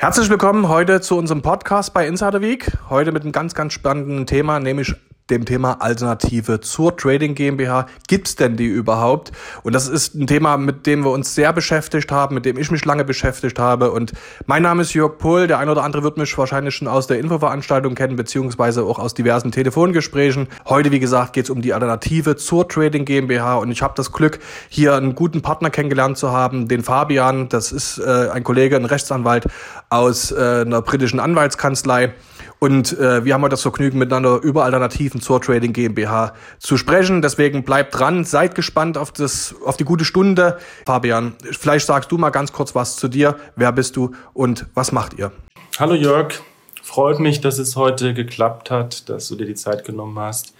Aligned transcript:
Herzlich 0.00 0.30
willkommen 0.30 0.70
heute 0.70 1.02
zu 1.02 1.18
unserem 1.18 1.42
Podcast 1.42 1.92
bei 1.92 2.06
Insider 2.06 2.40
Week. 2.40 2.72
Heute 2.88 3.12
mit 3.12 3.22
einem 3.22 3.32
ganz, 3.32 3.52
ganz 3.52 3.74
spannenden 3.74 4.24
Thema, 4.24 4.58
nämlich 4.58 4.94
dem 5.30 5.44
Thema 5.44 5.80
Alternative 5.80 6.60
zur 6.60 6.96
Trading 6.96 7.34
GmbH. 7.34 7.86
Gibt's 8.08 8.34
denn 8.34 8.56
die 8.56 8.66
überhaupt? 8.66 9.30
Und 9.62 9.74
das 9.74 9.88
ist 9.88 10.14
ein 10.14 10.26
Thema, 10.26 10.56
mit 10.56 10.86
dem 10.86 11.04
wir 11.04 11.10
uns 11.10 11.34
sehr 11.34 11.52
beschäftigt 11.52 12.10
haben, 12.10 12.34
mit 12.34 12.44
dem 12.44 12.58
ich 12.58 12.70
mich 12.70 12.84
lange 12.84 13.04
beschäftigt 13.04 13.58
habe. 13.58 13.92
Und 13.92 14.12
mein 14.46 14.62
Name 14.62 14.82
ist 14.82 14.92
Jörg 14.92 15.18
Pohl. 15.18 15.46
Der 15.46 15.58
eine 15.58 15.70
oder 15.70 15.84
andere 15.84 16.02
wird 16.02 16.16
mich 16.16 16.36
wahrscheinlich 16.36 16.74
schon 16.74 16.88
aus 16.88 17.06
der 17.06 17.18
Infoveranstaltung 17.18 17.94
kennen, 17.94 18.16
beziehungsweise 18.16 18.82
auch 18.84 18.98
aus 18.98 19.14
diversen 19.14 19.52
Telefongesprächen. 19.52 20.48
Heute, 20.68 20.90
wie 20.90 21.00
gesagt, 21.00 21.32
geht's 21.32 21.50
um 21.50 21.62
die 21.62 21.72
Alternative 21.72 22.36
zur 22.36 22.68
Trading 22.68 23.04
GmbH. 23.04 23.56
Und 23.56 23.70
ich 23.70 23.82
habe 23.82 23.94
das 23.96 24.12
Glück, 24.12 24.40
hier 24.68 24.94
einen 24.94 25.14
guten 25.14 25.42
Partner 25.42 25.70
kennengelernt 25.70 26.18
zu 26.18 26.32
haben, 26.32 26.68
den 26.68 26.82
Fabian. 26.82 27.48
Das 27.48 27.70
ist 27.70 27.98
äh, 27.98 28.30
ein 28.32 28.42
Kollege, 28.42 28.76
ein 28.76 28.84
Rechtsanwalt 28.84 29.46
aus 29.90 30.30
äh, 30.30 30.62
einer 30.64 30.82
britischen 30.82 31.20
Anwaltskanzlei. 31.20 32.14
Und 32.60 32.96
äh, 32.98 33.24
wir 33.24 33.34
haben 33.34 33.42
heute 33.42 33.52
das 33.52 33.62
Vergnügen, 33.62 33.98
miteinander 33.98 34.40
über 34.42 34.64
Alternativen 34.64 35.20
zur 35.20 35.40
Trading 35.40 35.72
GmbH 35.72 36.34
zu 36.58 36.76
sprechen. 36.76 37.22
Deswegen 37.22 37.64
bleibt 37.64 37.98
dran, 37.98 38.24
seid 38.24 38.54
gespannt 38.54 38.96
auf, 38.96 39.12
das, 39.12 39.54
auf 39.64 39.76
die 39.76 39.84
gute 39.84 40.04
Stunde. 40.04 40.58
Fabian, 40.86 41.34
vielleicht 41.42 41.86
sagst 41.86 42.12
du 42.12 42.18
mal 42.18 42.30
ganz 42.30 42.52
kurz 42.52 42.74
was 42.74 42.96
zu 42.96 43.08
dir. 43.08 43.36
Wer 43.56 43.72
bist 43.72 43.96
du 43.96 44.12
und 44.32 44.66
was 44.74 44.92
macht 44.92 45.18
ihr? 45.18 45.32
Hallo 45.78 45.94
Jörg, 45.94 46.34
freut 46.82 47.18
mich, 47.18 47.40
dass 47.40 47.58
es 47.58 47.76
heute 47.76 48.14
geklappt 48.14 48.70
hat, 48.70 49.08
dass 49.08 49.26
du 49.28 49.36
dir 49.36 49.46
die 49.46 49.54
Zeit 49.54 49.84
genommen 49.84 50.18
hast. 50.18 50.54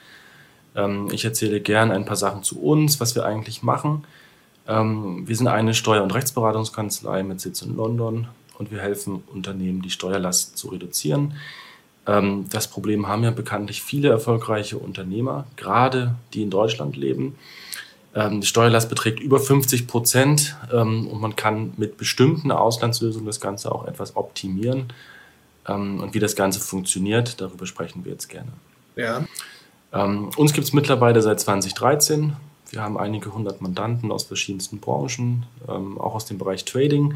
Ähm, 0.74 1.08
ich 1.12 1.24
erzähle 1.24 1.60
gern 1.60 1.92
ein 1.92 2.05
paar 2.05 2.16
Sachen 2.16 2.42
zu 2.42 2.60
uns, 2.60 2.98
was 2.98 3.14
wir 3.14 3.27
eigentlich 3.27 3.62
machen. 3.62 4.05
Ähm, 4.66 5.28
wir 5.28 5.36
sind 5.36 5.48
eine 5.48 5.74
Steuer- 5.74 6.02
und 6.02 6.14
Rechtsberatungskanzlei 6.14 7.22
mit 7.22 7.41
Sitz 7.41 7.60
in 7.60 7.77
London 7.77 8.28
und 8.60 8.70
wir 8.70 8.80
helfen 8.80 9.24
Unternehmen, 9.32 9.80
die 9.80 9.88
Steuerlast 9.88 10.59
zu 10.59 10.69
reduzieren. 10.69 11.32
Ähm, 12.06 12.44
das 12.50 12.69
Problem 12.69 13.08
haben 13.08 13.25
ja 13.25 13.30
bekanntlich 13.30 13.83
viele 13.83 14.11
erfolgreiche 14.11 14.77
Unternehmer, 14.77 15.47
gerade 15.56 16.14
die 16.34 16.42
in 16.42 16.50
Deutschland 16.50 16.94
leben. 16.94 17.36
Ähm, 18.14 18.42
die 18.42 18.47
Steuerlast 18.47 18.91
beträgt 18.91 19.19
über 19.19 19.41
50 19.41 19.86
Prozent 19.86 20.56
ähm, 20.70 21.08
und 21.08 21.22
man 21.22 21.36
kann 21.36 21.72
mit 21.78 21.97
bestimmten 21.97 22.53
Auslandslösungen 22.53 23.27
das 23.27 23.41
Ganze 23.41 23.72
auch 23.72 23.86
etwas 23.86 24.14
optimieren. 24.14 24.92
Und 25.66 26.14
wie 26.14 26.19
das 26.19 26.34
Ganze 26.34 26.58
funktioniert, 26.58 27.41
darüber 27.41 27.66
sprechen 27.66 28.05
wir 28.05 28.12
jetzt 28.12 28.28
gerne. 28.28 28.48
Ja. 28.97 29.25
uns 30.36 30.53
gibt 30.55 30.66
es 30.66 30.72
mittlerweile 30.72 31.20
seit 31.20 31.38
2013. 31.38 32.33
Wir 32.70 32.83
haben 32.83 32.98
einige 32.98 33.33
hundert 33.33 33.61
Mandanten 33.61 34.11
aus 34.11 34.25
verschiedensten 34.25 34.81
Branchen, 34.81 35.44
auch 35.69 36.14
aus 36.14 36.25
dem 36.25 36.38
Bereich 36.38 36.64
Trading 36.64 37.14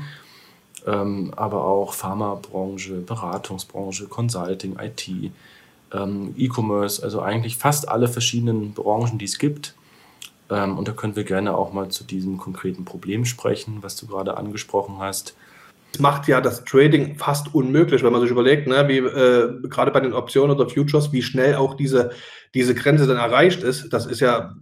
ähm, 0.86 1.32
aber 1.36 1.64
auch 1.64 1.94
Pharmabranche, 1.94 3.00
Beratungsbranche, 3.00 4.06
Consulting, 4.06 4.76
IT, 4.78 5.32
ähm, 5.92 6.34
E-Commerce, 6.36 7.02
also 7.02 7.20
eigentlich 7.20 7.56
fast 7.56 7.88
alle 7.88 8.08
verschiedenen 8.08 8.72
Branchen, 8.74 9.18
die 9.18 9.24
es 9.24 9.38
gibt. 9.38 9.74
Ähm, 10.50 10.76
und 10.76 10.88
da 10.88 10.92
können 10.92 11.16
wir 11.16 11.24
gerne 11.24 11.56
auch 11.56 11.72
mal 11.72 11.88
zu 11.88 12.04
diesem 12.04 12.36
konkreten 12.36 12.84
Problem 12.84 13.24
sprechen, 13.24 13.78
was 13.80 13.96
du 13.96 14.06
gerade 14.06 14.36
angesprochen 14.36 14.98
hast. 14.98 15.34
Es 15.92 16.00
macht 16.00 16.26
ja 16.26 16.40
das 16.40 16.64
Trading 16.64 17.16
fast 17.16 17.54
unmöglich, 17.54 18.02
wenn 18.02 18.12
man 18.12 18.20
sich 18.20 18.30
überlegt, 18.30 18.66
ne, 18.66 18.86
wie 18.88 18.98
äh, 18.98 19.68
gerade 19.68 19.90
bei 19.90 20.00
den 20.00 20.12
Optionen 20.12 20.56
oder 20.56 20.68
Futures, 20.68 21.12
wie 21.12 21.22
schnell 21.22 21.54
auch 21.54 21.74
diese, 21.74 22.10
diese 22.52 22.74
Grenze 22.74 23.06
dann 23.06 23.16
erreicht 23.16 23.62
ist. 23.62 23.92
Das 23.92 24.04
ist 24.04 24.20
ja 24.20 24.54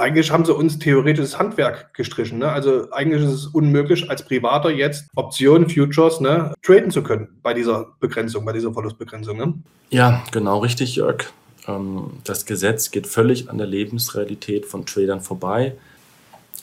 eigentlich 0.00 0.30
haben 0.30 0.44
sie 0.44 0.54
uns 0.54 0.78
theoretisches 0.78 1.38
Handwerk 1.38 1.94
gestrichen. 1.94 2.38
Ne? 2.38 2.50
Also 2.50 2.90
eigentlich 2.90 3.22
ist 3.22 3.30
es 3.30 3.46
unmöglich, 3.46 4.10
als 4.10 4.24
Privater 4.24 4.70
jetzt 4.70 5.06
Optionen, 5.14 5.68
Futures 5.68 6.20
ne, 6.20 6.54
traden 6.62 6.90
zu 6.90 7.02
können 7.02 7.28
bei 7.42 7.54
dieser 7.54 7.88
Begrenzung, 8.00 8.44
bei 8.44 8.52
dieser 8.52 8.72
Verlustbegrenzung. 8.72 9.36
Ne? 9.36 9.54
Ja, 9.90 10.22
genau 10.32 10.58
richtig, 10.58 10.96
Jörg. 10.96 11.26
Ähm, 11.68 12.10
das 12.24 12.46
Gesetz 12.46 12.90
geht 12.90 13.06
völlig 13.06 13.50
an 13.50 13.58
der 13.58 13.66
Lebensrealität 13.66 14.66
von 14.66 14.86
Tradern 14.86 15.20
vorbei. 15.20 15.76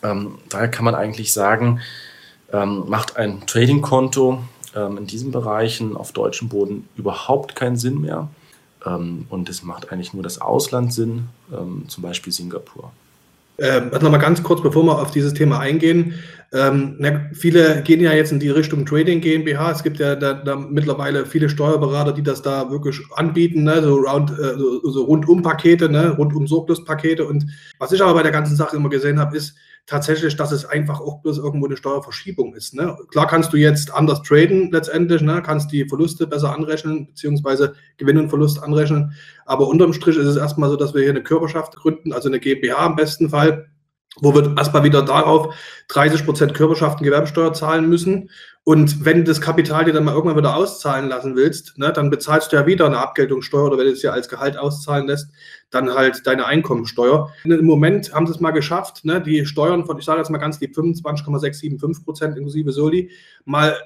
Ähm, 0.04 0.40
daher 0.50 0.70
kann 0.70 0.86
man 0.86 0.96
eigentlich 0.96 1.34
sagen, 1.34 1.80
ähm, 2.52 2.84
macht 2.88 3.18
ein 3.18 3.46
Trading-Konto 3.46 4.44
in 4.76 5.08
diesen 5.08 5.32
Bereichen 5.32 5.98
auf 5.98 6.12
deutschem 6.12 6.50
Boden 6.50 6.88
überhaupt 6.98 7.56
keinen 7.56 7.78
Sinn 7.78 8.00
mehr. 8.00 8.30
und 8.84 9.50
es 9.50 9.64
macht 9.64 9.92
eigentlich 9.92 10.14
nur 10.14 10.22
das 10.22 10.40
Ausland 10.40 10.94
Sinn, 10.94 11.30
zum 11.88 12.04
Beispiel 12.04 12.32
Singapur. 12.32 12.92
Ähm, 13.60 13.90
also 13.92 14.06
nochmal 14.06 14.22
ganz 14.22 14.44
kurz, 14.44 14.62
bevor 14.62 14.84
wir 14.84 15.00
auf 15.02 15.12
dieses 15.12 15.34
Thema 15.34 15.60
eingehen. 15.60 16.14
Ähm, 16.54 16.96
na, 17.00 17.30
viele 17.34 17.82
gehen 17.82 18.00
ja 18.00 18.14
jetzt 18.14 18.32
in 18.32 18.40
die 18.40 18.50
Richtung 18.50 18.86
Trading 18.86 19.20
GmbH. 19.20 19.72
Es 19.72 19.84
gibt 19.84 20.00
ja 20.00 20.16
da, 20.16 20.34
da 20.34 20.56
mittlerweile 20.56 21.26
viele 21.26 21.50
Steuerberater, 21.50 22.14
die 22.14 22.24
das 22.24 22.42
da 22.42 22.70
wirklich 22.72 23.00
anbieten, 23.16 23.64
ne? 23.64 23.82
so, 23.82 23.96
round, 23.96 24.32
äh, 24.32 24.58
so, 24.58 24.90
so 24.90 25.04
Rundum-Pakete, 25.06 25.90
ne? 25.90 26.12
Rundum-Sorglos-Pakete. 26.18 27.26
Und 27.26 27.46
was 27.80 27.92
ich 27.92 28.02
aber 28.02 28.14
bei 28.14 28.24
der 28.24 28.32
ganzen 28.32 28.56
Sache 28.56 28.78
immer 28.78 28.90
gesehen 28.90 29.20
habe, 29.20 29.36
ist, 29.36 29.56
tatsächlich, 29.88 30.36
dass 30.36 30.52
es 30.52 30.66
einfach 30.66 31.00
auch 31.00 31.22
bloß 31.22 31.38
irgendwo 31.40 31.66
eine 31.66 31.78
Steuerverschiebung 31.78 32.54
ist. 32.54 32.76
Ne? 32.76 32.96
Klar 33.10 33.26
kannst 33.26 33.54
du 33.54 33.58
jetzt 33.58 33.94
anders 33.94 34.22
traden 34.22 34.70
letztendlich, 34.72 35.22
ne? 35.22 35.42
kannst 35.42 35.72
die 35.72 35.88
Verluste 35.88 36.28
besser 36.28 36.54
anrechnen, 36.54 37.08
beziehungsweise 37.08 37.74
Gewinn 37.96 38.20
und 38.20 38.30
Verlust 38.30 38.62
anrechnen. 38.62 39.14
Aber 39.46 39.68
unterm 39.68 39.94
Strich 39.94 40.18
ist 40.18 40.28
es 40.28 40.36
erstmal 40.36 40.70
so, 40.70 40.76
dass 40.76 40.94
wir 40.94 41.02
hier 41.02 41.12
eine 41.12 41.24
Körperschaft 41.24 41.78
gründen, 41.78 42.12
also 42.12 42.28
eine 42.28 42.40
GmbH 42.40 42.86
im 42.86 42.96
besten 42.98 43.30
Fall, 43.30 43.70
wo 44.22 44.34
wir 44.34 44.56
erstmal 44.58 44.84
wieder 44.84 45.02
darauf 45.02 45.54
30 45.90 46.26
Prozent 46.26 46.54
Körperschaften 46.54 47.04
Gewerbesteuer 47.04 47.54
zahlen 47.54 47.90
müssen. 47.90 48.30
Und 48.64 49.06
wenn 49.06 49.24
das 49.24 49.40
Kapital 49.40 49.86
dir 49.86 49.94
dann 49.94 50.04
mal 50.04 50.14
irgendwann 50.14 50.38
wieder 50.38 50.56
auszahlen 50.56 51.08
lassen 51.08 51.36
willst, 51.36 51.78
ne, 51.78 51.94
dann 51.94 52.10
bezahlst 52.10 52.52
du 52.52 52.58
ja 52.58 52.66
wieder 52.66 52.86
eine 52.86 52.98
Abgeltungssteuer 52.98 53.66
oder 53.66 53.78
wenn 53.78 53.86
du 53.86 53.94
es 53.94 54.02
ja 54.02 54.12
als 54.12 54.28
Gehalt 54.28 54.58
auszahlen 54.58 55.08
lässt, 55.08 55.30
dann 55.70 55.94
halt 55.94 56.28
deine 56.28 56.46
Einkommensteuer. 56.46 57.32
Im 57.46 57.66
Moment 57.66 58.14
haben 58.14 58.28
sie 58.28 58.34
es 58.34 58.42
mal 58.42 58.52
geschafft, 58.52 59.06
ne, 59.06 59.22
die 59.22 59.46
Steuern 59.46 59.86
von, 59.86 59.98
ich 59.98 60.06
sage 60.06 60.20
jetzt 60.20 60.30
mal 60.30 60.38
ganz 60.38 60.60
lieb, 60.60 60.76
25,675 60.76 62.04
Prozent 62.04 62.36
inklusive 62.36 62.74
Soli, 62.74 63.10
mal 63.46 63.78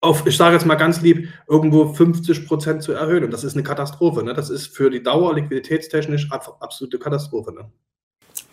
auf, 0.00 0.26
ich 0.26 0.36
sage 0.36 0.54
jetzt 0.54 0.66
mal 0.66 0.76
ganz 0.76 1.00
lieb, 1.02 1.28
irgendwo 1.46 1.92
50 1.92 2.46
Prozent 2.46 2.82
zu 2.82 2.92
erhöhen. 2.92 3.24
Und 3.24 3.32
das 3.32 3.44
ist 3.44 3.54
eine 3.54 3.62
Katastrophe. 3.62 4.22
Ne? 4.22 4.32
Das 4.34 4.50
ist 4.50 4.74
für 4.74 4.90
die 4.90 5.02
Dauer 5.02 5.34
liquiditätstechnisch 5.34 6.30
absolute 6.32 6.98
Katastrophe. 6.98 7.52
Ne? 7.52 7.70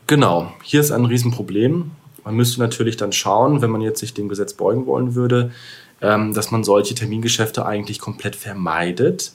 Genau, 0.08 0.54
hier 0.64 0.80
ist 0.80 0.92
ein 0.92 1.04
Riesenproblem. 1.04 1.92
Man 2.24 2.36
müsste 2.36 2.62
natürlich 2.62 2.96
dann 2.96 3.12
schauen, 3.12 3.62
wenn 3.62 3.70
man 3.70 3.82
jetzt 3.82 4.00
sich 4.00 4.14
dem 4.14 4.30
Gesetz 4.30 4.54
beugen 4.54 4.86
wollen 4.86 5.16
würde, 5.16 5.52
ähm, 6.02 6.34
dass 6.34 6.50
man 6.50 6.64
solche 6.64 6.96
Termingeschäfte 6.96 7.66
eigentlich 7.66 8.00
komplett 8.00 8.38
vermeidet. 8.38 9.34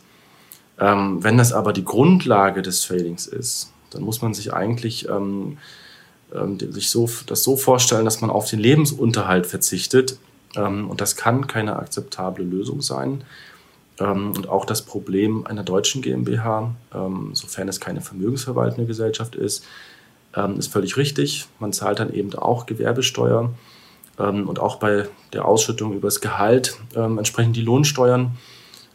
Ähm, 0.81 1.23
wenn 1.23 1.37
das 1.37 1.53
aber 1.53 1.75
die 1.75 1.85
Grundlage 1.85 2.63
des 2.63 2.81
Tradings 2.83 3.27
ist, 3.27 3.71
dann 3.91 4.03
muss 4.03 4.23
man 4.23 4.33
sich 4.33 4.55
eigentlich 4.55 5.07
ähm, 5.11 5.59
sich 6.71 6.89
so, 6.89 7.07
das 7.27 7.43
so 7.43 7.59
vorstellen, 7.59 8.07
dass 8.07 8.23
man 8.23 8.31
auf 8.31 8.49
den 8.49 8.59
Lebensunterhalt 8.59 9.47
verzichtet. 9.47 10.17
Und 10.55 10.99
das 10.99 11.17
kann 11.17 11.47
keine 11.47 11.77
akzeptable 11.77 12.43
Lösung 12.43 12.81
sein. 12.81 13.23
Und 13.99 14.49
auch 14.49 14.65
das 14.65 14.81
Problem 14.81 15.47
einer 15.47 15.63
deutschen 15.63 16.01
GmbH, 16.01 16.75
sofern 17.35 17.69
es 17.69 17.81
keine 17.81 18.01
vermögensverwaltende 18.01 18.87
Gesellschaft 18.87 19.35
ist, 19.35 19.67
ähm, 20.35 20.59
ist 20.59 20.73
völlig 20.73 20.97
richtig. 20.97 21.47
Man 21.59 21.73
zahlt 21.73 22.01
dann 22.01 22.13
eben 22.13 22.35
auch 22.35 22.67
Gewerbesteuer 22.67 23.51
ähm, 24.19 24.49
und 24.49 24.59
auch 24.59 24.77
bei 24.77 25.09
der 25.33 25.45
Ausschüttung 25.47 25.95
übers 25.95 26.21
Gehalt 26.21 26.77
ähm, 26.95 27.19
entsprechend 27.19 27.57
die 27.57 27.63
Lohnsteuern, 27.63 28.33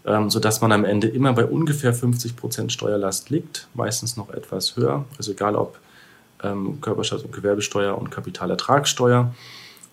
ähm, 0.05 0.29
sodass 0.29 0.61
man 0.61 0.71
am 0.71 0.85
Ende 0.85 1.07
immer 1.07 1.33
bei 1.33 1.45
ungefähr 1.45 1.93
50 1.93 2.35
Prozent 2.35 2.71
Steuerlast 2.71 3.29
liegt, 3.29 3.67
meistens 3.73 4.17
noch 4.17 4.29
etwas 4.29 4.75
höher, 4.75 5.05
also 5.17 5.31
egal 5.31 5.55
ob 5.55 5.79
ähm, 6.43 6.79
Körperschaft- 6.81 7.25
und 7.25 7.33
Gewerbesteuer 7.33 7.97
und 7.97 8.11
Kapitalertragssteuer 8.11 9.33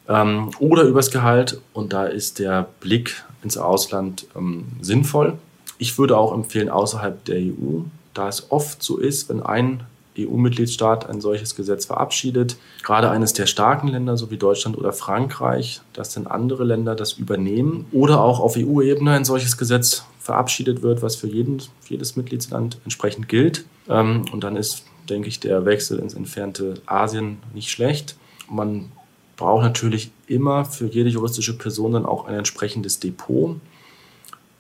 ähm, 0.09 0.51
oder 0.59 0.83
übers 0.83 1.11
Gehalt. 1.11 1.61
Und 1.73 1.93
da 1.93 2.05
ist 2.05 2.39
der 2.39 2.69
Blick 2.81 3.25
ins 3.43 3.57
Ausland 3.57 4.27
ähm, 4.37 4.67
sinnvoll. 4.81 5.39
Ich 5.79 5.99
würde 5.99 6.17
auch 6.17 6.33
empfehlen, 6.33 6.69
außerhalb 6.69 7.25
der 7.25 7.39
EU, 7.39 7.83
da 8.13 8.29
es 8.29 8.51
oft 8.51 8.83
so 8.83 8.99
ist, 8.99 9.29
wenn 9.29 9.43
ein 9.43 9.85
EU-Mitgliedstaat 10.19 11.09
ein 11.09 11.21
solches 11.21 11.55
Gesetz 11.57 11.87
verabschiedet, 11.87 12.57
gerade 12.83 13.11
eines 13.11 13.33
der 13.33 13.47
starken 13.47 13.89
Länder, 13.89 14.17
so 14.17 14.31
wie 14.31 14.37
Deutschland 14.37 14.79
oder 14.79 14.93
Frankreich, 14.93 15.81
dass 15.93 16.15
dann 16.15 16.27
andere 16.27 16.65
Länder 16.65 16.95
das 16.95 17.15
übernehmen 17.15 17.87
oder 17.93 18.21
auch 18.21 18.41
auf 18.41 18.57
EU-Ebene 18.57 19.13
ein 19.13 19.25
solches 19.25 19.57
Gesetz 19.57 20.05
verabschiedet 20.21 20.83
wird, 20.83 21.03
was 21.03 21.17
für 21.17 21.27
jeden, 21.27 21.63
jedes 21.89 22.17
Mitgliedsland 22.17 22.79
entsprechend 22.85 23.29
gilt. 23.29 23.67
Ähm, 23.89 24.25
und 24.33 24.43
dann 24.45 24.57
ist, 24.57 24.85
denke 25.09 25.29
ich, 25.29 25.41
der 25.41 25.67
Wechsel 25.67 25.99
ins 25.99 26.15
entfernte 26.15 26.75
Asien 26.87 27.39
nicht 27.53 27.71
schlecht. 27.71 28.17
Man 28.49 28.91
braucht 29.37 29.63
natürlich 29.63 30.11
immer 30.27 30.65
für 30.65 30.87
jede 30.87 31.11
juristische 31.11 31.59
Person 31.59 31.93
dann 31.93 32.07
auch 32.07 32.27
ein 32.27 32.35
entsprechendes 32.35 33.01
Depot. 33.01 33.57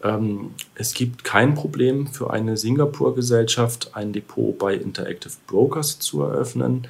Ähm, 0.04 0.54
es 0.76 0.94
gibt 0.94 1.24
kein 1.24 1.54
Problem 1.54 2.06
für 2.06 2.30
eine 2.30 2.56
Singapur-Gesellschaft, 2.56 3.90
ein 3.94 4.12
Depot 4.12 4.56
bei 4.56 4.74
Interactive 4.74 5.32
Brokers 5.48 5.98
zu 5.98 6.22
eröffnen. 6.22 6.86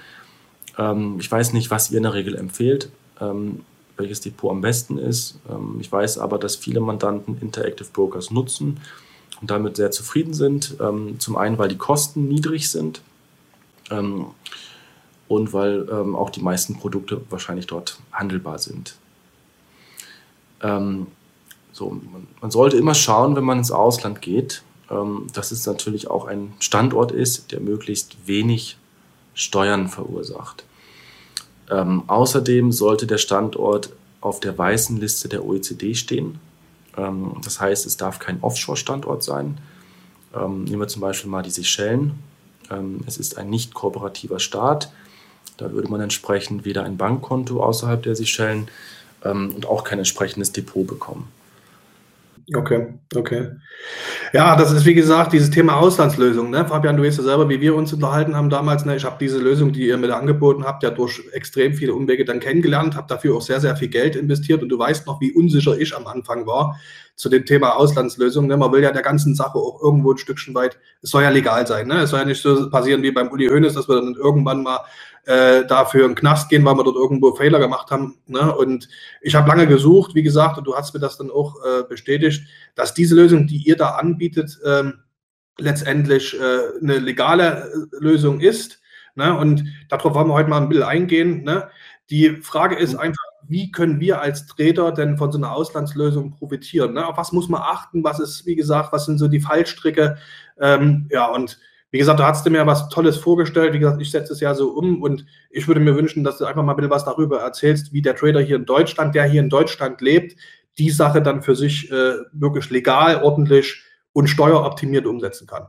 Ähm, 0.77 1.17
ich 1.19 1.31
weiß 1.31 1.55
nicht, 1.55 1.71
was 1.71 1.91
ihr 1.91 1.97
in 1.97 2.03
der 2.03 2.15
Regel 2.15 2.35
empfehlt. 2.37 2.91
Ähm, 3.21 3.61
welches 3.97 4.21
Depot 4.21 4.51
am 4.51 4.61
besten 4.61 4.99
ist. 4.99 5.39
Ich 5.79 5.93
weiß 5.93 6.19
aber, 6.19 6.39
dass 6.39 6.57
viele 6.57 6.81
Mandanten 6.81 7.39
Interactive 7.41 7.87
Brokers 7.93 8.33
nutzen 8.33 8.81
und 9.41 9.53
damit 9.53 9.77
sehr 9.77 9.93
zufrieden 9.93 10.35
sind. 10.35 10.77
Zum 11.19 11.37
einen, 11.37 11.59
weil 11.59 11.69
die 11.69 11.79
Kosten 11.79 12.27
niedrig 12.27 12.69
sind 12.69 13.03
und 13.89 14.33
weil 15.29 15.89
auch 15.89 16.31
die 16.31 16.43
meisten 16.43 16.77
Produkte 16.77 17.21
wahrscheinlich 17.31 17.69
dort 17.69 18.01
handelbar 18.11 18.59
sind. 18.59 18.97
So, 21.75 21.91
man, 21.91 22.29
man, 22.41 22.51
sollte 22.53 22.77
immer 22.77 22.95
schauen, 22.95 23.35
wenn 23.35 23.43
man 23.43 23.59
ins 23.59 23.73
Ausland 23.73 24.23
geht, 24.23 24.63
ähm, 24.93 25.27
dass 25.33 25.51
es 25.51 25.67
natürlich 25.67 26.09
auch 26.09 26.27
ein 26.27 26.55
Standort 26.61 27.11
ist, 27.11 27.51
der 27.51 27.59
möglichst 27.59 28.17
wenig 28.27 28.79
Steuern 29.35 29.89
verursacht. 29.89 30.65
Ähm, 31.69 32.05
außerdem 32.07 32.71
sollte 32.71 33.09
der 33.09 33.19
Standort 33.19 33.91
auf 34.21 34.39
der 34.39 34.57
weißen 34.57 34.99
Liste 34.99 35.29
der 35.29 35.45
OECD 35.45 35.97
stehen. 35.97 36.39
Ähm, 36.97 37.39
das 37.43 37.61
heißt, 37.61 37.87
es 37.87 37.97
darf 37.97 38.21
kein 38.21 38.41
Offshore-Standort 38.41 39.25
sein. 39.25 39.59
Ähm, 40.33 40.63
nehmen 40.63 40.81
wir 40.81 40.89
zum 40.89 41.03
Beispiel 41.03 41.29
mal 41.29 41.43
die 41.43 41.51
Seychellen. 41.51 42.21
Ähm, 42.71 43.01
es 43.05 43.17
ist 43.19 43.37
ein 43.37 43.51
nicht 43.51 43.75
kooperativer 43.75 44.39
Staat. 44.39 44.93
Da 45.57 45.73
würde 45.73 45.91
man 45.91 46.01
entsprechend 46.01 46.65
weder 46.65 46.85
ein 46.85 46.97
Bankkonto 46.97 47.61
außerhalb 47.61 48.01
der 48.01 48.15
Seychellen 48.15 48.69
ähm, 49.25 49.53
und 49.57 49.67
auch 49.67 49.83
kein 49.83 49.99
entsprechendes 49.99 50.53
Depot 50.53 50.87
bekommen. 50.87 51.34
Okay, 52.53 52.93
okay. 53.15 53.53
Ja, 54.35 54.55
das 54.55 54.71
ist 54.71 54.85
wie 54.85 54.93
gesagt 54.93 55.33
dieses 55.33 55.49
Thema 55.49 55.77
Auslandslösung. 55.77 56.51
Ne? 56.51 56.67
Fabian, 56.67 56.97
du 56.97 57.03
weißt 57.03 57.17
ja 57.17 57.25
selber, 57.25 57.49
wie 57.49 57.61
wir 57.61 57.75
uns 57.75 57.93
unterhalten 57.95 58.37
haben 58.37 58.51
damals. 58.51 58.85
Ne? 58.85 58.97
Ich 58.97 59.05
habe 59.05 59.17
diese 59.19 59.39
Lösung, 59.39 59.73
die 59.73 59.89
ihr 59.89 59.97
mir 59.97 60.15
angeboten 60.15 60.65
habt, 60.65 60.83
ja 60.83 60.91
durch 60.91 61.23
extrem 61.33 61.73
viele 61.73 61.95
Umwege 61.95 62.27
dann 62.27 62.41
kennengelernt, 62.41 62.97
habe 62.97 63.07
dafür 63.09 63.37
auch 63.37 63.41
sehr, 63.41 63.61
sehr 63.61 63.77
viel 63.77 63.89
Geld 63.89 64.15
investiert 64.15 64.63
und 64.63 64.69
du 64.69 64.79
weißt 64.79 65.07
noch, 65.07 65.23
wie 65.23 65.33
unsicher 65.33 65.79
ich 65.79 65.97
am 65.97 66.07
Anfang 66.07 66.47
war 66.47 66.79
zu 67.17 67.31
dem 67.31 67.47
Thema 67.47 67.77
Auslandslösung. 67.77 68.47
Ne? 68.47 68.59
Man 68.59 68.73
will 68.73 68.83
ja 68.83 68.93
der 68.93 69.03
ganzen 69.03 69.35
Sache 69.35 69.57
auch 69.57 69.81
irgendwo 69.83 70.13
ein 70.13 70.19
Stückchen 70.19 70.55
weit, 70.55 70.79
es 71.01 71.11
soll 71.11 71.23
ja 71.23 71.31
legal 71.31 71.67
sein. 71.67 71.87
Ne? 71.87 72.03
Es 72.03 72.11
soll 72.11 72.21
ja 72.21 72.27
nicht 72.27 72.43
so 72.43 72.69
passieren 72.69 73.03
wie 73.03 73.13
beim 73.13 73.29
Uli 73.29 73.47
Hoeneß, 73.47 73.73
dass 73.73 73.89
wir 73.89 73.97
dann 73.97 74.17
irgendwann 74.17 74.63
mal 74.63 74.81
äh, 75.27 75.65
dafür 75.67 76.05
in 76.05 76.11
den 76.11 76.17
Knast 76.17 76.49
gehen, 76.49 76.65
weil 76.65 76.77
wir 76.77 76.85
dort 76.85 76.97
irgendwo 76.97 77.35
Fehler 77.35 77.59
gemacht 77.59 77.91
haben. 77.91 78.19
Ne? 78.27 78.55
Und 78.55 78.89
ich 79.21 79.35
habe 79.35 79.49
lange 79.49 79.67
gesucht, 79.67 80.15
wie 80.15 80.23
gesagt, 80.23 80.59
und 80.59 80.67
du 80.67 80.75
hast 80.75 80.95
mir 80.95 81.01
das 81.01 81.17
dann 81.17 81.31
auch 81.31 81.57
äh, 81.65 81.83
bestätigt, 81.89 82.47
dass 82.75 82.95
diese 82.95 83.15
Lösung, 83.15 83.47
die 83.47 83.59
ihr 83.59 83.77
da 83.77 83.91
anbietet, 83.91 84.59
ähm, 84.65 85.01
letztendlich 85.59 86.39
äh, 86.39 86.79
eine 86.83 86.99
legale 86.99 87.71
äh, 87.73 88.03
Lösung 88.05 88.41
ist. 88.41 88.81
Ne? 89.15 89.37
Und 89.37 89.65
darauf 89.89 90.15
wollen 90.15 90.29
wir 90.29 90.35
heute 90.35 90.51
mal 90.51 90.61
ein 90.61 90.69
bisschen 90.69 90.85
eingehen. 90.85 91.45
Ne? 91.45 91.69
Die 92.11 92.37
Frage 92.43 92.77
ist 92.77 92.95
mhm. 92.95 93.01
einfach, 93.01 93.25
wie 93.47 93.71
können 93.71 94.01
wir 94.01 94.21
als 94.21 94.47
Trader 94.47 94.93
denn 94.93 95.19
von 95.19 95.31
so 95.31 95.39
einer 95.39 95.53
Auslandslösung 95.53 96.33
profitieren? 96.33 96.95
Ne? 96.95 97.07
Auf 97.07 97.17
was 97.17 97.33
muss 97.33 97.49
man 97.49 97.63
achten? 97.63 98.05
Was 98.05 98.21
ist, 98.21 98.47
wie 98.47 98.57
gesagt, 98.57 98.93
was 98.93 99.07
sind 99.07 99.19
so 99.19 99.29
die 99.29 99.41
Fallstricke? 99.41 100.17
Ähm, 100.61 101.09
ja, 101.11 101.27
und 101.27 101.59
wie 101.95 101.99
gesagt, 101.99 102.19
da 102.19 102.27
hast 102.27 102.45
du 102.45 102.51
mir 102.51 102.67
was 102.67 102.89
Tolles 102.89 103.19
vorgestellt. 103.19 103.73
Wie 103.73 103.79
gesagt, 103.79 104.03
ich 104.03 104.11
setze 104.11 104.33
es 104.33 104.41
ja 104.41 104.53
so 104.53 104.71
um 104.71 105.01
und 105.01 105.25
ich 105.49 105.69
würde 105.69 105.79
mir 105.79 105.95
wünschen, 105.95 106.25
dass 106.25 106.39
du 106.39 106.45
einfach 106.45 106.65
mal 106.65 106.73
ein 106.73 106.77
bisschen 106.77 106.91
was 106.91 107.05
darüber 107.05 107.39
erzählst, 107.39 107.93
wie 107.93 108.03
der 108.03 108.17
Trader 108.17 108.41
hier 108.41 108.57
in 108.57 108.65
Deutschland, 108.65 109.15
der 109.15 109.27
hier 109.27 109.41
in 109.41 109.49
Deutschland 109.49 110.01
lebt, 110.01 110.35
die 110.77 110.91
Sache 110.91 111.23
dann 111.23 111.41
für 111.45 111.55
sich 111.55 111.93
äh, 111.93 112.15
wirklich 112.33 112.69
legal, 112.71 113.23
ordentlich 113.23 113.85
und 114.13 114.27
steueroptimiert 114.27 115.07
umsetzen 115.07 115.47
kann. 115.47 115.69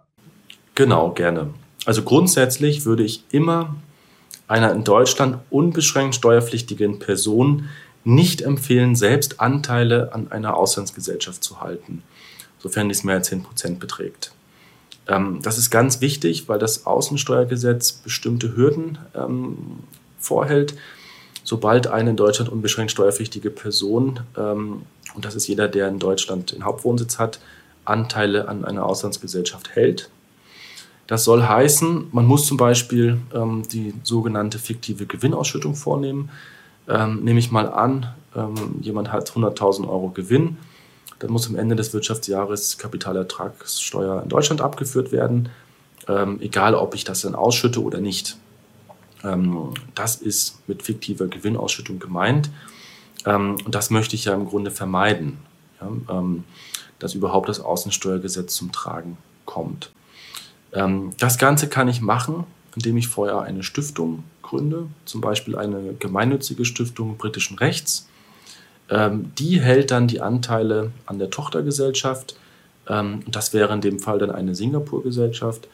Genau, 0.74 1.12
gerne. 1.12 1.54
Also 1.86 2.02
grundsätzlich 2.02 2.86
würde 2.86 3.04
ich 3.04 3.24
immer 3.30 3.76
einer 4.48 4.72
in 4.72 4.84
Deutschland 4.84 5.38
unbeschränkt 5.52 6.16
steuerpflichtigen 6.16 6.98
Person 6.98 7.70
nicht 8.04 8.42
empfehlen, 8.42 8.96
selbst 8.96 9.40
Anteile 9.42 10.12
an 10.12 10.32
einer 10.32 10.58
Auslandsgesellschaft 10.58 11.44
zu 11.44 11.62
halten, 11.62 12.02
sofern 12.58 12.90
dies 12.90 13.04
mehr 13.04 13.18
als 13.18 13.32
10% 13.32 13.78
beträgt. 13.78 14.32
Ähm, 15.08 15.40
das 15.42 15.58
ist 15.58 15.70
ganz 15.70 16.02
wichtig, 16.02 16.48
weil 16.48 16.60
das 16.60 16.86
Außensteuergesetz 16.86 17.92
bestimmte 17.92 18.56
Hürden 18.56 18.98
ähm, 19.16 19.58
vorhält. 20.20 20.76
Sobald 21.44 21.88
eine 21.88 22.12
in 22.12 22.18
Deutschland 22.18 22.52
unbeschränkt 22.52 22.92
steuerpflichtige 22.92 23.52
Person, 23.52 24.22
ähm, 24.38 24.84
und 25.14 25.26
das 25.26 25.36
ist 25.36 25.48
jeder, 25.48 25.68
der 25.68 25.88
in 25.88 26.00
Deutschland 26.00 26.52
den 26.52 26.66
Hauptwohnsitz 26.66 27.20
hat, 27.20 27.40
Anteile 27.86 28.48
an 28.48 28.66
einer 28.66 28.86
Auslandsgesellschaft 28.86 29.76
hält. 29.76 30.10
Das 31.08 31.24
soll 31.24 31.44
heißen, 31.44 32.08
man 32.12 32.26
muss 32.26 32.48
zum 32.48 32.58
Beispiel 32.58 33.22
ähm, 33.34 33.64
die 33.72 33.94
sogenannte 34.04 34.58
fiktive 34.58 35.06
Gewinnausschüttung 35.06 35.76
vornehmen. 35.76 36.30
Ähm, 36.90 37.24
nehme 37.24 37.40
ich 37.40 37.52
mal 37.52 37.72
an, 37.72 38.08
ähm, 38.36 38.56
jemand 38.82 39.12
hat 39.12 39.30
100.000 39.30 39.88
Euro 39.88 40.10
Gewinn 40.10 40.58
dann 41.20 41.32
muss 41.32 41.48
am 41.48 41.56
Ende 41.56 41.76
des 41.76 41.94
Wirtschaftsjahres 41.94 42.78
Kapitalertragssteuer 42.78 44.24
in 44.24 44.30
Deutschland 44.30 44.62
abgeführt 44.62 45.12
werden, 45.12 45.50
ähm, 46.08 46.40
egal 46.42 46.76
ob 46.76 46.94
ich 46.94 47.04
das 47.04 47.22
dann 47.22 47.36
ausschütte 47.36 47.82
oder 47.82 48.00
nicht. 48.00 48.38
Ähm, 49.24 49.74
das 49.96 50.16
ist 50.16 50.68
mit 50.68 50.84
fiktiver 50.84 51.28
Gewinnausschüttung 51.28 52.00
gemeint. 52.00 52.50
Ähm, 53.26 53.58
und 53.66 53.74
das 53.74 53.90
möchte 53.90 54.16
ich 54.16 54.26
ja 54.26 54.34
im 54.34 54.46
Grunde 54.46 54.72
vermeiden, 54.72 55.38
ja, 55.82 55.90
ähm, 56.10 56.44
dass 57.00 57.16
überhaupt 57.16 57.50
das 57.50 57.60
Außensteuergesetz 57.60 58.56
zum 58.56 58.72
Tragen 58.72 59.18
kommt. 59.46 59.92
Ähm, 60.74 61.12
das 61.18 61.38
Ganze 61.38 61.70
kann 61.70 61.88
ich 61.88 62.02
machen, 62.02 62.44
indem 62.76 62.98
ich 62.98 63.08
vorher 63.08 63.42
eine 63.42 63.64
Stiftung 63.64 64.24
gründe, 64.42 64.88
zum 65.06 65.22
Beispiel 65.22 65.58
eine 65.58 65.96
gemeinnützige 65.98 66.66
Stiftung 66.66 67.18
britischen 67.18 67.58
Rechts 67.58 68.08
ähm, 68.90 69.32
die 69.38 69.60
hält 69.60 69.92
dann 69.92 70.08
die 70.08 70.22
Anteile 70.22 70.92
an 71.06 71.20
der 71.20 71.30
Tochtergesellschaft. 71.30 72.36
Ähm, 72.88 73.24
das 73.28 73.54
wäre 73.54 73.74
in 73.74 73.82
dem 73.82 74.00
Fall 74.00 74.20
dann 74.20 74.32
eine 74.32 74.54
Singapur-Gesellschaft, 74.54 75.68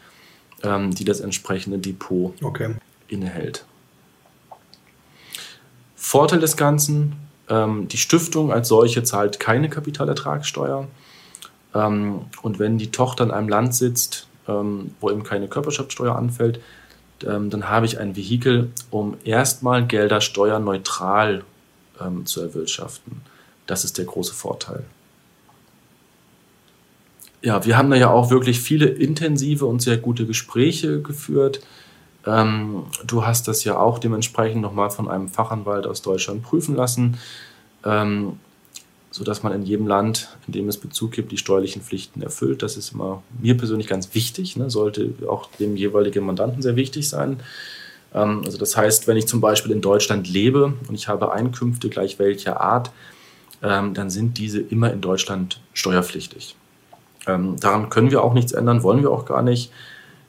ähm, 0.63 0.95
die 0.95 1.05
das 1.05 1.19
entsprechende 1.19 1.77
Depot 1.77 2.33
okay. 2.41 2.75
innehält. 3.07 3.65
Vorteil 5.95 6.39
des 6.39 6.57
Ganzen, 6.57 7.13
ähm, 7.49 7.87
die 7.87 7.97
Stiftung 7.97 8.51
als 8.51 8.69
solche 8.69 9.03
zahlt 9.03 9.39
keine 9.39 9.69
Kapitalertragssteuer. 9.69 10.87
Ähm, 11.75 12.21
und 12.41 12.59
wenn 12.59 12.77
die 12.77 12.91
Tochter 12.91 13.25
in 13.25 13.31
einem 13.31 13.49
Land 13.49 13.75
sitzt, 13.75 14.27
ähm, 14.47 14.95
wo 15.01 15.11
eben 15.11 15.23
keine 15.23 15.47
Körperschaftssteuer 15.47 16.15
anfällt, 16.15 16.59
dann 17.23 17.69
habe 17.69 17.85
ich 17.85 17.99
ein 17.99 18.15
Vehikel, 18.15 18.71
um 18.89 19.15
erstmal 19.23 19.85
Gelder 19.85 20.21
steuerneutral 20.21 21.43
ähm, 21.99 22.25
zu 22.25 22.41
erwirtschaften. 22.41 23.21
Das 23.67 23.83
ist 23.83 23.97
der 23.97 24.05
große 24.05 24.33
Vorteil. 24.33 24.83
Ja, 27.41 27.65
wir 27.65 27.77
haben 27.77 27.89
da 27.89 27.95
ja 27.95 28.09
auch 28.11 28.29
wirklich 28.29 28.59
viele 28.59 28.85
intensive 28.85 29.65
und 29.65 29.81
sehr 29.81 29.97
gute 29.97 30.25
Gespräche 30.25 31.01
geführt. 31.01 31.61
Ähm, 32.25 32.83
du 33.05 33.25
hast 33.25 33.47
das 33.47 33.63
ja 33.63 33.79
auch 33.79 33.97
dementsprechend 33.97 34.61
nochmal 34.61 34.91
von 34.91 35.09
einem 35.09 35.27
Fachanwalt 35.27 35.87
aus 35.87 36.03
Deutschland 36.03 36.43
prüfen 36.43 36.75
lassen, 36.75 37.17
ähm, 37.83 38.33
sodass 39.09 39.41
man 39.41 39.53
in 39.53 39.63
jedem 39.63 39.87
Land, 39.87 40.37
in 40.45 40.53
dem 40.53 40.69
es 40.69 40.77
Bezug 40.77 41.11
gibt, 41.13 41.31
die 41.31 41.37
steuerlichen 41.37 41.81
Pflichten 41.81 42.21
erfüllt. 42.21 42.61
Das 42.61 42.77
ist 42.77 42.93
immer 42.93 43.23
mir 43.41 43.57
persönlich 43.57 43.87
ganz 43.87 44.13
wichtig, 44.13 44.55
ne? 44.55 44.69
sollte 44.69 45.13
auch 45.27 45.49
dem 45.59 45.75
jeweiligen 45.75 46.25
Mandanten 46.25 46.61
sehr 46.61 46.75
wichtig 46.75 47.09
sein. 47.09 47.41
Ähm, 48.13 48.41
also 48.45 48.57
das 48.57 48.75
heißt, 48.75 49.07
wenn 49.07 49.17
ich 49.17 49.27
zum 49.27 49.41
Beispiel 49.41 49.71
in 49.71 49.81
Deutschland 49.81 50.27
lebe 50.29 50.73
und 50.87 50.95
ich 50.95 51.07
habe 51.07 51.31
Einkünfte 51.31 51.89
gleich 51.89 52.19
welcher 52.19 52.61
Art, 52.61 52.91
ähm, 53.63 53.93
dann 53.93 54.09
sind 54.09 54.37
diese 54.37 54.59
immer 54.59 54.91
in 54.91 55.01
Deutschland 55.01 55.61
steuerpflichtig. 55.73 56.55
Ähm, 57.27 57.59
daran 57.59 57.89
können 57.89 58.11
wir 58.11 58.23
auch 58.23 58.33
nichts 58.33 58.51
ändern, 58.51 58.83
wollen 58.83 59.01
wir 59.01 59.11
auch 59.11 59.25
gar 59.25 59.41
nicht. 59.41 59.71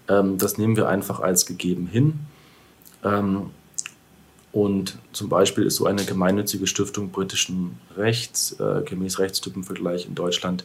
das 0.09 0.59
nehmen 0.59 0.77
wir 0.77 0.89
einfach 0.89 1.21
als 1.21 1.47
gegeben 1.47 1.87
hin. 1.87 2.19
und 4.53 4.99
zum 5.13 5.29
Beispiel 5.29 5.65
ist 5.65 5.77
so 5.77 5.87
eine 5.87 6.05
gemeinnützige 6.05 6.67
Stiftung 6.67 7.11
britischen 7.11 7.79
Rechts, 7.97 8.59
äh, 8.59 8.83
gemäß 8.85 9.21
Rechtstypenvergleich 9.21 10.07
in 10.07 10.17
Deutschland, 10.17 10.65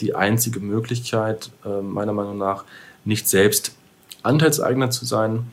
die 0.00 0.14
einzige 0.14 0.58
Möglichkeit, 0.58 1.52
äh, 1.64 1.80
meiner 1.80 2.12
Meinung 2.12 2.36
nach, 2.36 2.64
nicht 3.04 3.28
selbst 3.28 3.76
Anteilseigner 4.22 4.90
zu 4.90 5.04
sein, 5.04 5.52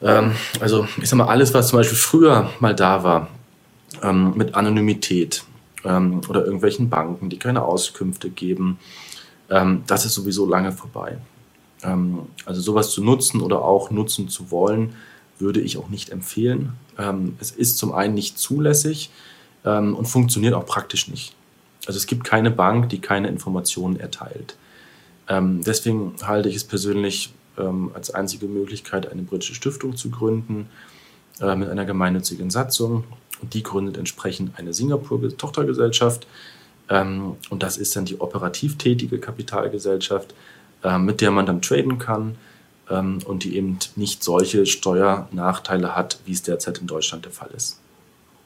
also 0.00 0.86
ich 1.00 1.08
sag 1.08 1.16
mal, 1.16 1.28
alles, 1.28 1.54
was 1.54 1.68
zum 1.68 1.78
Beispiel 1.78 1.96
früher 1.96 2.50
mal 2.60 2.74
da 2.74 3.04
war, 3.04 3.28
ähm, 4.02 4.34
mit 4.36 4.54
Anonymität 4.54 5.44
ähm, 5.84 6.20
oder 6.28 6.44
irgendwelchen 6.44 6.90
Banken, 6.90 7.30
die 7.30 7.38
keine 7.38 7.62
Auskünfte 7.62 8.30
geben, 8.30 8.78
ähm, 9.50 9.82
das 9.86 10.04
ist 10.04 10.14
sowieso 10.14 10.46
lange 10.46 10.72
vorbei. 10.72 11.18
Ähm, 11.82 12.20
also 12.44 12.60
sowas 12.60 12.90
zu 12.90 13.02
nutzen 13.02 13.40
oder 13.40 13.62
auch 13.62 13.90
nutzen 13.90 14.28
zu 14.28 14.50
wollen, 14.50 14.94
würde 15.38 15.60
ich 15.60 15.78
auch 15.78 15.88
nicht 15.88 16.10
empfehlen. 16.10 16.74
Ähm, 16.98 17.36
es 17.40 17.50
ist 17.50 17.78
zum 17.78 17.92
einen 17.92 18.14
nicht 18.14 18.38
zulässig 18.38 19.10
und 19.66 20.04
funktioniert 20.04 20.52
auch 20.52 20.66
praktisch 20.66 21.08
nicht. 21.08 21.34
Also 21.86 21.96
es 21.96 22.04
gibt 22.04 22.22
keine 22.22 22.50
Bank, 22.50 22.90
die 22.90 22.98
keine 22.98 23.28
Informationen 23.28 23.98
erteilt. 23.98 24.58
deswegen 25.26 26.12
halte 26.22 26.50
ich 26.50 26.56
es 26.56 26.64
persönlich 26.64 27.32
ähm, 27.58 27.90
als 27.94 28.10
einzige 28.10 28.46
Möglichkeit, 28.46 29.10
eine 29.10 29.22
britische 29.22 29.54
Stiftung 29.54 29.96
zu 29.96 30.10
gründen 30.10 30.68
äh, 31.40 31.54
mit 31.56 31.68
einer 31.68 31.84
gemeinnützigen 31.84 32.50
Satzung 32.50 33.04
und 33.40 33.54
die 33.54 33.62
gründet 33.62 33.96
entsprechend 33.96 34.58
eine 34.58 34.72
Singapur-Tochtergesellschaft. 34.72 36.26
Ähm, 36.88 37.36
und 37.50 37.62
das 37.62 37.76
ist 37.76 37.96
dann 37.96 38.04
die 38.04 38.20
operativ 38.20 38.78
tätige 38.78 39.18
Kapitalgesellschaft, 39.18 40.34
äh, 40.82 40.98
mit 40.98 41.20
der 41.20 41.30
man 41.30 41.46
dann 41.46 41.62
traden 41.62 41.98
kann 41.98 42.36
ähm, 42.90 43.20
und 43.24 43.44
die 43.44 43.56
eben 43.56 43.78
nicht 43.96 44.22
solche 44.22 44.66
Steuernachteile 44.66 45.96
hat, 45.96 46.20
wie 46.26 46.32
es 46.32 46.42
derzeit 46.42 46.78
in 46.78 46.86
Deutschland 46.86 47.24
der 47.24 47.32
Fall 47.32 47.50
ist. 47.56 47.80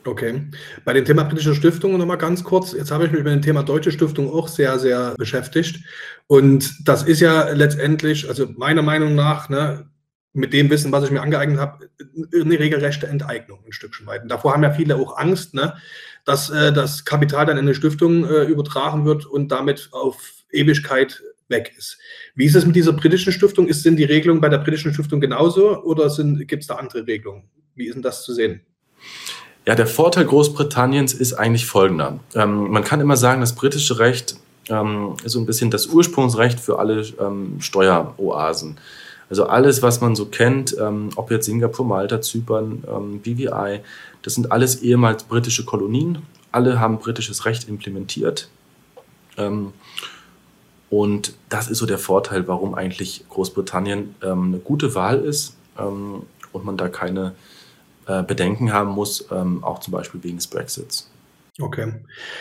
Okay. 0.08 0.48
Bei 0.86 0.94
dem 0.94 1.04
Thema 1.04 1.24
britische 1.24 1.54
Stiftungen 1.54 1.98
nochmal 1.98 2.16
ganz 2.16 2.42
kurz. 2.42 2.72
Jetzt 2.72 2.90
habe 2.90 3.04
ich 3.04 3.12
mich 3.12 3.22
mit 3.22 3.32
dem 3.32 3.42
Thema 3.42 3.62
deutsche 3.62 3.92
Stiftung 3.92 4.32
auch 4.32 4.48
sehr, 4.48 4.78
sehr 4.78 5.14
beschäftigt. 5.18 5.84
Und 6.26 6.88
das 6.88 7.02
ist 7.02 7.20
ja 7.20 7.50
letztendlich, 7.50 8.26
also 8.26 8.48
meiner 8.56 8.80
Meinung 8.80 9.14
nach, 9.14 9.50
ne, 9.50 9.90
mit 10.32 10.54
dem 10.54 10.70
Wissen, 10.70 10.92
was 10.92 11.04
ich 11.04 11.10
mir 11.10 11.20
angeeignet 11.20 11.60
habe, 11.60 11.90
eine 12.34 12.58
regelrechte 12.58 13.06
Enteignung 13.06 13.58
ein 13.66 13.72
Stückchen 13.72 14.06
weit. 14.06 14.22
Und 14.22 14.30
davor 14.30 14.54
haben 14.54 14.62
ja 14.62 14.70
viele 14.70 14.96
auch 14.96 15.18
Angst, 15.18 15.52
ne, 15.52 15.74
dass 16.24 16.48
äh, 16.48 16.72
das 16.72 17.04
Kapital 17.04 17.44
dann 17.44 17.58
in 17.58 17.64
eine 17.64 17.74
Stiftung 17.74 18.24
äh, 18.24 18.44
übertragen 18.44 19.04
wird 19.04 19.26
und 19.26 19.52
damit 19.52 19.90
auf 19.92 20.16
Ewigkeit 20.50 21.22
weg 21.48 21.74
ist. 21.76 21.98
Wie 22.34 22.46
ist 22.46 22.56
es 22.56 22.64
mit 22.64 22.76
dieser 22.76 22.94
britischen 22.94 23.32
Stiftung? 23.32 23.68
Ist, 23.68 23.82
sind 23.82 23.96
die 23.96 24.04
Regelungen 24.04 24.40
bei 24.40 24.48
der 24.48 24.58
britischen 24.58 24.94
Stiftung 24.94 25.20
genauso 25.20 25.82
oder 25.82 26.10
gibt 26.46 26.62
es 26.62 26.66
da 26.66 26.76
andere 26.76 27.06
Regelungen? 27.06 27.44
Wie 27.74 27.88
ist 27.88 27.94
denn 27.94 28.02
das 28.02 28.22
zu 28.22 28.32
sehen? 28.32 28.62
Ja, 29.68 29.74
der 29.74 29.86
Vorteil 29.86 30.24
Großbritanniens 30.24 31.12
ist 31.12 31.34
eigentlich 31.34 31.66
folgender. 31.66 32.18
Ähm, 32.34 32.70
man 32.70 32.84
kann 32.84 33.02
immer 33.02 33.18
sagen, 33.18 33.42
das 33.42 33.54
britische 33.54 33.98
Recht 33.98 34.36
ähm, 34.70 35.16
ist 35.24 35.32
so 35.32 35.40
ein 35.40 35.44
bisschen 35.44 35.70
das 35.70 35.88
Ursprungsrecht 35.88 36.58
für 36.58 36.78
alle 36.78 37.02
ähm, 37.20 37.60
Steueroasen. 37.60 38.78
Also 39.28 39.44
alles, 39.44 39.82
was 39.82 40.00
man 40.00 40.16
so 40.16 40.24
kennt, 40.24 40.74
ähm, 40.80 41.10
ob 41.16 41.30
jetzt 41.30 41.44
Singapur, 41.44 41.84
Malta, 41.84 42.22
Zypern, 42.22 42.82
ähm, 42.88 43.20
BVI, 43.20 43.80
das 44.22 44.36
sind 44.36 44.50
alles 44.52 44.80
ehemals 44.80 45.24
britische 45.24 45.66
Kolonien. 45.66 46.22
Alle 46.50 46.80
haben 46.80 46.98
britisches 46.98 47.44
Recht 47.44 47.68
implementiert. 47.68 48.48
Ähm, 49.36 49.74
und 50.88 51.34
das 51.50 51.68
ist 51.68 51.76
so 51.76 51.84
der 51.84 51.98
Vorteil, 51.98 52.48
warum 52.48 52.74
eigentlich 52.74 53.26
Großbritannien 53.28 54.14
ähm, 54.22 54.44
eine 54.44 54.58
gute 54.60 54.94
Wahl 54.94 55.18
ist 55.18 55.56
und 55.76 56.64
man 56.64 56.76
da 56.78 56.88
keine 56.88 57.34
äh, 58.08 58.22
Bedenken 58.22 58.72
haben 58.72 58.90
muss, 58.90 59.26
ähm, 59.30 59.62
auch 59.62 59.78
zum 59.80 59.92
Beispiel 59.92 60.22
wegen 60.24 60.36
des 60.38 60.46
Brexits. 60.46 61.10
Okay. 61.60 61.92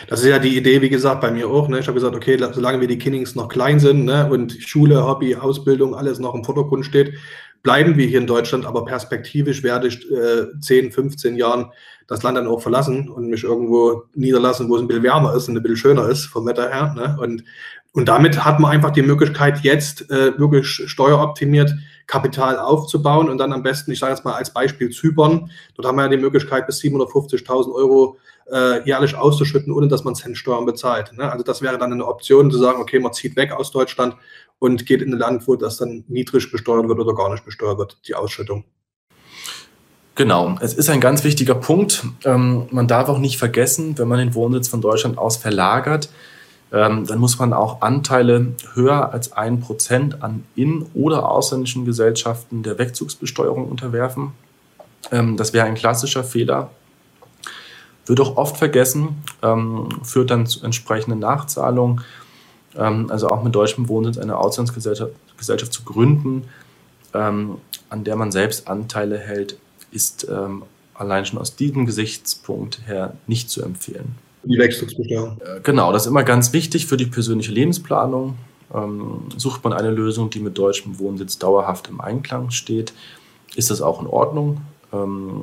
Das 0.08 0.20
ist 0.20 0.26
ja 0.26 0.38
die 0.38 0.56
Idee, 0.56 0.80
wie 0.80 0.88
gesagt, 0.88 1.20
bei 1.20 1.30
mir 1.30 1.48
auch. 1.48 1.68
Ne? 1.68 1.80
Ich 1.80 1.88
habe 1.88 1.96
gesagt, 1.96 2.14
okay, 2.14 2.38
solange 2.52 2.80
wir 2.80 2.88
die 2.88 2.98
Kinnings 2.98 3.34
noch 3.34 3.48
klein 3.48 3.80
sind 3.80 4.04
ne? 4.04 4.30
und 4.30 4.52
Schule, 4.52 5.04
Hobby, 5.04 5.34
Ausbildung, 5.34 5.94
alles 5.94 6.20
noch 6.20 6.34
im 6.34 6.44
Vordergrund 6.44 6.86
steht, 6.86 7.14
bleiben 7.62 7.96
wir 7.96 8.06
hier 8.06 8.20
in 8.20 8.28
Deutschland, 8.28 8.64
aber 8.64 8.84
perspektivisch 8.84 9.62
werde 9.62 9.88
ich 9.88 10.08
äh, 10.10 10.46
10, 10.60 10.92
15 10.92 11.36
Jahren 11.36 11.72
das 12.06 12.22
Land 12.22 12.38
dann 12.38 12.46
auch 12.46 12.62
verlassen 12.62 13.08
und 13.08 13.28
mich 13.28 13.44
irgendwo 13.44 14.04
niederlassen, 14.14 14.68
wo 14.68 14.76
es 14.76 14.82
ein 14.82 14.88
bisschen 14.88 15.02
wärmer 15.02 15.34
ist 15.34 15.48
und 15.48 15.56
ein 15.56 15.62
bisschen 15.62 15.76
schöner 15.76 16.08
ist 16.08 16.26
vom 16.26 16.46
Wetter 16.46 16.70
her. 16.70 16.94
Ne? 16.96 17.18
Und, 17.20 17.44
und 17.92 18.08
damit 18.08 18.44
hat 18.44 18.60
man 18.60 18.70
einfach 18.70 18.92
die 18.92 19.02
Möglichkeit, 19.02 19.60
jetzt 19.60 20.10
äh, 20.10 20.38
wirklich 20.38 20.66
steueroptimiert 20.66 21.74
Kapital 22.08 22.58
aufzubauen 22.58 23.28
und 23.28 23.38
dann 23.38 23.52
am 23.52 23.62
besten, 23.62 23.92
ich 23.92 24.00
sage 24.00 24.14
jetzt 24.14 24.24
mal 24.24 24.34
als 24.34 24.52
Beispiel 24.52 24.90
Zypern, 24.90 25.50
dort 25.76 25.86
haben 25.86 25.96
wir 25.96 26.02
ja 26.02 26.08
die 26.08 26.16
Möglichkeit, 26.16 26.66
bis 26.66 26.80
750.000 26.80 27.72
Euro 27.72 28.16
äh, 28.50 28.82
jährlich 28.84 29.14
auszuschütten, 29.14 29.72
ohne 29.72 29.88
dass 29.88 30.04
man 30.04 30.14
Centsteuern 30.14 30.64
bezahlt. 30.64 31.12
Ne? 31.12 31.30
Also 31.30 31.44
das 31.44 31.62
wäre 31.62 31.78
dann 31.78 31.92
eine 31.92 32.06
Option 32.06 32.50
zu 32.50 32.58
sagen, 32.58 32.80
okay, 32.80 32.98
man 32.98 33.12
zieht 33.12 33.36
weg 33.36 33.52
aus 33.52 33.70
Deutschland 33.70 34.16
und 34.58 34.86
geht 34.86 35.02
in 35.02 35.12
ein 35.12 35.18
Land, 35.18 35.46
wo 35.46 35.54
das 35.54 35.76
dann 35.76 36.04
niedrig 36.08 36.50
besteuert 36.50 36.88
wird 36.88 36.98
oder 36.98 37.14
gar 37.14 37.30
nicht 37.30 37.44
besteuert 37.44 37.78
wird, 37.78 37.98
die 38.08 38.14
Ausschüttung. 38.14 38.64
Genau, 40.14 40.56
es 40.60 40.74
ist 40.74 40.90
ein 40.90 41.00
ganz 41.00 41.22
wichtiger 41.22 41.54
Punkt. 41.54 42.04
Ähm, 42.24 42.66
man 42.70 42.88
darf 42.88 43.08
auch 43.08 43.18
nicht 43.18 43.38
vergessen, 43.38 43.98
wenn 43.98 44.08
man 44.08 44.18
den 44.18 44.34
Wohnsitz 44.34 44.66
von 44.66 44.80
Deutschland 44.80 45.16
aus 45.18 45.36
verlagert, 45.36 46.08
ähm, 46.72 47.06
dann 47.06 47.18
muss 47.18 47.38
man 47.38 47.52
auch 47.52 47.80
Anteile 47.80 48.54
höher 48.74 49.12
als 49.12 49.32
ein 49.32 49.60
Prozent 49.60 50.22
an 50.22 50.44
in- 50.54 50.86
oder 50.94 51.30
ausländischen 51.30 51.84
Gesellschaften 51.84 52.62
der 52.62 52.78
Wegzugsbesteuerung 52.78 53.68
unterwerfen. 53.68 54.32
Ähm, 55.10 55.36
das 55.36 55.52
wäre 55.52 55.66
ein 55.66 55.74
klassischer 55.74 56.24
Fehler. 56.24 56.70
Wird 58.06 58.20
auch 58.20 58.36
oft 58.36 58.56
vergessen, 58.56 59.22
ähm, 59.42 59.88
führt 60.02 60.30
dann 60.30 60.46
zu 60.46 60.62
entsprechenden 60.64 61.20
Nachzahlungen. 61.20 62.02
Ähm, 62.76 63.10
also 63.10 63.28
auch 63.28 63.42
mit 63.42 63.54
deutschem 63.54 63.88
Wohnsitz 63.88 64.18
eine 64.18 64.36
Auslandsgesellschaft 64.36 65.12
Gesellschaft 65.38 65.72
zu 65.72 65.84
gründen, 65.84 66.44
ähm, 67.14 67.58
an 67.88 68.04
der 68.04 68.16
man 68.16 68.32
selbst 68.32 68.68
Anteile 68.68 69.18
hält, 69.18 69.56
ist 69.90 70.26
ähm, 70.28 70.64
allein 70.94 71.24
schon 71.24 71.38
aus 71.38 71.56
diesem 71.56 71.86
Gesichtspunkt 71.86 72.80
her 72.86 73.14
nicht 73.26 73.48
zu 73.48 73.62
empfehlen. 73.62 74.16
Die 74.48 74.58
Wechselbesteuerung. 74.58 75.40
Äh, 75.40 75.60
genau, 75.62 75.92
das 75.92 76.02
ist 76.02 76.08
immer 76.08 76.24
ganz 76.24 76.52
wichtig 76.52 76.86
für 76.86 76.96
die 76.96 77.06
persönliche 77.06 77.52
Lebensplanung. 77.52 78.36
Ähm, 78.74 79.24
sucht 79.36 79.62
man 79.62 79.72
eine 79.72 79.90
Lösung, 79.90 80.30
die 80.30 80.40
mit 80.40 80.56
deutschem 80.56 80.98
Wohnsitz 80.98 81.38
dauerhaft 81.38 81.88
im 81.88 82.00
Einklang 82.00 82.50
steht, 82.50 82.92
ist 83.56 83.70
das 83.70 83.82
auch 83.82 84.00
in 84.00 84.06
Ordnung. 84.06 84.62
Ähm, 84.92 85.42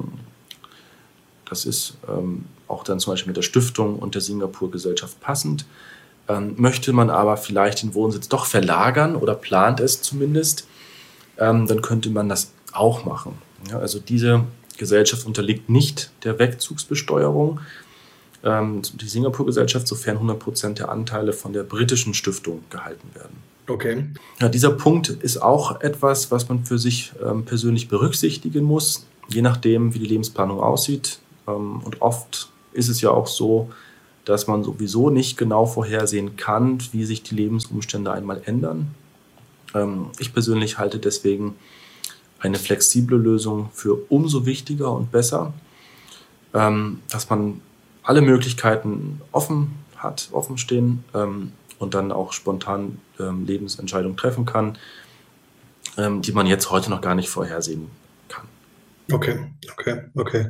das 1.48 1.66
ist 1.66 1.98
ähm, 2.08 2.46
auch 2.68 2.84
dann 2.84 3.00
zum 3.00 3.14
Beispiel 3.14 3.30
mit 3.30 3.38
der 3.38 3.44
Stiftung 3.44 4.00
und 4.00 4.16
der 4.16 4.22
Singapur-Gesellschaft 4.22 5.20
passend. 5.22 5.66
Ähm, 6.28 6.56
möchte 6.58 6.92
man 6.92 7.12
aber 7.12 7.38
vielleicht 7.38 7.84
den 7.84 7.94
Wohnsitz 7.94 8.28
doch 8.28 8.46
verlagern 8.48 9.16
oder 9.16 9.36
plant 9.36 9.80
es 9.80 10.02
zumindest, 10.02 10.68
ähm, 11.38 11.68
dann 11.68 11.84
könnte 11.84 12.10
man 12.10 12.30
das 12.30 12.52
auch 12.74 13.06
machen. 13.06 13.34
Ja, 13.70 13.78
also 13.78 14.00
diese 14.00 14.44
Gesellschaft 14.78 15.28
unterliegt 15.28 15.70
nicht 15.70 16.10
der 16.24 16.40
Wegzugsbesteuerung, 16.40 17.60
die 18.46 19.08
Singapur-Gesellschaft, 19.08 19.88
sofern 19.88 20.18
100 20.18 20.38
Prozent 20.38 20.80
der 20.80 20.90
Anteile 20.90 21.34
von 21.34 21.52
der 21.52 21.64
britischen 21.64 22.14
Stiftung 22.14 22.64
gehalten 22.70 23.08
werden. 23.16 23.36
Okay. 23.68 24.06
Ja, 24.40 24.50
dieser 24.50 24.72
Punkt 24.72 25.10
ist 25.10 25.42
auch 25.42 25.82
etwas, 25.82 26.30
was 26.30 26.48
man 26.48 26.64
für 26.64 26.78
sich 26.78 27.14
ähm, 27.26 27.46
persönlich 27.46 27.88
berücksichtigen 27.88 28.64
muss, 28.64 29.08
je 29.30 29.42
nachdem, 29.42 29.96
wie 29.96 30.00
die 30.00 30.06
Lebensplanung 30.06 30.60
aussieht. 30.60 31.20
Ähm, 31.48 31.82
und 31.84 32.02
oft 32.02 32.50
ist 32.74 32.90
es 32.90 33.02
ja 33.02 33.10
auch 33.10 33.28
so, 33.28 33.72
dass 34.26 34.48
man 34.48 34.64
sowieso 34.64 35.10
nicht 35.10 35.38
genau 35.38 35.66
vorhersehen 35.66 36.36
kann, 36.36 36.80
wie 36.92 37.06
sich 37.06 37.24
die 37.24 37.36
Lebensumstände 37.36 38.12
einmal 38.12 38.42
ändern. 38.46 38.94
Ähm, 39.74 40.08
ich 40.20 40.34
persönlich 40.34 40.78
halte 40.78 41.00
deswegen 41.00 41.56
eine 42.40 42.60
flexible 42.60 43.18
Lösung 43.18 43.70
für 43.74 43.98
umso 44.10 44.46
wichtiger 44.46 44.92
und 44.92 45.12
besser, 45.12 45.54
ähm, 46.54 47.00
dass 47.10 47.30
man 47.30 47.62
alle 48.06 48.22
Möglichkeiten 48.22 49.22
offen 49.32 49.74
hat, 49.98 50.30
offen 50.32 50.58
stehen 50.58 51.04
ähm, 51.14 51.52
und 51.80 51.94
dann 51.94 52.12
auch 52.12 52.34
spontan 52.34 53.00
ähm, 53.20 53.46
Lebensentscheidungen 53.46 54.18
treffen 54.18 54.46
kann, 54.46 54.78
ähm, 55.98 56.22
die 56.22 56.32
man 56.32 56.48
jetzt 56.48 56.72
heute 56.72 56.90
noch 56.90 57.02
gar 57.02 57.16
nicht 57.16 57.30
vorhersehen 57.30 57.90
kann. 58.30 58.46
Okay, 59.12 59.40
okay, 59.74 60.04
okay. 60.16 60.48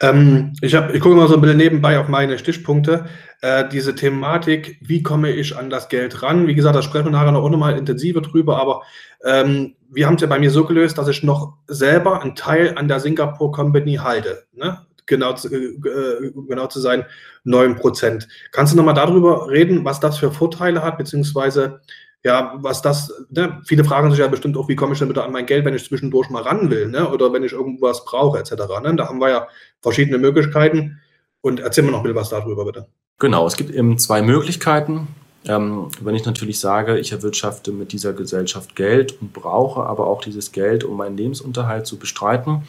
Ähm, 0.00 0.52
ich, 0.60 0.74
ich 0.74 1.00
gucke 1.00 1.14
mal 1.14 1.28
so 1.28 1.34
ein 1.34 1.40
bisschen 1.40 1.56
nebenbei 1.56 1.98
auf 1.98 2.08
meine 2.08 2.38
Stichpunkte. 2.38 3.06
Äh, 3.40 3.68
diese 3.68 3.94
Thematik, 3.94 4.78
wie 4.80 5.02
komme 5.02 5.30
ich 5.30 5.56
an 5.56 5.70
das 5.70 5.88
Geld 5.88 6.22
ran? 6.22 6.46
Wie 6.46 6.54
gesagt, 6.54 6.76
da 6.76 6.82
sprechen 6.82 7.06
wir 7.06 7.12
nachher 7.12 7.32
noch 7.32 7.48
mal 7.50 7.76
intensiver 7.76 8.20
drüber, 8.20 8.58
aber 8.60 8.82
ähm, 9.24 9.74
wir 9.90 10.06
haben 10.06 10.14
es 10.14 10.22
ja 10.22 10.28
bei 10.28 10.38
mir 10.38 10.50
so 10.50 10.64
gelöst, 10.64 10.98
dass 10.98 11.08
ich 11.08 11.22
noch 11.22 11.54
selber 11.66 12.22
einen 12.22 12.34
Teil 12.34 12.76
an 12.76 12.88
der 12.88 13.00
Singapore 13.00 13.50
Company 13.50 13.96
halte. 13.96 14.44
Ne? 14.54 14.86
Genau 15.06 15.34
zu, 15.34 15.48
äh, 15.48 16.32
genau 16.48 16.66
zu 16.66 16.80
sein, 16.80 17.04
9 17.44 17.76
Prozent. 17.76 18.28
Kannst 18.50 18.72
du 18.72 18.76
nochmal 18.76 18.94
darüber 18.94 19.48
reden, 19.48 19.84
was 19.84 20.00
das 20.00 20.18
für 20.18 20.30
Vorteile 20.30 20.82
hat, 20.82 20.98
beziehungsweise 20.98 21.80
ja, 22.24 22.54
was 22.58 22.82
das, 22.82 23.12
ne, 23.30 23.60
viele 23.66 23.84
fragen 23.84 24.10
sich 24.10 24.20
ja 24.20 24.28
bestimmt 24.28 24.56
auch, 24.56 24.68
wie 24.68 24.76
komme 24.76 24.92
ich 24.92 24.98
denn 25.00 25.08
bitte 25.08 25.24
an 25.24 25.32
mein 25.32 25.46
Geld, 25.46 25.64
wenn 25.64 25.74
ich 25.74 25.84
zwischendurch 25.84 26.30
mal 26.30 26.42
ran 26.42 26.70
will, 26.70 26.88
ne, 26.88 27.08
oder 27.10 27.32
wenn 27.32 27.42
ich 27.42 27.52
irgendwas 27.52 28.04
brauche, 28.04 28.38
etc. 28.38 28.52
Ne? 28.82 28.94
Da 28.94 29.08
haben 29.08 29.20
wir 29.20 29.30
ja 29.30 29.48
verschiedene 29.80 30.18
Möglichkeiten. 30.18 31.00
Und 31.40 31.58
erzähl 31.58 31.82
mir 31.82 31.90
noch 31.90 31.98
ein 31.98 32.02
bisschen 32.04 32.16
was 32.16 32.28
darüber, 32.28 32.64
bitte. 32.64 32.86
Genau, 33.18 33.46
es 33.46 33.56
gibt 33.56 33.70
eben 33.70 33.98
zwei 33.98 34.22
Möglichkeiten. 34.22 35.08
Ähm, 35.44 35.88
wenn 36.00 36.14
ich 36.14 36.24
natürlich 36.24 36.60
sage, 36.60 36.98
ich 36.98 37.10
erwirtschafte 37.10 37.72
mit 37.72 37.92
dieser 37.92 38.12
Gesellschaft 38.12 38.76
Geld 38.76 39.20
und 39.20 39.32
brauche 39.32 39.82
aber 39.82 40.06
auch 40.06 40.22
dieses 40.22 40.52
Geld, 40.52 40.84
um 40.84 40.96
meinen 40.96 41.16
Lebensunterhalt 41.16 41.86
zu 41.86 41.98
bestreiten, 41.98 42.62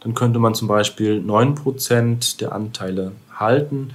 dann 0.00 0.14
könnte 0.14 0.38
man 0.38 0.54
zum 0.54 0.68
Beispiel 0.68 1.20
9% 1.20 2.38
der 2.38 2.52
Anteile 2.52 3.12
halten 3.34 3.90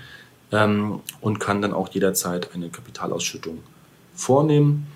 ähm, 0.52 1.00
und 1.22 1.40
kann 1.40 1.62
dann 1.62 1.74
auch 1.74 1.90
jederzeit 1.90 2.54
eine 2.54 2.70
Kapitalausschüttung 2.70 3.60
vornehmen. 4.14 4.88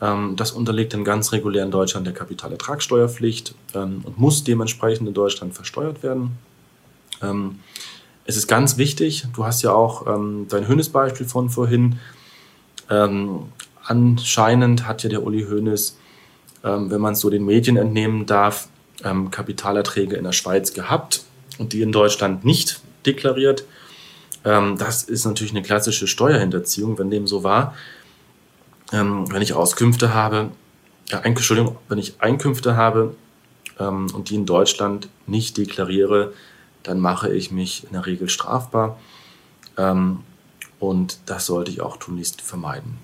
Ähm, 0.00 0.34
das 0.36 0.52
unterliegt 0.52 0.92
dann 0.92 1.04
ganz 1.04 1.32
regulär 1.32 1.64
in 1.64 1.70
Deutschland 1.70 2.06
der 2.06 2.14
Kapitalertragssteuerpflicht 2.14 3.54
ähm, 3.74 4.02
und 4.04 4.18
muss 4.18 4.44
dementsprechend 4.44 5.08
in 5.08 5.14
Deutschland 5.14 5.54
versteuert 5.54 6.02
werden. 6.02 6.38
Ähm, 7.22 7.60
es 8.24 8.36
ist 8.36 8.46
ganz 8.46 8.76
wichtig, 8.76 9.26
du 9.34 9.44
hast 9.44 9.62
ja 9.62 9.72
auch 9.72 10.06
ähm, 10.06 10.46
dein 10.48 10.68
Hönes-Beispiel 10.68 11.26
von 11.26 11.50
vorhin. 11.50 11.98
Ähm, 12.88 13.44
anscheinend 13.84 14.86
hat 14.86 15.02
ja 15.02 15.10
der 15.10 15.24
Uli 15.24 15.44
Hoeneß, 15.44 15.96
wenn 16.62 17.00
man 17.00 17.14
es 17.14 17.20
so 17.20 17.30
den 17.30 17.46
Medien 17.46 17.78
entnehmen 17.78 18.26
darf, 18.26 18.68
ähm, 19.04 19.30
Kapitalerträge 19.30 20.16
in 20.16 20.24
der 20.24 20.32
Schweiz 20.32 20.72
gehabt 20.72 21.22
und 21.58 21.72
die 21.72 21.82
in 21.82 21.92
Deutschland 21.92 22.44
nicht 22.44 22.80
deklariert. 23.06 23.64
Ähm, 24.44 24.76
das 24.78 25.02
ist 25.02 25.24
natürlich 25.24 25.52
eine 25.52 25.62
klassische 25.62 26.06
Steuerhinterziehung, 26.06 26.98
wenn 26.98 27.10
dem 27.10 27.26
so 27.26 27.44
war. 27.44 27.74
Ähm, 28.92 29.30
wenn 29.32 29.42
ich 29.42 29.52
Auskünfte 29.52 30.14
habe, 30.14 30.50
ja, 31.08 31.20
Entschuldigung, 31.20 31.76
wenn 31.88 31.98
ich 31.98 32.20
Einkünfte 32.20 32.76
habe 32.76 33.14
ähm, 33.78 34.06
und 34.14 34.30
die 34.30 34.36
in 34.36 34.46
Deutschland 34.46 35.08
nicht 35.26 35.56
deklariere, 35.56 36.32
dann 36.82 36.98
mache 36.98 37.32
ich 37.32 37.50
mich 37.50 37.84
in 37.84 37.92
der 37.92 38.06
Regel 38.06 38.28
strafbar. 38.28 38.98
Ähm, 39.76 40.20
und 40.78 41.18
das 41.26 41.46
sollte 41.46 41.70
ich 41.70 41.80
auch 41.82 41.98
tunlichst 41.98 42.40
vermeiden. 42.40 42.98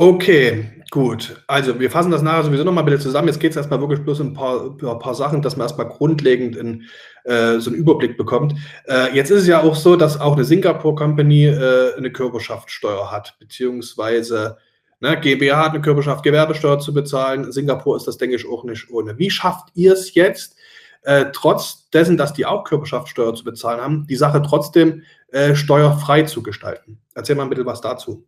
Okay, 0.00 0.66
gut. 0.90 1.44
Also 1.46 1.78
wir 1.78 1.90
fassen 1.90 2.10
das 2.10 2.22
nachher 2.22 2.44
sowieso 2.44 2.64
nochmal 2.64 2.84
bitte 2.84 3.00
zusammen. 3.00 3.28
Jetzt 3.28 3.38
geht 3.38 3.50
es 3.50 3.58
erstmal 3.58 3.80
wirklich 3.80 4.00
bloß 4.00 4.20
um 4.20 4.28
ein 4.28 4.32
paar, 4.32 4.70
ein 4.70 4.98
paar 4.98 5.14
Sachen, 5.14 5.42
dass 5.42 5.58
man 5.58 5.66
erstmal 5.66 5.88
grundlegend 5.88 6.56
in, 6.56 6.84
äh, 7.24 7.58
so 7.58 7.68
einen 7.68 7.78
Überblick 7.78 8.16
bekommt. 8.16 8.54
Äh, 8.86 9.14
jetzt 9.14 9.30
ist 9.30 9.42
es 9.42 9.46
ja 9.46 9.62
auch 9.62 9.74
so, 9.74 9.96
dass 9.96 10.18
auch 10.18 10.36
eine 10.36 10.44
Singapur-Company 10.44 11.48
äh, 11.48 11.96
eine 11.98 12.10
Körperschaftssteuer 12.10 13.10
hat, 13.12 13.36
beziehungsweise 13.40 14.56
ne, 15.00 15.20
GmbH 15.20 15.66
hat 15.66 15.72
eine 15.72 15.82
Körperschaft, 15.82 16.24
Gewerbesteuer 16.24 16.78
zu 16.78 16.94
bezahlen. 16.94 17.52
Singapur 17.52 17.98
ist 17.98 18.06
das, 18.06 18.16
denke 18.16 18.36
ich, 18.36 18.48
auch 18.48 18.64
nicht 18.64 18.90
ohne. 18.90 19.18
Wie 19.18 19.28
schafft 19.28 19.68
ihr 19.74 19.92
es 19.92 20.14
jetzt, 20.14 20.56
äh, 21.02 21.26
trotz 21.34 21.90
dessen, 21.90 22.16
dass 22.16 22.32
die 22.32 22.46
auch 22.46 22.64
Körperschaftssteuer 22.64 23.34
zu 23.34 23.44
bezahlen 23.44 23.82
haben, 23.82 24.06
die 24.06 24.16
Sache 24.16 24.40
trotzdem 24.40 25.02
äh, 25.28 25.54
steuerfrei 25.54 26.22
zu 26.22 26.42
gestalten? 26.42 27.02
Erzähl 27.14 27.36
mal 27.36 27.48
bitte 27.48 27.66
was 27.66 27.82
dazu. 27.82 28.24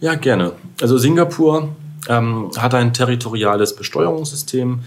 Ja, 0.00 0.14
gerne. 0.14 0.52
Also 0.80 0.96
Singapur 0.96 1.68
ähm, 2.08 2.50
hat 2.56 2.74
ein 2.74 2.94
territoriales 2.94 3.76
Besteuerungssystem. 3.76 4.80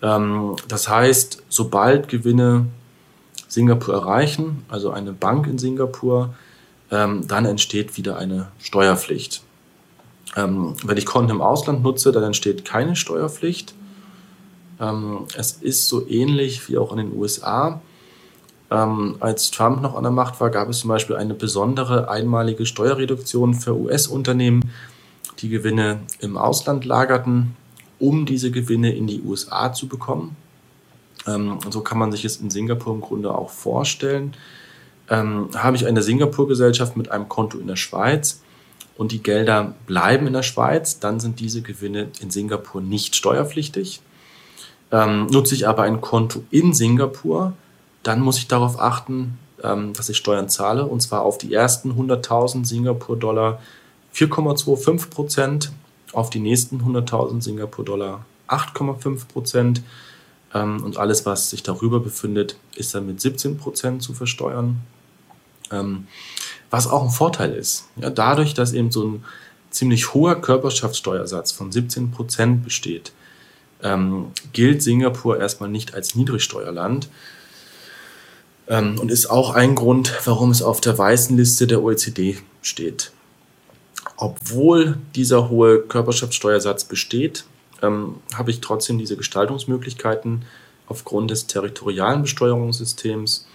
Ähm, 0.00 0.56
das 0.68 0.88
heißt, 0.88 1.42
sobald 1.48 2.06
Gewinne 2.06 2.66
Singapur 3.48 3.94
erreichen, 3.94 4.64
also 4.68 4.90
eine 4.90 5.12
Bank 5.12 5.48
in 5.48 5.58
Singapur, 5.58 6.34
ähm, 6.92 7.26
dann 7.26 7.46
entsteht 7.46 7.96
wieder 7.96 8.16
eine 8.16 8.48
Steuerpflicht. 8.60 9.42
Ähm, 10.36 10.74
wenn 10.84 10.96
ich 10.98 11.06
Konten 11.06 11.32
im 11.32 11.40
Ausland 11.40 11.82
nutze, 11.82 12.12
dann 12.12 12.22
entsteht 12.22 12.64
keine 12.64 12.94
Steuerpflicht. 12.94 13.74
Ähm, 14.80 15.26
es 15.36 15.52
ist 15.52 15.88
so 15.88 16.06
ähnlich 16.08 16.68
wie 16.68 16.78
auch 16.78 16.92
in 16.92 16.98
den 16.98 17.16
USA. 17.16 17.80
Ähm, 18.70 19.16
als 19.20 19.50
Trump 19.50 19.82
noch 19.82 19.94
an 19.94 20.02
der 20.02 20.12
Macht 20.12 20.40
war, 20.40 20.50
gab 20.50 20.68
es 20.68 20.80
zum 20.80 20.88
Beispiel 20.88 21.16
eine 21.16 21.34
besondere 21.34 22.08
einmalige 22.08 22.66
Steuerreduktion 22.66 23.54
für 23.54 23.76
US-Unternehmen, 23.76 24.62
die 25.40 25.48
Gewinne 25.48 26.00
im 26.20 26.36
Ausland 26.36 26.84
lagerten, 26.84 27.56
um 27.98 28.26
diese 28.26 28.50
Gewinne 28.50 28.94
in 28.94 29.06
die 29.06 29.22
USA 29.22 29.72
zu 29.72 29.88
bekommen. 29.88 30.36
Ähm, 31.26 31.58
so 31.70 31.80
kann 31.80 31.98
man 31.98 32.12
sich 32.12 32.24
es 32.24 32.36
in 32.36 32.50
Singapur 32.50 32.94
im 32.94 33.00
Grunde 33.00 33.34
auch 33.34 33.50
vorstellen. 33.50 34.34
Ähm, 35.10 35.48
habe 35.54 35.76
ich 35.76 35.86
eine 35.86 36.02
Singapur-Gesellschaft 36.02 36.96
mit 36.96 37.10
einem 37.10 37.28
Konto 37.28 37.58
in 37.58 37.66
der 37.66 37.76
Schweiz 37.76 38.40
und 38.96 39.12
die 39.12 39.22
Gelder 39.22 39.74
bleiben 39.86 40.26
in 40.26 40.32
der 40.32 40.42
Schweiz, 40.42 40.98
dann 40.98 41.20
sind 41.20 41.40
diese 41.40 41.62
Gewinne 41.62 42.08
in 42.20 42.30
Singapur 42.30 42.80
nicht 42.80 43.16
steuerpflichtig. 43.16 44.00
Ähm, 44.92 45.26
nutze 45.26 45.54
ich 45.54 45.66
aber 45.66 45.82
ein 45.82 46.00
Konto 46.00 46.44
in 46.50 46.72
Singapur, 46.72 47.54
dann 48.04 48.20
muss 48.20 48.38
ich 48.38 48.46
darauf 48.46 48.78
achten, 48.78 49.38
ähm, 49.62 49.92
dass 49.94 50.08
ich 50.08 50.16
Steuern 50.16 50.48
zahle, 50.48 50.86
und 50.86 51.00
zwar 51.00 51.22
auf 51.22 51.38
die 51.38 51.52
ersten 51.52 51.92
100.000 51.92 52.64
Singapur-Dollar 52.64 53.60
4,25 54.14 55.10
Prozent, 55.10 55.72
auf 56.12 56.30
die 56.30 56.38
nächsten 56.38 56.80
100.000 56.80 57.42
Singapur-Dollar 57.42 58.24
8,5 58.46 59.26
Prozent 59.26 59.82
ähm, 60.52 60.84
und 60.84 60.96
alles, 60.96 61.26
was 61.26 61.50
sich 61.50 61.64
darüber 61.64 61.98
befindet, 61.98 62.56
ist 62.76 62.94
dann 62.94 63.06
mit 63.06 63.20
17 63.20 63.56
Prozent 63.56 64.02
zu 64.02 64.12
versteuern. 64.12 64.82
Ähm, 65.72 66.06
was 66.70 66.86
auch 66.86 67.02
ein 67.02 67.10
Vorteil 67.10 67.52
ist. 67.52 67.88
Ja, 67.96 68.10
dadurch, 68.10 68.54
dass 68.54 68.72
eben 68.72 68.92
so 68.92 69.06
ein 69.06 69.24
ziemlich 69.70 70.12
hoher 70.14 70.40
Körperschaftssteuersatz 70.40 71.52
von 71.52 71.72
17 71.72 72.10
Prozent 72.10 72.64
besteht, 72.64 73.12
gilt 74.52 74.82
Singapur 74.82 75.38
erstmal 75.40 75.68
nicht 75.68 75.94
als 75.94 76.14
Niedrigsteuerland, 76.14 77.08
ähm, 78.68 78.98
und 78.98 79.10
ist 79.10 79.26
auch 79.26 79.54
ein 79.54 79.74
Grund, 79.74 80.12
warum 80.24 80.50
es 80.50 80.62
auf 80.62 80.80
der 80.80 80.96
weißen 80.96 81.36
Liste 81.36 81.66
der 81.66 81.82
OECD 81.82 82.38
steht. 82.62 83.12
Obwohl 84.16 84.98
dieser 85.14 85.48
hohe 85.50 85.80
Körperschaftssteuersatz 85.80 86.84
besteht, 86.84 87.44
ähm, 87.82 88.16
habe 88.34 88.50
ich 88.50 88.60
trotzdem 88.60 88.98
diese 88.98 89.16
Gestaltungsmöglichkeiten 89.16 90.44
aufgrund 90.86 91.30
des 91.30 91.46
territorialen 91.46 92.22
Besteuerungssystems 92.22 93.46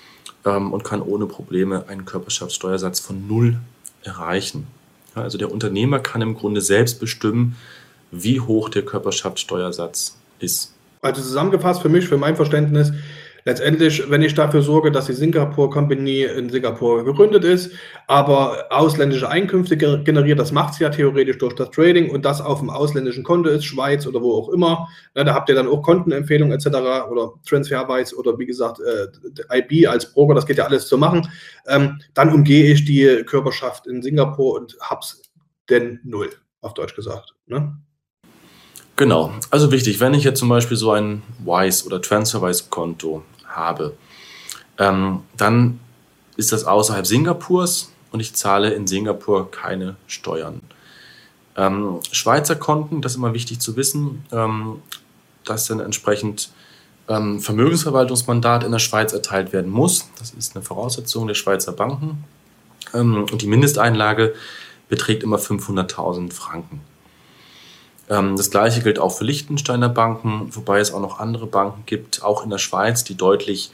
ähm, 0.46 0.74
und 0.74 0.84
kann 0.84 1.02
ohne 1.02 1.26
Probleme 1.26 1.88
einen 1.88 2.06
Körperschaftssteuersatz 2.06 3.00
von 3.00 3.28
null 3.28 3.60
erreichen. 4.04 4.68
Ja, 5.16 5.24
also 5.24 5.38
der 5.38 5.52
Unternehmer 5.52 6.00
kann 6.00 6.22
im 6.22 6.36
Grunde 6.36 6.62
selbst 6.62 7.00
bestimmen, 7.00 7.56
wie 8.12 8.40
hoch 8.40 8.70
der 8.70 8.84
Körperschaftssteuersatz 8.84 10.18
ist. 10.40 10.74
Also 11.02 11.22
zusammengefasst 11.22 11.82
für 11.82 11.90
mich, 11.90 12.08
für 12.08 12.18
mein 12.18 12.36
Verständnis, 12.36 12.92
Letztendlich, 13.46 14.10
wenn 14.10 14.22
ich 14.22 14.34
dafür 14.34 14.62
sorge, 14.62 14.92
dass 14.92 15.06
die 15.06 15.14
Singapore 15.14 15.70
Company 15.70 16.24
in 16.24 16.50
Singapur 16.50 17.04
gegründet 17.04 17.44
ist, 17.44 17.72
aber 18.08 18.66
ausländische 18.70 19.30
Einkünfte 19.30 19.78
generiert, 19.78 20.40
das 20.40 20.52
macht 20.52 20.74
sie 20.74 20.84
ja 20.84 20.90
theoretisch 20.90 21.38
durch 21.38 21.54
das 21.56 21.72
Trading 21.72 22.10
und 22.10 22.26
das 22.26 22.42
auf 22.42 22.60
dem 22.60 22.70
ausländischen 22.70 23.24
Konto 23.24 23.50
ist, 23.50 23.66
Schweiz 23.66 24.06
oder 24.06 24.22
wo 24.22 24.34
auch 24.34 24.50
immer, 24.50 24.88
ne, 25.16 25.26
da 25.26 25.34
habt 25.34 25.50
ihr 25.50 25.56
dann 25.56 25.68
auch 25.68 25.82
Kontenempfehlungen 25.82 26.54
etc. 26.54 26.68
oder 27.10 27.34
Transferwise 27.48 28.16
oder 28.16 28.38
wie 28.38 28.46
gesagt 28.46 28.80
äh, 28.80 29.60
IB 29.60 29.88
als 29.88 30.12
Broker, 30.14 30.36
das 30.36 30.46
geht 30.46 30.58
ja 30.58 30.66
alles 30.66 30.88
zu 30.88 30.98
machen. 30.98 31.30
Ähm, 31.68 32.00
dann 32.14 32.34
umgehe 32.34 32.72
ich 32.72 32.86
die 32.86 33.24
Körperschaft 33.26 33.88
in 33.88 34.02
Singapur 34.02 34.56
und 34.60 34.78
hab's 34.82 35.22
denn 35.70 36.00
null, 36.04 36.30
auf 36.62 36.74
Deutsch 36.74 36.96
gesagt. 36.96 37.36
Ne? 37.48 37.78
Genau. 39.00 39.32
Also 39.50 39.72
wichtig, 39.72 40.02
wenn 40.02 40.14
ich 40.14 40.26
jetzt 40.26 40.40
zum 40.40 40.50
Beispiel 40.50 40.76
so 40.76 40.92
ein 40.92 41.24
Wise 41.46 41.86
oder 41.86 42.02
TransferWise-Konto 42.02 43.24
habe, 43.48 43.94
ähm, 44.78 45.22
dann 45.38 45.80
ist 46.36 46.52
das 46.52 46.66
außerhalb 46.66 47.08
Singapurs 47.08 47.94
und 48.12 48.20
ich 48.20 48.34
zahle 48.34 48.72
in 48.72 48.88
Singapur 48.88 49.52
keine 49.52 49.96
Steuern. 50.06 50.60
Ähm, 51.56 52.02
Schweizer 52.12 52.58
Konten, 52.58 53.02
das 53.02 53.14
ist 53.14 53.20
immer 53.20 53.34
wichtig 53.34 53.62
zu 53.62 53.78
wissen, 53.78 54.26
ähm, 54.34 54.82
dass 55.46 55.68
dann 55.68 55.80
entsprechend 55.80 56.52
ähm, 57.08 57.40
Vermögensverwaltungsmandat 57.40 58.66
in 58.66 58.74
der 58.74 58.80
Schweiz 58.80 59.14
erteilt 59.14 59.54
werden 59.54 59.72
muss. 59.72 60.10
Das 60.20 60.32
ist 60.32 60.58
eine 60.58 60.66
Voraussetzung 60.66 61.26
der 61.26 61.36
Schweizer 61.36 61.72
Banken. 61.72 62.26
Ähm, 62.94 63.28
und 63.32 63.42
die 63.42 63.48
Mindesteinlage 63.48 64.34
beträgt 64.90 65.24
immer 65.24 65.38
500.000 65.38 66.34
Franken. 66.34 66.82
Ähm, 68.10 68.36
das 68.36 68.50
gleiche 68.50 68.82
gilt 68.82 69.00
auch 69.00 69.16
für 69.16 69.24
Liechtensteiner 69.24 69.90
Banken, 69.90 70.50
wobei 70.56 70.80
es 70.80 70.94
auch 70.94 71.00
noch 71.00 71.20
andere 71.20 71.46
Banken 71.46 71.84
gibt, 71.86 72.24
auch 72.24 72.44
in 72.44 72.50
der 72.50 72.58
Schweiz, 72.58 73.04
die 73.04 73.16
deutlich 73.16 73.72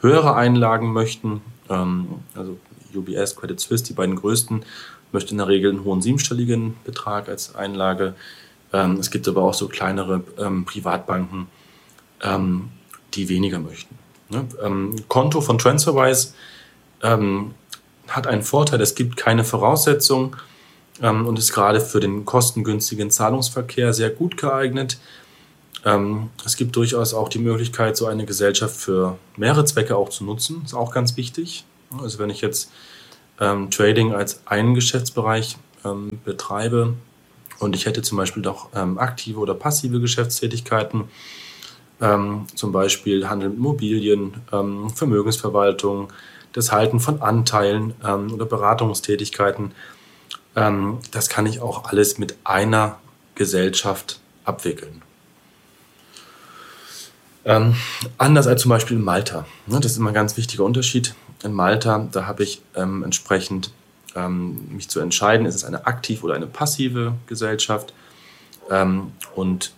höhere 0.00 0.34
Einlagen 0.34 0.92
möchten. 0.92 1.42
Ähm, 1.68 2.06
also 2.34 2.56
UBS, 2.94 3.36
Credit 3.36 3.58
Suisse, 3.58 3.84
die 3.84 3.92
beiden 3.92 4.16
größten, 4.16 4.64
möchten 5.10 5.32
in 5.32 5.38
der 5.38 5.48
Regel 5.48 5.70
einen 5.70 5.84
hohen 5.84 6.00
siebenstelligen 6.00 6.76
Betrag 6.84 7.28
als 7.28 7.54
Einlage. 7.54 8.14
Ähm, 8.72 8.98
es 8.98 9.10
gibt 9.10 9.26
aber 9.28 9.42
auch 9.42 9.54
so 9.54 9.68
kleinere 9.68 10.20
Privatbanken, 10.20 11.48
die 13.14 13.28
weniger 13.28 13.58
möchten. 13.58 13.98
Ne? 14.28 14.46
Konto 15.08 15.40
von 15.40 15.58
TransferWise 15.58 16.34
hat 17.02 18.26
einen 18.28 18.42
Vorteil, 18.42 18.80
es 18.80 18.94
gibt 18.94 19.16
keine 19.16 19.42
Voraussetzung 19.42 20.36
ähm, 21.02 21.26
und 21.26 21.38
ist 21.38 21.52
gerade 21.52 21.80
für 21.80 22.00
den 22.00 22.24
kostengünstigen 22.24 23.10
Zahlungsverkehr 23.10 23.92
sehr 23.92 24.10
gut 24.10 24.36
geeignet. 24.36 24.98
Ähm, 25.84 26.30
es 26.46 26.56
gibt 26.56 26.76
durchaus 26.76 27.12
auch 27.12 27.28
die 27.28 27.40
Möglichkeit, 27.40 27.96
so 27.96 28.06
eine 28.06 28.24
Gesellschaft 28.24 28.76
für 28.76 29.18
mehrere 29.36 29.64
Zwecke 29.64 29.96
auch 29.96 30.08
zu 30.08 30.24
nutzen. 30.24 30.62
Ist 30.64 30.74
auch 30.74 30.92
ganz 30.92 31.16
wichtig. 31.16 31.64
Also 32.00 32.18
wenn 32.18 32.30
ich 32.30 32.40
jetzt 32.40 32.70
ähm, 33.40 33.70
Trading 33.70 34.14
als 34.14 34.42
einen 34.46 34.74
Geschäftsbereich 34.74 35.56
ähm, 35.84 36.20
betreibe 36.24 36.94
und 37.58 37.74
ich 37.74 37.86
hätte 37.86 38.02
zum 38.02 38.16
Beispiel 38.18 38.42
doch 38.42 38.68
ähm, 38.74 38.98
aktive 38.98 39.40
oder 39.40 39.54
passive 39.54 40.00
Geschäftstätigkeiten, 40.00 41.04
ähm, 42.00 42.46
zum 42.54 42.70
Beispiel 42.72 43.28
Handel 43.28 43.50
mit 43.50 43.58
Immobilien, 43.58 44.34
Vermögensverwaltung, 44.94 46.12
das 46.52 46.72
Halten 46.72 47.00
von 47.00 47.22
Anteilen 47.22 47.94
oder 48.02 48.44
Beratungstätigkeiten, 48.44 49.72
ähm, 50.56 50.98
das 51.10 51.28
kann 51.28 51.46
ich 51.46 51.60
auch 51.60 51.84
alles 51.84 52.18
mit 52.18 52.36
einer 52.44 52.98
Gesellschaft 53.34 54.20
abwickeln. 54.44 55.02
Ähm, 57.44 57.74
anders 58.18 58.46
als 58.46 58.62
zum 58.62 58.68
Beispiel 58.68 58.96
in 58.96 59.02
Malta. 59.02 59.46
Ne, 59.66 59.80
das 59.80 59.92
ist 59.92 59.98
immer 59.98 60.10
ein 60.10 60.14
ganz 60.14 60.36
wichtiger 60.36 60.64
Unterschied. 60.64 61.14
In 61.42 61.52
Malta, 61.52 62.08
da 62.12 62.26
habe 62.26 62.44
ich 62.44 62.62
ähm, 62.76 63.02
entsprechend 63.02 63.72
ähm, 64.14 64.68
mich 64.70 64.88
zu 64.88 65.00
entscheiden, 65.00 65.46
ist 65.46 65.56
es 65.56 65.64
eine 65.64 65.86
aktive 65.86 66.24
oder 66.24 66.34
eine 66.34 66.46
passive 66.46 67.14
Gesellschaft. 67.26 67.94
Ähm, 68.70 69.12
und 69.34 69.72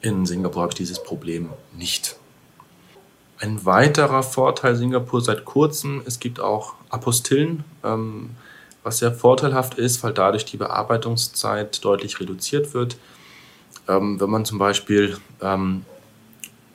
in 0.00 0.24
Singapur 0.24 0.62
habe 0.62 0.70
ich 0.70 0.76
dieses 0.76 1.02
Problem 1.02 1.50
nicht. 1.76 2.16
ein 3.40 3.66
weiterer 3.66 4.22
Vorteil 4.22 4.74
Singapur 4.76 5.20
seit 5.20 5.44
kurzem, 5.44 6.02
es 6.06 6.18
gibt 6.18 6.40
auch 6.40 6.74
Apostillen, 6.88 7.64
ähm, 7.82 8.30
was 8.84 8.98
sehr 8.98 9.12
vorteilhaft 9.12 9.74
ist, 9.74 10.02
weil 10.04 10.12
dadurch 10.12 10.44
die 10.44 10.56
Bearbeitungszeit 10.56 11.84
deutlich 11.84 12.20
reduziert 12.20 12.74
wird. 12.74 12.96
Ähm, 13.88 14.20
wenn 14.20 14.30
man 14.30 14.44
zum 14.44 14.58
Beispiel 14.58 15.16
ähm, 15.40 15.84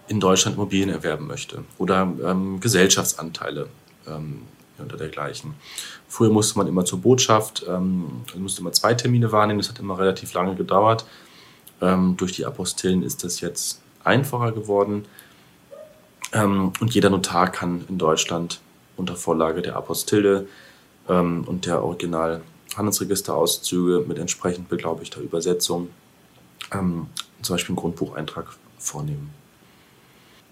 in 0.09 0.19
Deutschland 0.19 0.57
Immobilien 0.57 0.89
erwerben 0.89 1.27
möchte 1.27 1.63
oder 1.77 2.11
ähm, 2.23 2.59
Gesellschaftsanteile 2.59 3.69
ähm, 4.07 4.41
oder 4.83 4.97
dergleichen. 4.97 5.53
Früher 6.07 6.31
musste 6.31 6.57
man 6.57 6.67
immer 6.67 6.83
zur 6.83 6.99
Botschaft, 6.99 7.65
ähm, 7.67 8.23
musste 8.35 8.61
immer 8.61 8.71
zwei 8.71 8.93
Termine 8.95 9.31
wahrnehmen, 9.31 9.59
das 9.59 9.69
hat 9.69 9.79
immer 9.79 9.99
relativ 9.99 10.33
lange 10.33 10.55
gedauert. 10.55 11.05
Ähm, 11.81 12.17
durch 12.17 12.33
die 12.33 12.45
Apostillen 12.45 13.03
ist 13.03 13.23
das 13.23 13.39
jetzt 13.39 13.81
einfacher 14.03 14.51
geworden 14.51 15.05
ähm, 16.33 16.73
und 16.79 16.93
jeder 16.93 17.09
Notar 17.09 17.51
kann 17.51 17.85
in 17.87 17.97
Deutschland 17.97 18.59
unter 18.97 19.15
Vorlage 19.15 19.61
der 19.61 19.75
Apostille 19.75 20.47
ähm, 21.09 21.43
und 21.45 21.65
der 21.65 21.83
Original 21.83 22.41
Handelsregisterauszüge 22.75 24.05
mit 24.07 24.17
entsprechend 24.17 24.69
beglaubigter 24.69 25.21
Übersetzung 25.21 25.89
ähm, 26.71 27.07
zum 27.41 27.55
Beispiel 27.55 27.73
einen 27.73 27.81
Grundbucheintrag 27.81 28.47
vornehmen. 28.77 29.31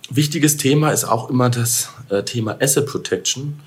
Wichtiges 0.10 0.58
Thema 0.58 0.92
ist 0.92 1.04
auch 1.06 1.30
immer 1.30 1.50
das 1.50 1.90
äh, 2.10 2.24
Thema 2.24 2.58
Asset 2.62 2.88
Protection, 2.88 3.60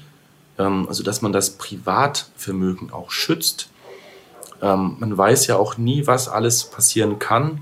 ähm, 0.58 0.86
also 0.88 1.02
dass 1.02 1.22
man 1.22 1.32
das 1.32 1.50
Privatvermögen 1.50 2.92
auch 2.92 3.10
schützt. 3.10 3.68
Ähm, 4.62 4.96
man 4.98 5.16
weiß 5.16 5.46
ja 5.46 5.56
auch 5.56 5.78
nie, 5.78 6.06
was 6.06 6.28
alles 6.28 6.64
passieren 6.64 7.18
kann. 7.18 7.60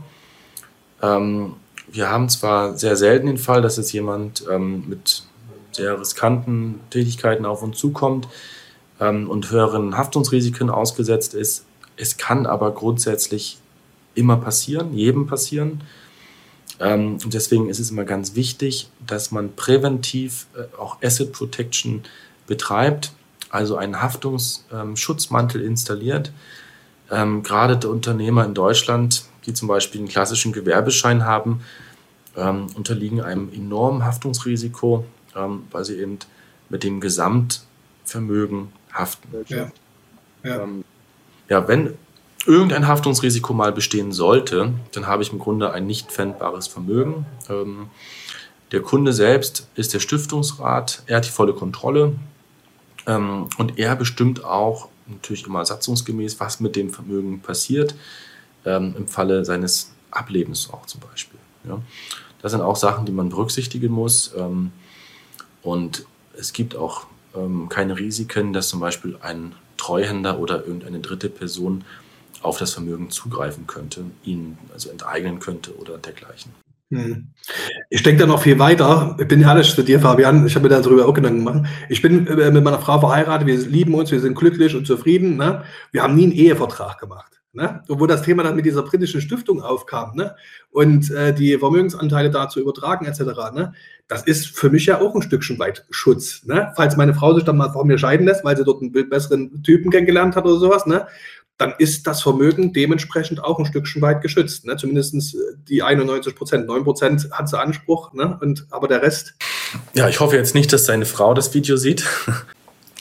Ähm, 1.02 1.54
wir 1.90 2.10
haben 2.10 2.28
zwar 2.28 2.76
sehr 2.76 2.96
selten 2.96 3.26
den 3.26 3.38
Fall, 3.38 3.62
dass 3.62 3.76
jetzt 3.76 3.92
jemand 3.92 4.44
ähm, 4.50 4.84
mit 4.88 5.24
sehr 5.72 5.98
riskanten 6.00 6.80
Tätigkeiten 6.90 7.46
auf 7.46 7.62
uns 7.62 7.78
zukommt 7.78 8.28
ähm, 9.00 9.28
und 9.28 9.50
höheren 9.50 9.96
Haftungsrisiken 9.96 10.70
ausgesetzt 10.70 11.34
ist. 11.34 11.64
Es 11.96 12.16
kann 12.16 12.46
aber 12.46 12.72
grundsätzlich 12.72 13.58
immer 14.14 14.36
passieren, 14.36 14.92
jedem 14.94 15.26
passieren. 15.26 15.82
Ähm, 16.80 17.18
und 17.24 17.34
deswegen 17.34 17.68
ist 17.68 17.78
es 17.78 17.90
immer 17.90 18.04
ganz 18.04 18.34
wichtig, 18.34 18.90
dass 19.06 19.30
man 19.30 19.54
präventiv 19.54 20.46
äh, 20.54 20.76
auch 20.78 21.02
Asset 21.02 21.32
Protection 21.32 22.02
betreibt, 22.46 23.12
also 23.50 23.76
einen 23.76 24.00
Haftungsschutzmantel 24.00 25.62
installiert. 25.62 26.32
Ähm, 27.10 27.42
gerade 27.42 27.76
der 27.76 27.90
Unternehmer 27.90 28.44
in 28.44 28.54
Deutschland, 28.54 29.24
die 29.46 29.54
zum 29.54 29.68
Beispiel 29.68 30.00
einen 30.00 30.08
klassischen 30.08 30.52
Gewerbeschein 30.52 31.24
haben, 31.24 31.60
ähm, 32.36 32.66
unterliegen 32.74 33.20
einem 33.20 33.50
enormen 33.52 34.04
Haftungsrisiko, 34.04 35.04
weil 35.70 35.84
sie 35.84 36.00
eben 36.00 36.18
mit 36.68 36.82
dem 36.82 37.00
Gesamtvermögen 37.00 38.72
haften. 38.92 39.28
Ja. 39.48 39.70
Ja. 40.44 40.66
ja, 41.48 41.68
wenn 41.68 41.94
irgendein 42.46 42.86
Haftungsrisiko 42.86 43.52
mal 43.52 43.72
bestehen 43.72 44.12
sollte, 44.12 44.72
dann 44.92 45.06
habe 45.06 45.22
ich 45.22 45.32
im 45.32 45.38
Grunde 45.38 45.72
ein 45.72 45.86
nicht 45.86 46.10
pfändbares 46.10 46.68
Vermögen. 46.68 47.26
Ähm, 47.48 47.90
der 48.70 48.82
Kunde 48.82 49.12
selbst 49.12 49.68
ist 49.74 49.94
der 49.94 50.00
Stiftungsrat, 50.00 51.02
er 51.06 51.18
hat 51.18 51.26
die 51.26 51.30
volle 51.30 51.54
Kontrolle 51.54 52.14
ähm, 53.06 53.48
und 53.58 53.78
er 53.78 53.96
bestimmt 53.96 54.44
auch 54.44 54.88
natürlich 55.06 55.46
immer 55.46 55.64
satzungsgemäß, 55.64 56.38
was 56.38 56.60
mit 56.60 56.76
dem 56.76 56.90
Vermögen 56.90 57.40
passiert, 57.40 57.94
ähm, 58.64 58.94
im 58.96 59.08
Falle 59.08 59.44
seines 59.44 59.92
Ablebens 60.10 60.70
auch 60.70 60.86
zum 60.86 61.00
Beispiel. 61.00 61.38
Ja. 61.66 61.80
Das 62.42 62.52
sind 62.52 62.60
auch 62.60 62.76
Sachen, 62.76 63.04
die 63.06 63.12
man 63.12 63.30
berücksichtigen 63.30 63.92
muss. 63.92 64.32
Ähm, 64.36 64.72
und 65.62 66.06
es 66.38 66.52
gibt 66.52 66.76
auch 66.76 67.06
ähm, 67.38 67.68
keine 67.68 67.98
Risiken, 67.98 68.52
dass 68.52 68.68
zum 68.68 68.80
Beispiel 68.80 69.16
ein 69.20 69.52
Treuhänder 69.76 70.38
oder 70.38 70.66
irgendeine 70.66 71.00
dritte 71.00 71.28
Person 71.28 71.84
auf 72.42 72.58
das 72.58 72.72
Vermögen 72.72 73.10
zugreifen 73.10 73.66
könnte, 73.66 74.04
ihn 74.24 74.58
also 74.72 74.90
enteignen 74.90 75.38
könnte 75.38 75.76
oder 75.76 75.98
dergleichen. 75.98 76.52
Hm. 76.90 77.28
Ich 77.90 78.02
denke 78.02 78.20
da 78.20 78.26
noch 78.26 78.42
viel 78.42 78.58
weiter. 78.58 79.16
Ich 79.20 79.28
bin 79.28 79.42
ehrlich 79.42 79.74
zu 79.74 79.82
dir, 79.82 80.00
Fabian. 80.00 80.46
Ich 80.46 80.54
habe 80.54 80.68
mir 80.68 80.80
darüber 80.80 81.06
auch 81.06 81.12
Gedanken 81.12 81.44
gemacht. 81.44 81.68
Ich 81.88 82.00
bin 82.00 82.26
äh, 82.26 82.50
mit 82.50 82.64
meiner 82.64 82.78
Frau 82.78 82.98
verheiratet. 82.98 83.46
Wir 83.46 83.58
lieben 83.58 83.94
uns, 83.94 84.10
wir 84.10 84.20
sind 84.20 84.34
glücklich 84.34 84.74
und 84.74 84.86
zufrieden. 84.86 85.36
Ne? 85.36 85.64
Wir 85.92 86.02
haben 86.02 86.14
nie 86.14 86.24
einen 86.24 86.32
Ehevertrag 86.32 86.98
gemacht. 86.98 87.37
Ne? 87.58 87.82
wo 87.88 88.06
das 88.06 88.22
Thema 88.22 88.44
dann 88.44 88.54
mit 88.54 88.66
dieser 88.66 88.84
britischen 88.84 89.20
Stiftung 89.20 89.60
aufkam 89.60 90.14
ne? 90.14 90.36
und 90.70 91.10
äh, 91.10 91.34
die 91.34 91.58
Vermögensanteile 91.58 92.30
dazu 92.30 92.60
übertragen 92.60 93.04
etc., 93.04 93.20
ne? 93.52 93.72
das 94.06 94.22
ist 94.22 94.46
für 94.46 94.70
mich 94.70 94.86
ja 94.86 95.00
auch 95.00 95.12
ein 95.16 95.22
Stückchen 95.22 95.58
weit 95.58 95.84
Schutz. 95.90 96.44
Ne? 96.44 96.72
Falls 96.76 96.96
meine 96.96 97.14
Frau 97.14 97.34
sich 97.34 97.42
dann 97.42 97.56
mal 97.56 97.72
von 97.72 97.88
mir 97.88 97.98
scheiden 97.98 98.26
lässt, 98.26 98.44
weil 98.44 98.56
sie 98.56 98.62
dort 98.62 98.80
einen 98.80 98.92
besseren 98.92 99.60
Typen 99.64 99.90
kennengelernt 99.90 100.36
hat 100.36 100.44
oder 100.44 100.60
sowas, 100.60 100.86
ne? 100.86 101.08
dann 101.56 101.74
ist 101.78 102.06
das 102.06 102.22
Vermögen 102.22 102.72
dementsprechend 102.72 103.42
auch 103.42 103.58
ein 103.58 103.66
Stückchen 103.66 104.00
weit 104.00 104.22
geschützt. 104.22 104.64
Ne? 104.64 104.76
Zumindest 104.76 105.34
äh, 105.34 105.38
die 105.68 105.82
91 105.82 106.36
Prozent. 106.36 106.68
9 106.68 106.84
Prozent 106.84 107.28
hat 107.32 107.48
sie 107.48 107.58
Anspruch, 107.58 108.12
ne? 108.12 108.38
und, 108.40 108.68
aber 108.70 108.86
der 108.86 109.02
Rest. 109.02 109.34
Ja, 109.94 110.08
ich 110.08 110.20
hoffe 110.20 110.36
jetzt 110.36 110.54
nicht, 110.54 110.72
dass 110.72 110.84
deine 110.84 111.06
Frau 111.06 111.34
das 111.34 111.52
Video 111.54 111.76
sieht. 111.76 112.04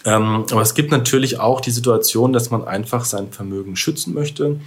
Ähm, 0.07 0.45
aber 0.51 0.61
es 0.61 0.73
gibt 0.73 0.91
natürlich 0.91 1.41
auch 1.41 1.59
die 1.59 1.71
Situation, 1.71 2.31
dass 2.31 2.49
man 2.49 2.65
einfach 2.65 3.03
sein 3.03 3.29
Vermögen 3.33 3.75
schützen 3.75 4.13
möchte. 4.13 4.57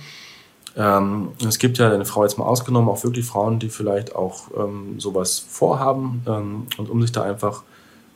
Ähm, 0.76 1.30
es 1.42 1.58
gibt 1.58 1.78
ja, 1.78 1.88
deine 1.88 2.04
Frau 2.04 2.24
jetzt 2.24 2.36
mal 2.36 2.44
ausgenommen, 2.44 2.90
auch 2.90 3.02
wirklich 3.04 3.24
Frauen, 3.24 3.58
die 3.58 3.70
vielleicht 3.70 4.14
auch 4.14 4.50
ähm, 4.54 5.00
sowas 5.00 5.38
vorhaben. 5.38 6.22
Ähm, 6.26 6.66
und 6.76 6.90
um 6.90 7.00
sich 7.00 7.10
da 7.10 7.22
einfach 7.22 7.62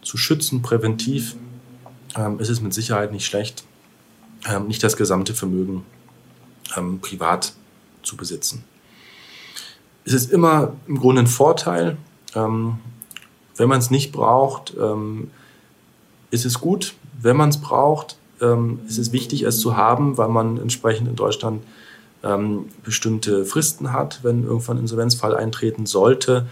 zu 0.03 0.19
schützen, 0.19 0.61
präventiv, 0.61 1.37
ähm, 2.15 2.41
ist 2.41 2.51
es 2.51 2.61
mit 2.61 2.75
Sicherheit 2.75 3.11
nicht 3.11 3.25
schlecht, 3.25 3.65
ähm, 4.47 4.67
nicht 4.67 4.83
das 4.83 4.99
gesamte 4.99 5.33
Vermögen 5.33 5.85
privat 7.03 7.53
zu 8.03 8.17
besitzen. 8.17 8.65
Es 10.05 10.13
ist 10.13 10.33
immer 10.33 10.73
im 10.89 10.99
Grunde 10.99 11.23
ein 11.23 11.27
Vorteil. 11.29 11.99
Wenn 12.35 12.79
man 13.69 13.79
es 13.79 13.91
nicht 13.91 14.11
braucht, 14.11 14.75
ist 16.31 16.45
es 16.45 16.61
gut. 16.61 16.95
Wenn 17.25 17.37
man 17.37 17.49
es 17.49 17.61
braucht, 17.61 18.17
ähm, 18.41 18.81
ist 18.87 18.99
es 18.99 19.13
wichtig, 19.13 19.43
es 19.43 19.59
zu 19.59 19.77
haben, 19.77 20.17
weil 20.19 20.29
man 20.29 20.59
entsprechend 20.59 21.09
in 21.09 21.17
Deutschland 21.17 21.65
ähm, 22.23 22.67
bestimmte 22.85 23.45
Fristen 23.45 23.93
hat. 23.93 24.21
Wenn 24.23 24.45
irgendwann 24.45 24.77
ein 24.77 24.83
Insolvenzfall 24.83 25.37
eintreten 25.37 25.87
sollte, 25.87 26.47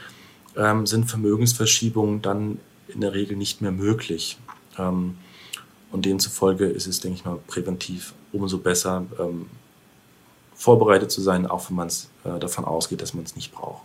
sind 0.84 1.06
Vermögensverschiebungen 1.06 2.20
dann 2.20 2.58
in 2.88 3.00
der 3.00 3.14
Regel 3.14 3.38
nicht 3.38 3.62
mehr 3.62 3.72
möglich. 3.72 4.36
Ähm, 4.78 5.16
und 5.90 6.06
demzufolge 6.06 6.66
ist 6.66 6.86
es, 6.86 7.00
denke 7.00 7.18
ich 7.18 7.24
mal, 7.24 7.38
präventiv 7.46 8.14
umso 8.32 8.58
besser 8.58 9.04
ähm, 9.20 9.46
vorbereitet 10.54 11.10
zu 11.10 11.20
sein, 11.20 11.46
auch 11.46 11.68
wenn 11.68 11.76
man 11.76 11.88
äh, 11.88 12.38
davon 12.40 12.64
ausgeht, 12.64 13.02
dass 13.02 13.14
man 13.14 13.24
es 13.24 13.36
nicht 13.36 13.52
braucht. 13.52 13.82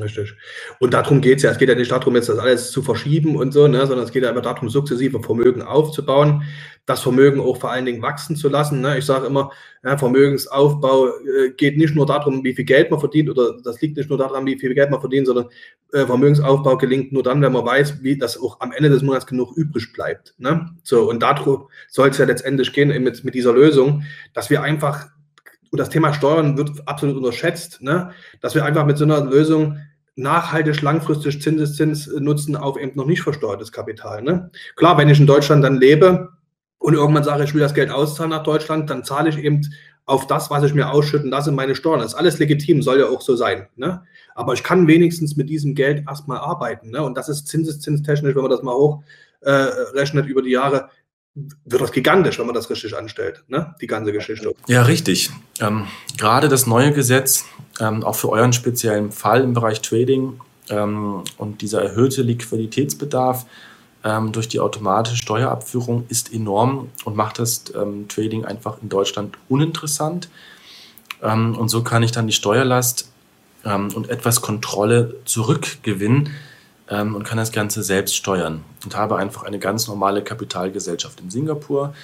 Richtig. 0.00 0.34
Und 0.78 0.94
darum 0.94 1.20
geht 1.20 1.38
es 1.38 1.42
ja. 1.42 1.50
Es 1.50 1.58
geht 1.58 1.68
ja 1.68 1.74
nicht 1.74 1.90
darum, 1.90 2.14
jetzt 2.14 2.28
das 2.28 2.38
alles 2.38 2.70
zu 2.70 2.82
verschieben 2.82 3.36
und 3.36 3.52
so, 3.52 3.68
ne, 3.68 3.86
sondern 3.86 4.06
es 4.06 4.12
geht 4.12 4.22
ja 4.22 4.30
einfach 4.30 4.42
darum, 4.42 4.70
sukzessive 4.70 5.20
Vermögen 5.20 5.60
aufzubauen, 5.60 6.44
das 6.86 7.00
Vermögen 7.00 7.40
auch 7.40 7.58
vor 7.58 7.70
allen 7.70 7.84
Dingen 7.84 8.00
wachsen 8.00 8.34
zu 8.34 8.48
lassen. 8.48 8.80
Ne. 8.80 8.96
Ich 8.98 9.04
sage 9.04 9.26
immer, 9.26 9.50
ja, 9.84 9.98
Vermögensaufbau 9.98 11.08
äh, 11.08 11.50
geht 11.56 11.76
nicht 11.76 11.94
nur 11.94 12.06
darum, 12.06 12.42
wie 12.42 12.54
viel 12.54 12.64
Geld 12.64 12.90
man 12.90 13.00
verdient, 13.00 13.28
oder 13.28 13.58
das 13.62 13.82
liegt 13.82 13.98
nicht 13.98 14.08
nur 14.08 14.18
daran, 14.18 14.46
wie 14.46 14.58
viel 14.58 14.74
Geld 14.74 14.90
man 14.90 15.00
verdient, 15.00 15.26
sondern 15.26 15.48
äh, 15.92 16.06
Vermögensaufbau 16.06 16.78
gelingt 16.78 17.12
nur 17.12 17.22
dann, 17.22 17.42
wenn 17.42 17.52
man 17.52 17.66
weiß, 17.66 18.02
wie 18.02 18.16
das 18.16 18.40
auch 18.40 18.60
am 18.60 18.72
Ende 18.72 18.88
des 18.88 19.02
Monats 19.02 19.26
genug 19.26 19.54
übrig 19.58 19.92
bleibt. 19.92 20.34
Ne. 20.38 20.70
So, 20.84 21.08
und 21.10 21.22
darum 21.22 21.68
soll 21.88 22.08
es 22.08 22.18
ja 22.18 22.24
letztendlich 22.24 22.72
gehen 22.72 22.88
mit, 23.02 23.24
mit 23.24 23.34
dieser 23.34 23.52
Lösung, 23.52 24.04
dass 24.32 24.48
wir 24.48 24.62
einfach 24.62 25.08
und 25.72 25.78
das 25.78 25.88
Thema 25.88 26.12
Steuern 26.12 26.58
wird 26.58 26.86
absolut 26.86 27.16
unterschätzt, 27.16 27.80
ne? 27.80 28.10
dass 28.42 28.54
wir 28.54 28.64
einfach 28.64 28.84
mit 28.84 28.98
so 28.98 29.04
einer 29.04 29.24
Lösung 29.24 29.78
nachhaltig 30.16 30.82
langfristig 30.82 31.40
Zinseszins 31.40 32.06
nutzen 32.18 32.56
auf 32.56 32.78
eben 32.78 32.94
noch 32.94 33.06
nicht 33.06 33.22
versteuertes 33.22 33.72
Kapital. 33.72 34.22
Ne? 34.22 34.50
Klar, 34.76 34.98
wenn 34.98 35.08
ich 35.08 35.18
in 35.18 35.26
Deutschland 35.26 35.64
dann 35.64 35.76
lebe 35.76 36.28
und 36.76 36.92
irgendwann 36.92 37.24
sage, 37.24 37.44
ich 37.44 37.54
will 37.54 37.62
das 37.62 37.72
Geld 37.72 37.90
auszahlen 37.90 38.30
nach 38.30 38.42
Deutschland, 38.42 38.90
dann 38.90 39.02
zahle 39.02 39.30
ich 39.30 39.38
eben 39.38 39.62
auf 40.04 40.26
das, 40.26 40.50
was 40.50 40.62
ich 40.62 40.74
mir 40.74 40.90
ausschütten 40.90 41.30
lasse, 41.30 41.52
meine 41.52 41.74
Steuern. 41.74 42.00
Das 42.00 42.12
ist 42.12 42.18
alles 42.18 42.38
legitim, 42.38 42.82
soll 42.82 43.00
ja 43.00 43.06
auch 43.06 43.22
so 43.22 43.34
sein. 43.34 43.68
Ne? 43.76 44.02
Aber 44.34 44.52
ich 44.52 44.62
kann 44.62 44.86
wenigstens 44.86 45.36
mit 45.36 45.48
diesem 45.48 45.74
Geld 45.74 46.04
erstmal 46.06 46.38
arbeiten. 46.38 46.90
Ne? 46.90 47.02
Und 47.02 47.16
das 47.16 47.30
ist 47.30 47.48
zinseszinstechnisch, 47.48 48.34
wenn 48.34 48.42
man 48.42 48.50
das 48.50 48.62
mal 48.62 48.74
hochrechnet 48.74 50.26
äh, 50.26 50.28
über 50.28 50.42
die 50.42 50.50
Jahre, 50.50 50.90
wird 51.34 51.80
das 51.80 51.92
gigantisch, 51.92 52.38
wenn 52.38 52.46
man 52.46 52.54
das 52.54 52.68
richtig 52.68 52.96
anstellt, 52.96 53.42
ne? 53.48 53.74
die 53.80 53.86
ganze 53.86 54.12
Geschichte. 54.12 54.54
Ja, 54.66 54.82
richtig. 54.82 55.30
Ähm, 55.60 55.86
gerade 56.18 56.48
das 56.48 56.66
neue 56.66 56.92
Gesetz, 56.92 57.46
ähm, 57.80 58.04
auch 58.04 58.16
für 58.16 58.28
euren 58.28 58.52
speziellen 58.52 59.12
Fall 59.12 59.42
im 59.42 59.54
Bereich 59.54 59.80
Trading 59.80 60.40
ähm, 60.68 61.24
und 61.38 61.62
dieser 61.62 61.82
erhöhte 61.82 62.22
Liquiditätsbedarf 62.22 63.46
ähm, 64.04 64.32
durch 64.32 64.48
die 64.48 64.60
automatische 64.60 65.16
Steuerabführung 65.16 66.04
ist 66.08 66.32
enorm 66.32 66.90
und 67.04 67.16
macht 67.16 67.38
das 67.38 67.64
ähm, 67.74 68.08
Trading 68.08 68.44
einfach 68.44 68.82
in 68.82 68.90
Deutschland 68.90 69.38
uninteressant. 69.48 70.28
Ähm, 71.22 71.56
und 71.56 71.70
so 71.70 71.82
kann 71.82 72.02
ich 72.02 72.12
dann 72.12 72.26
die 72.26 72.32
Steuerlast 72.32 73.08
und 73.64 74.10
etwas 74.10 74.40
Kontrolle 74.40 75.14
zurückgewinnen 75.24 76.30
ähm, 76.88 77.14
und 77.14 77.24
kann 77.24 77.38
das 77.38 77.52
Ganze 77.52 77.82
selbst 77.82 78.16
steuern 78.16 78.64
und 78.84 78.96
habe 78.96 79.16
einfach 79.16 79.44
eine 79.44 79.58
ganz 79.58 79.88
normale 79.88 80.22
Kapitalgesellschaft 80.22 81.20
in 81.20 81.30
Singapur. 81.30 81.94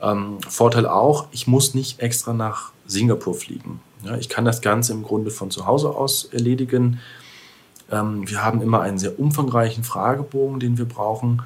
Ähm, 0.00 0.38
Vorteil 0.48 0.86
auch, 0.86 1.28
ich 1.32 1.46
muss 1.46 1.74
nicht 1.74 2.00
extra 2.00 2.32
nach 2.32 2.72
Singapur 2.86 3.34
fliegen. 3.34 3.80
Ja, 4.04 4.16
ich 4.16 4.28
kann 4.28 4.44
das 4.44 4.60
Ganze 4.60 4.92
im 4.92 5.02
Grunde 5.02 5.30
von 5.30 5.50
zu 5.50 5.66
Hause 5.66 5.90
aus 5.90 6.26
erledigen. 6.32 7.00
Ähm, 7.90 8.28
wir 8.28 8.44
haben 8.44 8.62
immer 8.62 8.80
einen 8.80 8.98
sehr 8.98 9.18
umfangreichen 9.18 9.84
Fragebogen, 9.84 10.60
den 10.60 10.78
wir 10.78 10.86
brauchen. 10.86 11.42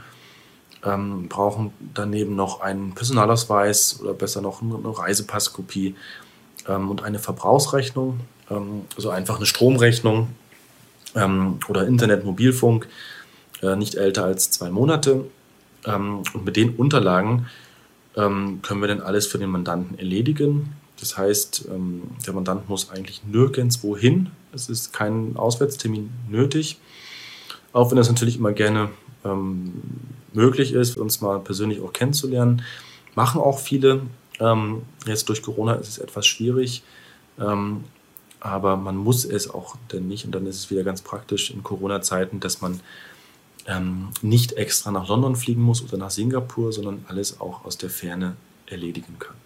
Ähm, 0.83 1.29
brauchen 1.29 1.73
daneben 1.95 2.37
noch 2.37 2.63
einen 2.63 2.95
Personalausweis 2.95 4.01
oder 4.01 4.15
besser 4.15 4.41
noch 4.41 4.63
eine 4.63 4.99
Reisepasskopie 4.99 5.95
ähm, 6.67 6.91
und 6.91 7.03
eine 7.03 7.19
Verbrauchsrechnung, 7.19 8.21
ähm, 8.51 8.87
also 8.97 9.11
einfach 9.11 9.37
eine 9.37 9.45
Stromrechnung 9.45 10.29
ähm, 11.15 11.59
oder 11.69 11.87
Internet, 11.87 12.25
Mobilfunk, 12.25 12.89
äh, 13.63 13.77
nicht 13.77 13.95
älter 13.95 14.25
als 14.25 14.51
zwei 14.51 14.71
Monate. 14.71 15.25
Ähm, 15.87 16.23
und 16.35 16.45
mit 16.45 16.57
den 16.57 16.77
Unterlagen 16.77 17.47
können 18.13 18.81
wir 18.81 18.89
dann 18.89 19.01
alles 19.01 19.29
für 19.29 19.39
den 19.39 19.51
Mandanten 19.51 19.97
erledigen. 19.97 20.75
Das 20.99 21.17
heißt, 21.17 21.69
der 22.27 22.35
Mandant 22.35 22.69
muss 22.69 22.91
eigentlich 22.91 23.23
nirgendwo 23.25 23.97
hin. 23.97 24.31
Es 24.53 24.69
ist 24.69 24.93
kein 24.93 25.37
Auswärtstermin 25.37 26.11
nötig. 26.29 26.79
Auch 27.73 27.91
wenn 27.91 27.97
das 27.97 28.09
natürlich 28.09 28.37
immer 28.37 28.53
gerne 28.53 28.91
ähm, 29.25 29.73
möglich 30.33 30.73
ist, 30.73 30.97
uns 30.97 31.21
mal 31.21 31.39
persönlich 31.41 31.81
auch 31.81 31.93
kennenzulernen. 31.93 32.63
Machen 33.15 33.41
auch 33.41 33.59
viele. 33.59 34.03
Ähm, 34.39 34.83
jetzt 35.07 35.29
durch 35.29 35.43
Corona 35.43 35.75
ist 35.75 35.89
es 35.89 35.99
etwas 35.99 36.27
schwierig, 36.27 36.83
ähm, 37.39 37.85
aber 38.41 38.77
man 38.77 38.97
muss 38.97 39.25
es 39.25 39.51
auch 39.51 39.77
denn 39.93 40.09
nicht. 40.09 40.25
Und 40.25 40.35
dann 40.35 40.47
ist 40.47 40.57
es 40.57 40.71
wieder 40.71 40.83
ganz 40.83 41.03
praktisch 41.03 41.51
in 41.51 41.63
Corona-Zeiten, 41.63 42.41
dass 42.41 42.61
man 42.61 42.81
ähm, 43.67 44.09
nicht 44.23 44.53
extra 44.53 44.91
nach 44.91 45.09
London 45.09 45.37
fliegen 45.37 45.63
muss 45.63 45.83
oder 45.83 45.97
nach 45.97 46.11
Singapur, 46.11 46.73
sondern 46.73 47.05
alles 47.09 47.41
auch 47.41 47.65
aus 47.65 47.79
der 47.79 47.91
Ferne 47.91 48.37
erledigen 48.67 49.19
kann. 49.19 49.37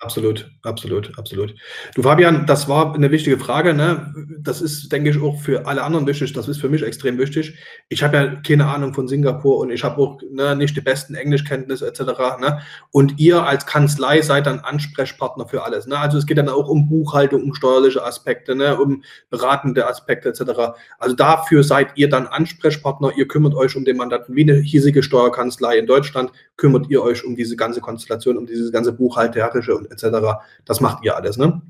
Absolut, 0.00 0.48
absolut, 0.62 1.18
absolut. 1.18 1.56
Du 1.96 2.02
Fabian, 2.02 2.46
das 2.46 2.68
war 2.68 2.94
eine 2.94 3.10
wichtige 3.10 3.36
Frage. 3.36 3.74
Ne? 3.74 4.14
Das 4.38 4.60
ist, 4.62 4.92
denke 4.92 5.10
ich, 5.10 5.20
auch 5.20 5.40
für 5.40 5.66
alle 5.66 5.82
anderen 5.82 6.06
wichtig. 6.06 6.32
Das 6.34 6.46
ist 6.46 6.60
für 6.60 6.68
mich 6.68 6.84
extrem 6.84 7.18
wichtig. 7.18 7.58
Ich 7.88 8.04
habe 8.04 8.16
ja 8.16 8.36
keine 8.36 8.66
Ahnung 8.66 8.94
von 8.94 9.08
Singapur 9.08 9.58
und 9.58 9.70
ich 9.70 9.82
habe 9.82 10.00
auch 10.00 10.20
ne, 10.30 10.54
nicht 10.54 10.76
die 10.76 10.82
besten 10.82 11.16
Englischkenntnisse 11.16 11.88
etc. 11.88 12.00
Ne? 12.40 12.60
Und 12.92 13.18
ihr 13.18 13.42
als 13.42 13.66
Kanzlei 13.66 14.22
seid 14.22 14.46
dann 14.46 14.60
Ansprechpartner 14.60 15.48
für 15.48 15.64
alles. 15.64 15.88
Ne? 15.88 15.98
Also 15.98 16.16
es 16.16 16.26
geht 16.26 16.38
dann 16.38 16.48
auch 16.48 16.68
um 16.68 16.88
Buchhaltung, 16.88 17.42
um 17.42 17.54
steuerliche 17.54 18.04
Aspekte, 18.04 18.54
ne? 18.54 18.78
um 18.78 19.02
beratende 19.30 19.88
Aspekte 19.88 20.28
etc. 20.28 20.78
Also 21.00 21.16
dafür 21.16 21.64
seid 21.64 21.88
ihr 21.96 22.08
dann 22.08 22.28
Ansprechpartner. 22.28 23.14
Ihr 23.16 23.26
kümmert 23.26 23.56
euch 23.56 23.74
um 23.74 23.84
den 23.84 23.96
Mandanten 23.96 24.36
wie 24.36 24.48
eine 24.48 24.60
hiesige 24.60 25.02
Steuerkanzlei 25.02 25.76
in 25.76 25.88
Deutschland. 25.88 26.30
Kümmert 26.58 26.90
ihr 26.90 27.02
euch 27.02 27.24
um 27.24 27.34
diese 27.34 27.56
ganze 27.56 27.80
Konstellation, 27.80 28.36
um 28.36 28.44
diese 28.44 28.70
ganze 28.70 28.92
buchhalterische 28.92 29.74
und 29.74 29.90
etc. 29.90 30.42
Das 30.66 30.82
macht 30.82 31.02
ihr 31.04 31.16
alles, 31.16 31.38
ne? 31.38 31.62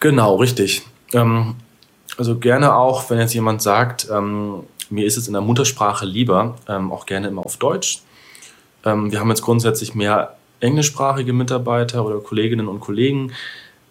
Genau, 0.00 0.34
richtig. 0.36 0.82
Ähm, 1.14 1.54
also 2.18 2.38
gerne 2.38 2.74
auch, 2.74 3.08
wenn 3.08 3.18
jetzt 3.18 3.32
jemand 3.32 3.62
sagt, 3.62 4.08
ähm, 4.10 4.64
mir 4.90 5.06
ist 5.06 5.16
es 5.16 5.28
in 5.28 5.32
der 5.32 5.42
Muttersprache 5.42 6.04
lieber, 6.04 6.56
ähm, 6.68 6.92
auch 6.92 7.06
gerne 7.06 7.28
immer 7.28 7.46
auf 7.46 7.56
Deutsch. 7.56 8.02
Ähm, 8.84 9.10
wir 9.10 9.20
haben 9.20 9.30
jetzt 9.30 9.42
grundsätzlich 9.42 9.94
mehr 9.94 10.36
englischsprachige 10.60 11.32
Mitarbeiter 11.32 12.04
oder 12.04 12.20
Kolleginnen 12.20 12.68
und 12.68 12.80
Kollegen. 12.80 13.32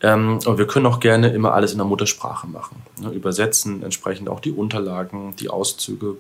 Ähm, 0.04 0.40
aber 0.46 0.58
wir 0.58 0.68
können 0.68 0.86
auch 0.86 1.00
gerne 1.00 1.30
immer 1.30 1.54
alles 1.54 1.72
in 1.74 1.78
der 1.78 1.86
Muttersprache 1.86 2.48
machen. 2.48 2.82
Ne? 3.02 3.12
Übersetzen 3.12 3.84
entsprechend 3.84 4.30
auch 4.30 4.40
die 4.40 4.52
Unterlagen, 4.52 5.36
die 5.40 5.50
Auszüge, 5.50 6.18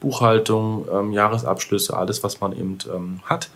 Buchhaltung, 0.00 0.86
ähm, 0.92 1.12
Jahresabschlüsse, 1.12 1.96
alles, 1.96 2.22
was 2.22 2.40
man 2.40 2.52
eben 2.52 2.78
hat 3.24 3.50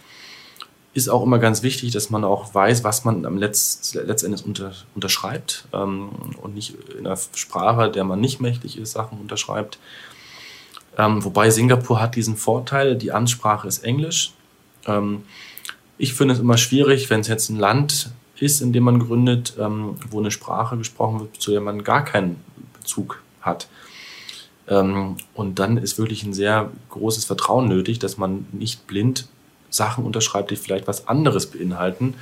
ist 0.92 1.08
auch 1.08 1.22
immer 1.22 1.38
ganz 1.38 1.62
wichtig, 1.62 1.92
dass 1.92 2.10
man 2.10 2.24
auch 2.24 2.54
weiß, 2.54 2.82
was 2.82 3.04
man 3.04 3.24
am 3.24 3.36
Letz, 3.36 3.94
letztendlich 3.94 4.44
unter, 4.44 4.72
unterschreibt 4.94 5.66
ähm, 5.72 6.10
und 6.42 6.54
nicht 6.54 6.74
in 6.98 7.06
einer 7.06 7.18
Sprache, 7.34 7.90
der 7.90 8.04
man 8.04 8.20
nicht 8.20 8.40
mächtig 8.40 8.76
ist, 8.76 8.92
Sachen 8.92 9.18
unterschreibt. 9.20 9.78
Ähm, 10.98 11.24
wobei 11.24 11.50
Singapur 11.50 12.00
hat 12.00 12.16
diesen 12.16 12.36
Vorteil, 12.36 12.96
die 12.96 13.12
Ansprache 13.12 13.68
ist 13.68 13.84
Englisch. 13.84 14.32
Ähm, 14.86 15.22
ich 15.96 16.14
finde 16.14 16.34
es 16.34 16.40
immer 16.40 16.56
schwierig, 16.56 17.08
wenn 17.08 17.20
es 17.20 17.28
jetzt 17.28 17.50
ein 17.50 17.56
Land 17.56 18.10
ist, 18.38 18.60
in 18.60 18.72
dem 18.72 18.82
man 18.82 18.98
gründet, 18.98 19.54
ähm, 19.60 19.96
wo 20.10 20.18
eine 20.18 20.32
Sprache 20.32 20.76
gesprochen 20.76 21.20
wird, 21.20 21.36
zu 21.36 21.52
der 21.52 21.60
man 21.60 21.84
gar 21.84 22.04
keinen 22.04 22.42
Bezug 22.80 23.22
hat. 23.42 23.68
Ähm, 24.70 25.16
und 25.34 25.58
dann 25.58 25.76
ist 25.76 25.98
wirklich 25.98 26.22
ein 26.22 26.32
sehr 26.32 26.70
großes 26.90 27.24
Vertrauen 27.24 27.68
nötig, 27.68 27.98
dass 27.98 28.16
man 28.16 28.46
nicht 28.52 28.86
blind 28.86 29.28
Sachen 29.68 30.04
unterschreibt, 30.04 30.50
die 30.50 30.56
vielleicht 30.56 30.86
was 30.86 31.08
anderes 31.08 31.46
beinhalten. 31.46 32.14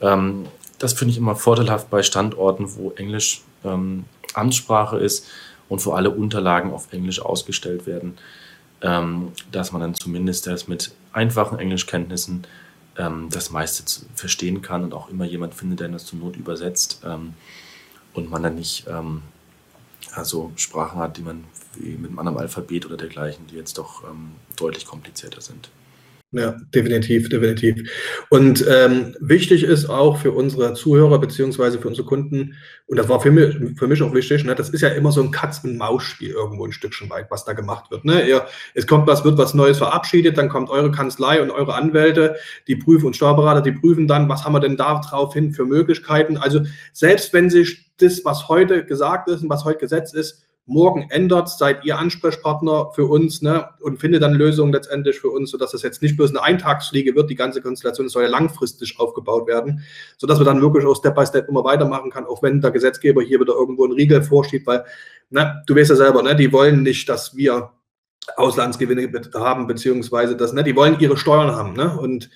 Ähm, 0.00 0.44
das 0.78 0.92
finde 0.92 1.12
ich 1.12 1.18
immer 1.18 1.34
vorteilhaft 1.34 1.90
bei 1.90 2.02
Standorten, 2.02 2.76
wo 2.76 2.90
Englisch 2.92 3.42
ähm, 3.64 4.04
Amtssprache 4.34 4.98
ist 4.98 5.26
und 5.68 5.84
wo 5.84 5.92
alle 5.92 6.10
Unterlagen 6.10 6.72
auf 6.72 6.92
Englisch 6.92 7.20
ausgestellt 7.20 7.86
werden, 7.86 8.18
dass 8.80 9.72
man 9.72 9.82
dann 9.82 9.94
zumindest 9.94 10.46
das 10.46 10.66
mit 10.66 10.92
einfachen 11.12 11.58
Englischkenntnissen 11.58 12.44
das 13.28 13.50
meiste 13.50 13.84
verstehen 14.14 14.62
kann 14.62 14.82
und 14.82 14.94
auch 14.94 15.10
immer 15.10 15.24
jemand 15.26 15.54
findet, 15.54 15.80
der 15.80 15.88
das 15.88 16.06
zur 16.06 16.18
Not 16.18 16.36
übersetzt 16.36 17.02
und 18.14 18.30
man 18.30 18.42
dann 18.42 18.56
nicht 18.56 18.86
also 20.12 20.50
Sprachen 20.56 20.98
hat, 20.98 21.18
die 21.18 21.22
man 21.22 21.44
wie 21.76 21.96
mit 21.96 22.10
einem 22.10 22.18
anderen 22.18 22.38
Alphabet 22.38 22.86
oder 22.86 22.96
dergleichen, 22.96 23.46
die 23.46 23.56
jetzt 23.56 23.78
doch 23.78 24.04
deutlich 24.56 24.86
komplizierter 24.86 25.40
sind. 25.40 25.70
Ja, 26.32 26.54
definitiv, 26.72 27.28
definitiv. 27.28 27.90
Und 28.28 28.64
ähm, 28.68 29.16
wichtig 29.18 29.64
ist 29.64 29.90
auch 29.90 30.16
für 30.16 30.30
unsere 30.30 30.74
Zuhörer 30.74 31.18
beziehungsweise 31.18 31.80
für 31.80 31.88
unsere 31.88 32.06
Kunden, 32.06 32.54
und 32.86 32.96
das 32.96 33.08
war 33.08 33.20
für 33.20 33.32
mich, 33.32 33.56
für 33.76 33.88
mich 33.88 34.00
auch 34.00 34.14
wichtig, 34.14 34.44
ne, 34.44 34.54
das 34.54 34.70
ist 34.70 34.80
ja 34.80 34.90
immer 34.90 35.10
so 35.10 35.22
ein 35.22 35.32
Katz-und-Maus-Spiel 35.32 36.30
irgendwo 36.30 36.64
ein 36.64 36.70
Stückchen 36.70 37.10
weit, 37.10 37.32
was 37.32 37.44
da 37.44 37.52
gemacht 37.52 37.90
wird. 37.90 38.04
Ne? 38.04 38.28
Ihr, 38.28 38.46
es 38.74 38.86
kommt 38.86 39.08
was, 39.08 39.24
wird 39.24 39.38
was 39.38 39.54
Neues 39.54 39.78
verabschiedet, 39.78 40.38
dann 40.38 40.48
kommt 40.48 40.70
eure 40.70 40.92
Kanzlei 40.92 41.42
und 41.42 41.50
eure 41.50 41.74
Anwälte, 41.74 42.36
die 42.68 42.76
prüfen 42.76 43.06
und 43.06 43.16
Steuerberater, 43.16 43.60
die 43.60 43.72
prüfen 43.72 44.06
dann, 44.06 44.28
was 44.28 44.44
haben 44.44 44.52
wir 44.52 44.60
denn 44.60 44.76
da 44.76 45.00
drauf 45.00 45.34
hin 45.34 45.52
für 45.52 45.64
Möglichkeiten. 45.64 46.36
Also 46.36 46.60
selbst 46.92 47.32
wenn 47.32 47.50
sich 47.50 47.90
das, 47.96 48.24
was 48.24 48.48
heute 48.48 48.84
gesagt 48.84 49.28
ist 49.28 49.42
und 49.42 49.50
was 49.50 49.64
heute 49.64 49.80
Gesetz 49.80 50.12
ist, 50.12 50.44
morgen 50.70 51.08
ändert, 51.10 51.48
seid 51.48 51.84
ihr 51.84 51.98
Ansprechpartner 51.98 52.92
für 52.94 53.06
uns 53.06 53.42
ne, 53.42 53.68
und 53.80 53.98
findet 53.98 54.22
dann 54.22 54.34
Lösungen 54.34 54.72
letztendlich 54.72 55.18
für 55.18 55.28
uns, 55.28 55.50
sodass 55.50 55.72
das 55.72 55.82
jetzt 55.82 56.00
nicht 56.00 56.16
bloß 56.16 56.30
eine 56.30 56.42
Eintagsfliege 56.42 57.14
wird, 57.16 57.28
die 57.28 57.34
ganze 57.34 57.60
Konstellation 57.60 58.08
soll 58.08 58.22
ja 58.22 58.28
langfristig 58.28 58.98
aufgebaut 58.98 59.48
werden, 59.48 59.82
sodass 60.16 60.38
man 60.38 60.46
dann 60.46 60.62
wirklich 60.62 60.86
auch 60.86 60.94
Step 60.94 61.16
by 61.16 61.26
Step 61.26 61.48
immer 61.48 61.64
weitermachen 61.64 62.10
kann, 62.10 62.24
auch 62.24 62.42
wenn 62.42 62.60
der 62.60 62.70
Gesetzgeber 62.70 63.20
hier 63.20 63.40
wieder 63.40 63.54
irgendwo 63.54 63.84
einen 63.84 63.94
Riegel 63.94 64.22
vorschiebt, 64.22 64.66
weil 64.66 64.84
ne, 65.30 65.62
du 65.66 65.74
weißt 65.74 65.90
ja 65.90 65.96
selber, 65.96 66.22
ne, 66.22 66.36
die 66.36 66.52
wollen 66.52 66.84
nicht, 66.84 67.08
dass 67.08 67.36
wir 67.36 67.70
Auslandsgewinne 68.36 69.10
haben, 69.34 69.66
beziehungsweise 69.66 70.36
das, 70.36 70.52
ne, 70.52 70.62
die 70.62 70.76
wollen 70.76 71.00
ihre 71.00 71.16
Steuern 71.16 71.50
haben. 71.50 71.72
Ne, 71.72 71.98
und 71.98 72.30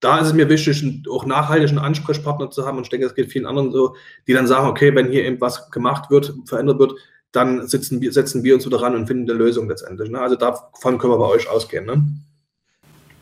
da 0.00 0.18
ist 0.18 0.26
es 0.26 0.32
mir 0.34 0.50
wichtig, 0.50 0.84
auch 1.10 1.24
nachhaltigen 1.24 1.78
Ansprechpartner 1.78 2.50
zu 2.50 2.66
haben. 2.66 2.76
Und 2.76 2.84
ich 2.84 2.90
denke, 2.90 3.06
das 3.06 3.14
geht 3.14 3.32
vielen 3.32 3.46
anderen 3.46 3.72
so, 3.72 3.96
die 4.26 4.34
dann 4.34 4.46
sagen, 4.46 4.68
okay, 4.68 4.94
wenn 4.94 5.10
hier 5.10 5.24
eben 5.24 5.40
was 5.40 5.70
gemacht 5.70 6.10
wird, 6.10 6.34
verändert 6.44 6.78
wird, 6.78 6.92
dann 7.34 7.66
sitzen 7.66 8.00
wir, 8.00 8.12
setzen 8.12 8.44
wir 8.44 8.54
uns 8.54 8.64
wieder 8.64 8.80
ran 8.80 8.94
und 8.94 9.06
finden 9.06 9.28
eine 9.28 9.38
Lösung 9.38 9.68
letztendlich. 9.68 10.08
Ne? 10.08 10.20
Also 10.20 10.36
davon 10.36 10.98
können 10.98 11.12
wir 11.12 11.18
bei 11.18 11.26
euch 11.26 11.48
ausgehen. 11.48 11.84
Ne? 11.84 12.04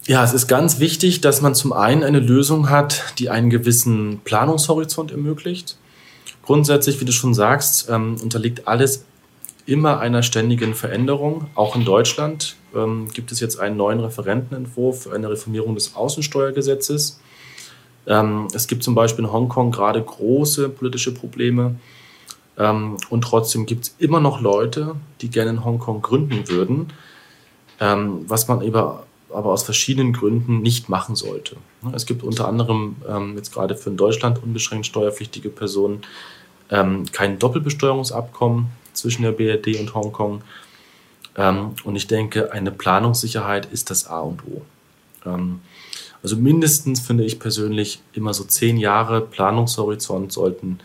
Ja, 0.04 0.22
es 0.22 0.34
ist 0.34 0.48
ganz 0.48 0.80
wichtig, 0.80 1.22
dass 1.22 1.40
man 1.40 1.54
zum 1.54 1.72
einen 1.72 2.02
eine 2.02 2.20
Lösung 2.20 2.68
hat, 2.68 3.14
die 3.18 3.30
einen 3.30 3.48
gewissen 3.48 4.20
Planungshorizont 4.24 5.12
ermöglicht. 5.12 5.78
Grundsätzlich, 6.42 7.00
wie 7.00 7.06
du 7.06 7.12
schon 7.12 7.32
sagst, 7.32 7.88
ähm, 7.88 8.16
unterliegt 8.22 8.68
alles 8.68 9.06
immer 9.64 10.00
einer 10.00 10.22
ständigen 10.22 10.74
Veränderung. 10.74 11.46
Auch 11.54 11.74
in 11.74 11.84
Deutschland 11.84 12.56
ähm, 12.74 13.08
gibt 13.14 13.32
es 13.32 13.40
jetzt 13.40 13.58
einen 13.60 13.78
neuen 13.78 14.00
Referentenentwurf 14.00 15.04
für 15.04 15.14
eine 15.14 15.30
Reformierung 15.30 15.74
des 15.74 15.94
Außensteuergesetzes. 15.94 17.20
Ähm, 18.06 18.48
es 18.52 18.66
gibt 18.66 18.82
zum 18.82 18.94
Beispiel 18.94 19.24
in 19.24 19.32
Hongkong 19.32 19.70
gerade 19.70 20.02
große 20.02 20.68
politische 20.68 21.14
Probleme 21.14 21.76
ähm, 22.58 22.96
und 23.08 23.22
trotzdem 23.22 23.66
gibt 23.66 23.84
es 23.84 23.94
immer 23.98 24.20
noch 24.20 24.40
Leute, 24.40 24.96
die 25.20 25.30
gerne 25.30 25.50
in 25.50 25.64
Hongkong 25.64 26.02
gründen 26.02 26.48
würden, 26.48 26.92
ähm, 27.80 28.24
was 28.28 28.48
man 28.48 28.66
aber, 28.66 29.06
aber 29.30 29.50
aus 29.50 29.62
verschiedenen 29.62 30.12
Gründen 30.12 30.60
nicht 30.60 30.88
machen 30.88 31.16
sollte. 31.16 31.56
Es 31.92 32.06
gibt 32.06 32.22
unter 32.22 32.48
anderem 32.48 32.96
ähm, 33.08 33.36
jetzt 33.36 33.52
gerade 33.52 33.74
für 33.74 33.90
in 33.90 33.96
Deutschland 33.96 34.42
unbeschränkt 34.42 34.86
steuerpflichtige 34.86 35.48
Personen 35.48 36.02
ähm, 36.70 37.04
kein 37.12 37.38
Doppelbesteuerungsabkommen 37.38 38.66
zwischen 38.92 39.22
der 39.22 39.32
BRD 39.32 39.80
und 39.80 39.94
Hongkong. 39.94 40.42
Ähm, 41.36 41.74
und 41.84 41.96
ich 41.96 42.06
denke, 42.06 42.52
eine 42.52 42.70
Planungssicherheit 42.70 43.66
ist 43.66 43.90
das 43.90 44.06
A 44.06 44.20
und 44.20 44.42
O. 44.46 44.62
Ähm, 45.24 45.60
also 46.22 46.36
mindestens 46.36 47.00
finde 47.00 47.24
ich 47.24 47.38
persönlich 47.38 48.00
immer 48.12 48.32
so 48.34 48.44
zehn 48.44 48.76
Jahre 48.76 49.20
Planungshorizont 49.22 50.32
sollten 50.32 50.78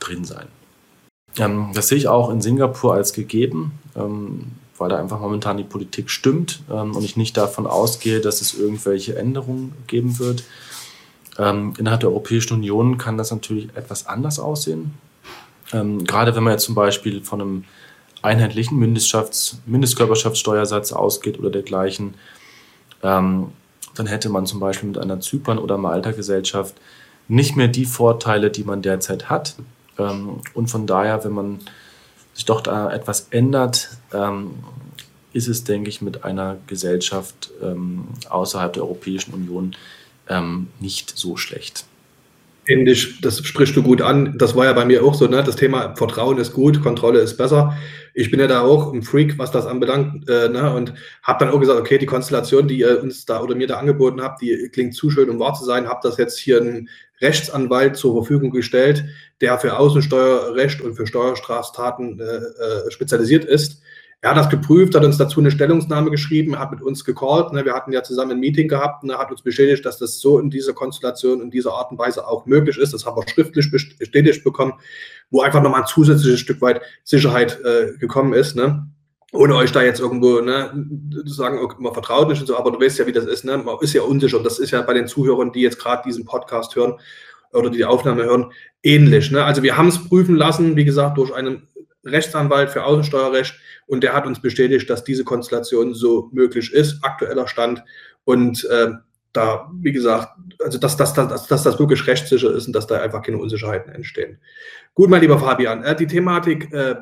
drin 0.00 0.24
sein. 0.24 0.48
Ähm, 1.38 1.70
das 1.74 1.88
sehe 1.88 1.98
ich 1.98 2.08
auch 2.08 2.30
in 2.30 2.40
Singapur 2.40 2.94
als 2.94 3.12
gegeben, 3.12 3.72
ähm, 3.96 4.52
weil 4.78 4.88
da 4.88 4.98
einfach 4.98 5.20
momentan 5.20 5.56
die 5.56 5.64
Politik 5.64 6.10
stimmt 6.10 6.60
ähm, 6.70 6.94
und 6.94 7.04
ich 7.04 7.16
nicht 7.16 7.36
davon 7.36 7.66
ausgehe, 7.66 8.20
dass 8.20 8.40
es 8.40 8.54
irgendwelche 8.54 9.16
Änderungen 9.16 9.74
geben 9.86 10.18
wird. 10.18 10.44
Ähm, 11.38 11.74
innerhalb 11.78 12.00
der 12.00 12.10
Europäischen 12.10 12.54
Union 12.54 12.98
kann 12.98 13.18
das 13.18 13.30
natürlich 13.30 13.68
etwas 13.74 14.06
anders 14.06 14.38
aussehen. 14.38 14.94
Ähm, 15.72 16.04
gerade 16.04 16.36
wenn 16.36 16.44
man 16.44 16.52
jetzt 16.52 16.64
zum 16.64 16.74
Beispiel 16.74 17.22
von 17.22 17.40
einem 17.40 17.64
einheitlichen 18.22 18.78
Mindestkörperschaftssteuersatz 18.78 20.92
ausgeht 20.92 21.38
oder 21.38 21.50
dergleichen, 21.50 22.14
ähm, 23.02 23.48
dann 23.94 24.06
hätte 24.06 24.28
man 24.28 24.46
zum 24.46 24.60
Beispiel 24.60 24.88
mit 24.88 24.98
einer 24.98 25.20
Zypern- 25.20 25.58
oder 25.58 25.78
Malta-Gesellschaft 25.78 26.74
nicht 27.28 27.56
mehr 27.56 27.68
die 27.68 27.84
Vorteile, 27.84 28.50
die 28.50 28.64
man 28.64 28.82
derzeit 28.82 29.30
hat. 29.30 29.54
Ähm, 29.98 30.40
und 30.54 30.68
von 30.68 30.86
daher, 30.86 31.24
wenn 31.24 31.32
man 31.32 31.58
sich 32.32 32.44
doch 32.44 32.60
da 32.60 32.92
etwas 32.92 33.28
ändert, 33.30 33.90
ähm, 34.12 34.52
ist 35.32 35.48
es, 35.48 35.64
denke 35.64 35.88
ich, 35.88 36.00
mit 36.00 36.24
einer 36.24 36.58
Gesellschaft 36.66 37.50
ähm, 37.62 38.08
außerhalb 38.28 38.72
der 38.72 38.84
Europäischen 38.84 39.34
Union 39.34 39.76
nicht 40.80 41.18
so 41.18 41.36
schlecht. 41.36 41.84
Ähnlich, 42.66 43.20
das 43.20 43.44
sprichst 43.44 43.76
du 43.76 43.82
gut 43.82 44.00
an. 44.00 44.38
Das 44.38 44.56
war 44.56 44.64
ja 44.64 44.72
bei 44.72 44.86
mir 44.86 45.04
auch 45.04 45.14
so, 45.14 45.26
ne? 45.26 45.42
Das 45.44 45.56
Thema 45.56 45.94
Vertrauen 45.96 46.38
ist 46.38 46.54
gut, 46.54 46.82
Kontrolle 46.82 47.20
ist 47.20 47.36
besser. 47.36 47.76
Ich 48.14 48.30
bin 48.30 48.40
ja 48.40 48.46
da 48.46 48.62
auch 48.62 48.92
ein 48.92 49.02
Freak, 49.02 49.38
was 49.38 49.50
das 49.50 49.66
anbelangt, 49.66 50.28
äh, 50.30 50.48
ne? 50.48 50.74
Und 50.74 50.94
habe 51.22 51.44
dann 51.44 51.54
auch 51.54 51.60
gesagt, 51.60 51.78
okay, 51.78 51.98
die 51.98 52.06
Konstellation, 52.06 52.66
die 52.66 52.78
ihr 52.78 53.02
uns 53.02 53.26
da 53.26 53.42
oder 53.42 53.54
mir 53.54 53.66
da 53.66 53.76
angeboten 53.76 54.22
habt, 54.22 54.40
die 54.40 54.70
klingt 54.72 54.94
zu 54.94 55.10
schön, 55.10 55.28
um 55.28 55.38
wahr 55.38 55.52
zu 55.52 55.64
sein. 55.66 55.88
Hab 55.88 56.00
das 56.00 56.16
jetzt 56.16 56.38
hier 56.38 56.58
einen 56.58 56.88
Rechtsanwalt 57.24 57.96
zur 57.96 58.14
Verfügung 58.14 58.50
gestellt, 58.50 59.04
der 59.40 59.58
für 59.58 59.78
Außensteuerrecht 59.78 60.80
und 60.80 60.94
für 60.94 61.06
Steuerstraftaten 61.06 62.20
äh, 62.20 62.24
äh, 62.24 62.90
spezialisiert 62.90 63.44
ist 63.44 63.82
er 64.24 64.30
hat 64.30 64.38
das 64.38 64.48
geprüft, 64.48 64.94
hat 64.94 65.04
uns 65.04 65.18
dazu 65.18 65.38
eine 65.40 65.50
Stellungnahme 65.50 66.10
geschrieben, 66.10 66.58
hat 66.58 66.70
mit 66.70 66.80
uns 66.80 67.04
gecallt. 67.04 67.52
Ne? 67.52 67.66
Wir 67.66 67.74
hatten 67.74 67.92
ja 67.92 68.02
zusammen 68.02 68.30
ein 68.30 68.40
Meeting 68.40 68.68
gehabt 68.68 69.02
und 69.02 69.10
er 69.10 69.18
hat 69.18 69.30
uns 69.30 69.42
bestätigt, 69.42 69.84
dass 69.84 69.98
das 69.98 70.18
so 70.18 70.38
in 70.38 70.48
dieser 70.48 70.72
Konstellation, 70.72 71.42
in 71.42 71.50
dieser 71.50 71.74
Art 71.74 71.90
und 71.90 71.98
Weise 71.98 72.26
auch 72.26 72.46
möglich 72.46 72.78
ist. 72.78 72.94
Das 72.94 73.04
haben 73.04 73.18
wir 73.18 73.28
schriftlich 73.28 73.70
bestätigt 73.70 74.42
bekommen, 74.42 74.72
wo 75.28 75.42
einfach 75.42 75.62
nochmal 75.62 75.82
ein 75.82 75.86
zusätzliches 75.86 76.40
Stück 76.40 76.62
weit 76.62 76.80
Sicherheit 77.02 77.60
äh, 77.66 77.98
gekommen 77.98 78.32
ist. 78.32 78.56
Ne? 78.56 78.88
Ohne 79.34 79.56
euch 79.56 79.72
da 79.72 79.82
jetzt 79.82 80.00
irgendwo 80.00 80.40
ne, 80.40 80.70
zu 81.26 81.34
sagen, 81.34 81.58
man 81.78 81.92
vertraut 81.92 82.28
nicht 82.28 82.40
und 82.40 82.46
so, 82.46 82.56
aber 82.56 82.70
du 82.70 82.80
weißt 82.80 83.00
ja, 83.00 83.06
wie 83.06 83.12
das 83.12 83.26
ist. 83.26 83.44
Ne? 83.44 83.58
Man 83.58 83.76
ist 83.80 83.92
ja 83.92 84.02
unsicher. 84.02 84.38
Und 84.38 84.44
das 84.44 84.60
ist 84.60 84.70
ja 84.70 84.80
bei 84.82 84.94
den 84.94 85.08
Zuhörern, 85.08 85.52
die 85.52 85.60
jetzt 85.60 85.78
gerade 85.78 86.02
diesen 86.06 86.24
Podcast 86.24 86.76
hören 86.76 86.94
oder 87.52 87.68
die 87.68 87.78
die 87.78 87.84
Aufnahme 87.84 88.24
hören, 88.24 88.52
ähnlich. 88.82 89.32
Ne? 89.32 89.44
Also 89.44 89.62
wir 89.64 89.76
haben 89.76 89.88
es 89.88 90.08
prüfen 90.08 90.36
lassen, 90.36 90.76
wie 90.76 90.84
gesagt, 90.84 91.18
durch 91.18 91.34
einen 91.34 91.66
Rechtsanwalt 92.04 92.70
für 92.70 92.84
Außensteuerrecht 92.84 93.54
und 93.86 94.04
der 94.04 94.12
hat 94.12 94.26
uns 94.26 94.40
bestätigt, 94.40 94.88
dass 94.88 95.02
diese 95.02 95.24
Konstellation 95.24 95.94
so 95.94 96.30
möglich 96.32 96.72
ist, 96.72 97.02
aktueller 97.02 97.48
Stand. 97.48 97.82
Und 98.24 98.64
äh, 98.70 98.92
da, 99.32 99.68
wie 99.80 99.92
gesagt, 99.92 100.28
also 100.62 100.78
dass, 100.78 100.96
dass, 100.96 101.12
dass, 101.12 101.48
dass 101.48 101.62
das 101.64 101.78
wirklich 101.80 102.06
rechtssicher 102.06 102.54
ist 102.54 102.68
und 102.68 102.72
dass 102.72 102.86
da 102.86 103.00
einfach 103.00 103.22
keine 103.22 103.38
Unsicherheiten 103.38 103.92
entstehen. 103.92 104.38
Gut, 104.94 105.10
mein 105.10 105.22
lieber 105.22 105.40
Fabian, 105.40 105.82
äh, 105.82 105.96
die 105.96 106.06
Thematik 106.06 106.72
äh, 106.72 106.96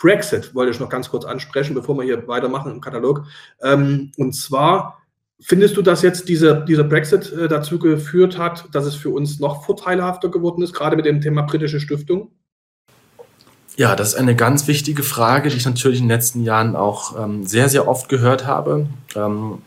Brexit 0.00 0.54
wollte 0.54 0.72
ich 0.72 0.80
noch 0.80 0.88
ganz 0.88 1.10
kurz 1.10 1.24
ansprechen, 1.24 1.74
bevor 1.74 1.96
wir 1.96 2.04
hier 2.04 2.26
weitermachen 2.26 2.72
im 2.72 2.80
Katalog. 2.80 3.26
Ähm, 3.62 4.12
und 4.16 4.34
zwar 4.34 5.00
Findest 5.42 5.76
du, 5.76 5.82
dass 5.82 6.02
jetzt 6.02 6.28
dieser, 6.28 6.60
dieser 6.60 6.84
Brexit 6.84 7.32
äh, 7.32 7.48
dazu 7.48 7.78
geführt 7.78 8.36
hat, 8.36 8.66
dass 8.72 8.84
es 8.84 8.94
für 8.94 9.08
uns 9.08 9.40
noch 9.40 9.64
vorteilhafter 9.64 10.28
geworden 10.28 10.62
ist, 10.62 10.74
gerade 10.74 10.96
mit 10.96 11.06
dem 11.06 11.22
Thema 11.22 11.42
britische 11.42 11.80
Stiftung? 11.80 12.30
Ja, 13.76 13.96
das 13.96 14.08
ist 14.08 14.14
eine 14.16 14.36
ganz 14.36 14.68
wichtige 14.68 15.02
Frage, 15.02 15.48
die 15.48 15.56
ich 15.56 15.64
natürlich 15.64 16.00
in 16.00 16.04
den 16.04 16.14
letzten 16.14 16.44
Jahren 16.44 16.76
auch 16.76 17.18
ähm, 17.18 17.46
sehr, 17.46 17.70
sehr 17.70 17.88
oft 17.88 18.10
gehört 18.10 18.46
habe. 18.46 18.86
Ähm, 19.16 19.62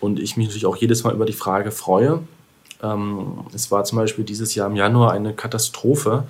und 0.00 0.18
ich 0.18 0.38
mich 0.38 0.46
natürlich 0.46 0.64
auch 0.64 0.76
jedes 0.76 1.04
Mal 1.04 1.12
über 1.12 1.26
die 1.26 1.34
Frage 1.34 1.70
freue. 1.72 2.20
Ähm, 2.82 3.44
es 3.52 3.70
war 3.70 3.84
zum 3.84 3.98
Beispiel 3.98 4.24
dieses 4.24 4.54
Jahr 4.54 4.70
im 4.70 4.76
Januar 4.76 5.12
eine 5.12 5.34
Katastrophe, 5.34 6.24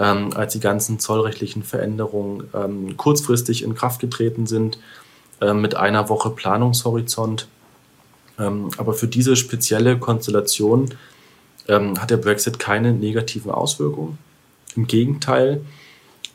ähm, 0.00 0.30
als 0.34 0.54
die 0.54 0.60
ganzen 0.60 0.98
zollrechtlichen 0.98 1.62
Veränderungen 1.62 2.48
ähm, 2.54 2.96
kurzfristig 2.96 3.62
in 3.62 3.74
Kraft 3.74 4.00
getreten 4.00 4.46
sind, 4.46 4.78
äh, 5.40 5.52
mit 5.52 5.76
einer 5.76 6.08
Woche 6.08 6.30
Planungshorizont. 6.30 7.46
Ähm, 8.38 8.70
aber 8.78 8.94
für 8.94 9.06
diese 9.06 9.36
spezielle 9.36 9.98
Konstellation 9.98 10.94
hat 11.68 12.10
der 12.10 12.16
Brexit 12.16 12.58
keine 12.58 12.92
negativen 12.92 13.52
Auswirkungen. 13.52 14.18
Im 14.74 14.88
Gegenteil, 14.88 15.60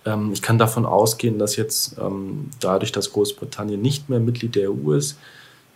ähm, 0.06 0.32
ich 0.32 0.42
kann 0.42 0.58
davon 0.58 0.86
ausgehen, 0.86 1.40
dass 1.40 1.58
jetzt 1.58 1.98
ähm, 2.00 2.52
dadurch, 2.62 2.94
dass 2.94 3.12
Großbritannien 3.12 3.82
nicht 3.82 4.08
mehr 4.08 4.20
Mitglied 4.22 4.56
der 4.56 4.72
EU 4.72 4.94
ist, 4.94 5.18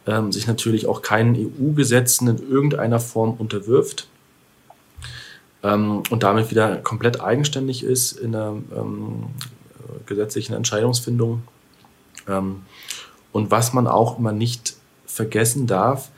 ähm, 0.08 0.32
sich 0.32 0.48
natürlich 0.48 0.88
auch 0.88 1.02
keinen 1.02 1.36
EU-Gesetzen 1.36 2.28
in 2.30 2.50
irgendeiner 2.50 3.00
Form 3.00 3.34
unterwirft 3.34 4.08
ähm, 5.64 6.04
und 6.10 6.24
damit 6.24 6.52
wieder 6.52 6.78
komplett 6.78 7.22
eigenständig 7.22 7.84
ist 7.84 8.14
in 8.14 8.32
der 8.32 8.54
ähm, 8.76 9.28
gesetzlichen 10.06 10.54
Entscheidungsfindung. 10.54 11.44
Ähm, 12.28 12.64
und 13.32 13.52
was 13.52 13.74
man 13.74 13.88
auch 13.88 14.18
immer 14.18 14.32
nicht 14.32 14.76
vergessen 15.06 15.68
darf, 15.68 16.10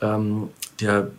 der 0.00 1.12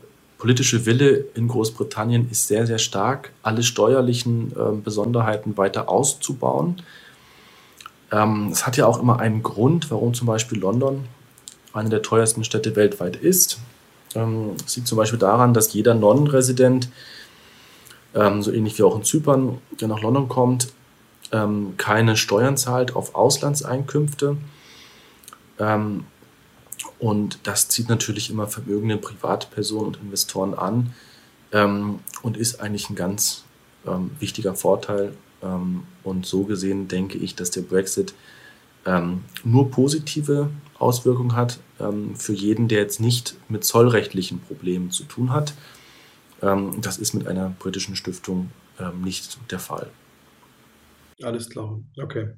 politische 0.43 0.85
Wille 0.85 1.23
in 1.35 1.47
Großbritannien 1.47 2.29
ist 2.29 2.49
sehr, 2.49 2.67
sehr 2.67 2.77
stark, 2.77 3.31
alle 3.43 3.63
steuerlichen 3.63 4.51
äh, 4.51 4.75
Besonderheiten 4.75 5.55
weiter 5.55 5.87
auszubauen. 5.87 6.81
Ähm, 8.11 8.49
es 8.51 8.67
hat 8.67 8.75
ja 8.75 8.85
auch 8.85 8.99
immer 8.99 9.21
einen 9.21 9.41
Grund, 9.41 9.89
warum 9.89 10.13
zum 10.13 10.27
Beispiel 10.27 10.59
London 10.59 11.05
eine 11.71 11.87
der 11.87 12.01
teuersten 12.01 12.43
Städte 12.43 12.75
weltweit 12.75 13.15
ist. 13.15 13.59
Ähm, 14.15 14.55
das 14.61 14.75
liegt 14.75 14.89
zum 14.89 14.97
Beispiel 14.97 15.17
daran, 15.17 15.53
dass 15.53 15.71
jeder 15.71 15.93
Non-Resident, 15.93 16.89
ähm, 18.15 18.41
so 18.41 18.51
ähnlich 18.51 18.77
wie 18.77 18.83
auch 18.83 18.95
in 18.95 19.03
Zypern, 19.03 19.57
der 19.79 19.87
nach 19.87 20.01
London 20.01 20.29
kommt, 20.29 20.73
ähm, 21.31 21.73
keine 21.77 22.15
Steuern 22.15 22.57
zahlt 22.57 22.95
auf 22.95 23.15
Auslandseinkünfte. 23.15 24.37
Ähm, 25.59 26.05
und 26.99 27.39
das 27.43 27.69
zieht 27.69 27.89
natürlich 27.89 28.29
immer 28.29 28.47
vermögende 28.47 28.97
Privatpersonen 28.97 29.87
und 29.87 30.01
Investoren 30.01 30.53
an 30.53 30.93
ähm, 31.51 31.99
und 32.21 32.37
ist 32.37 32.61
eigentlich 32.61 32.89
ein 32.89 32.95
ganz 32.95 33.43
ähm, 33.87 34.11
wichtiger 34.19 34.53
Vorteil. 34.53 35.13
Ähm, 35.41 35.83
und 36.03 36.25
so 36.25 36.43
gesehen 36.43 36.87
denke 36.87 37.17
ich, 37.17 37.35
dass 37.35 37.51
der 37.51 37.61
Brexit 37.61 38.13
nur 39.45 39.71
positive 39.71 40.49
Auswirkungen 40.77 41.37
hat 41.37 41.59
für 42.15 42.33
jeden, 42.33 42.67
der 42.67 42.79
jetzt 42.79 42.99
nicht 42.99 43.37
mit 43.47 43.63
zollrechtlichen 43.63 44.41
Problemen 44.41 44.91
zu 44.91 45.05
tun 45.05 45.31
hat. 45.31 45.53
Ähm, 46.43 46.81
das 46.81 46.97
ist 46.97 47.13
mit 47.13 47.27
einer 47.27 47.49
britischen 47.59 47.95
Stiftung 47.95 48.51
nicht 49.03 49.37
der 49.51 49.59
Fall. 49.59 49.91
Alles 51.21 51.47
klar, 51.47 51.79
okay. 52.01 52.29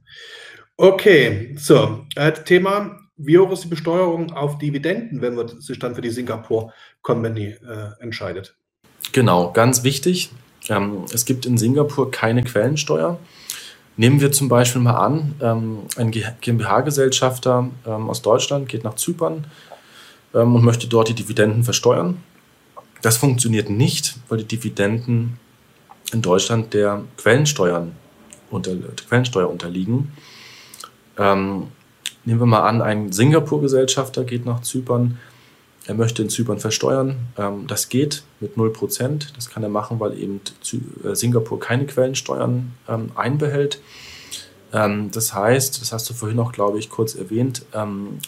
Okay, 0.75 1.55
so, 1.57 2.05
äh, 2.17 2.33
Thema 2.33 2.99
wie 3.17 3.37
hoch 3.37 3.51
ist 3.51 3.63
die 3.63 3.69
Besteuerung 3.69 4.33
auf 4.33 4.57
Dividenden, 4.57 5.21
wenn 5.21 5.35
man 5.35 5.61
sich 5.61 5.79
dann 5.79 5.95
für 5.95 6.01
die 6.01 6.09
Singapore 6.09 6.73
Company 7.01 7.55
äh, 7.65 8.01
entscheidet? 8.01 8.55
Genau, 9.13 9.51
ganz 9.51 9.83
wichtig. 9.83 10.31
Ähm, 10.67 11.05
es 11.13 11.25
gibt 11.25 11.45
in 11.45 11.57
Singapur 11.57 12.11
keine 12.11 12.43
Quellensteuer. 12.43 13.19
Nehmen 13.97 14.19
wir 14.19 14.33
zum 14.33 14.49
Beispiel 14.49 14.81
mal 14.81 14.97
an, 14.97 15.35
ähm, 15.41 15.79
ein 15.95 16.11
GmbH-Gesellschafter 16.11 17.69
ähm, 17.85 18.09
aus 18.09 18.21
Deutschland 18.21 18.67
geht 18.67 18.83
nach 18.83 18.95
Zypern 18.95 19.45
ähm, 20.33 20.55
und 20.55 20.65
möchte 20.65 20.87
dort 20.87 21.07
die 21.07 21.13
Dividenden 21.13 21.63
versteuern. 21.63 22.21
Das 23.05 23.17
funktioniert 23.17 23.69
nicht, 23.69 24.15
weil 24.29 24.39
die 24.39 24.57
Dividenden 24.57 25.37
in 26.11 26.23
Deutschland 26.23 26.73
der 26.73 27.03
Quellensteuern 27.17 27.91
unter, 28.49 28.73
der 28.73 28.89
Quellensteuer 29.07 29.47
unterliegen. 29.47 30.11
Ähm, 31.15 31.67
Nehmen 32.25 32.39
wir 32.39 32.47
mal 32.47 32.67
an, 32.67 32.81
ein 32.81 33.11
Singapur-Gesellschafter 33.11 34.23
geht 34.23 34.47
nach 34.47 34.61
Zypern. 34.61 35.19
Er 35.85 35.93
möchte 35.93 36.23
in 36.23 36.29
Zypern 36.29 36.57
versteuern. 36.57 37.27
Ähm, 37.37 37.67
das 37.67 37.89
geht 37.89 38.23
mit 38.39 38.57
0%. 38.57 39.35
Das 39.35 39.51
kann 39.51 39.61
er 39.61 39.69
machen, 39.69 39.99
weil 39.99 40.17
eben 40.17 40.41
äh, 41.03 41.13
Singapur 41.13 41.59
keine 41.59 41.85
Quellensteuern 41.85 42.73
ähm, 42.89 43.11
einbehält. 43.13 43.79
Ähm, 44.73 45.11
das 45.11 45.35
heißt, 45.35 45.79
das 45.79 45.91
hast 45.91 46.09
du 46.09 46.15
vorhin 46.15 46.39
auch, 46.39 46.51
glaube 46.51 46.79
ich, 46.79 46.89
kurz 46.89 47.13
erwähnt, 47.13 47.63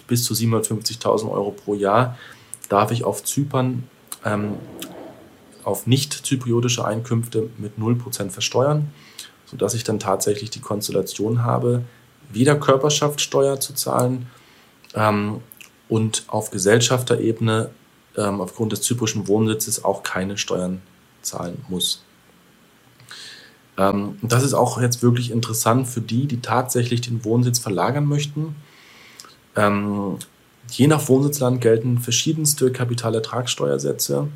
bis 0.06 0.24
zu 0.24 0.36
750.000 0.36 1.32
Euro 1.32 1.50
pro 1.50 1.74
Jahr 1.74 2.16
darf 2.70 2.92
ich 2.92 3.04
auf 3.04 3.24
Zypern 3.24 3.90
auf 5.64 5.86
nicht 5.86 6.14
zypriotische 6.26 6.86
Einkünfte 6.86 7.50
mit 7.58 7.78
0% 7.78 8.30
versteuern, 8.30 8.90
sodass 9.46 9.74
ich 9.74 9.84
dann 9.84 10.00
tatsächlich 10.00 10.50
die 10.50 10.62
Konstellation 10.62 11.44
habe, 11.44 11.84
weder 12.32 12.56
Körperschaftssteuer 12.56 13.60
zu 13.60 13.74
zahlen 13.74 14.28
ähm, 14.94 15.42
und 15.90 16.24
auf 16.28 16.52
Gesellschafterebene 16.52 17.70
ähm, 18.16 18.42
aufgrund 18.42 18.72
des 18.72 18.82
zyprischen 18.82 19.28
Wohnsitzes 19.28 19.84
auch 19.84 20.04
keine 20.04 20.38
Steuern 20.38 20.82
zahlen 21.22 21.64
muss. 21.70 22.04
Ähm, 23.78 24.18
das 24.22 24.44
ist 24.44 24.54
auch 24.54 24.82
jetzt 24.82 25.04
wirklich 25.04 25.32
interessant 25.32 25.88
für 25.88 26.02
die, 26.02 26.28
die 26.28 26.42
tatsächlich 26.42 27.02
den 27.02 27.24
Wohnsitz 27.24 27.60
verlagern 27.60 28.06
möchten. 28.06 28.56
Ähm, 29.56 30.18
je 30.70 30.88
nach 30.88 31.08
Wohnsitzland 31.08 31.62
gelten 31.62 32.00
verschiedenste 32.00 32.72
Kapitalertragssteuersätze. 32.72 34.28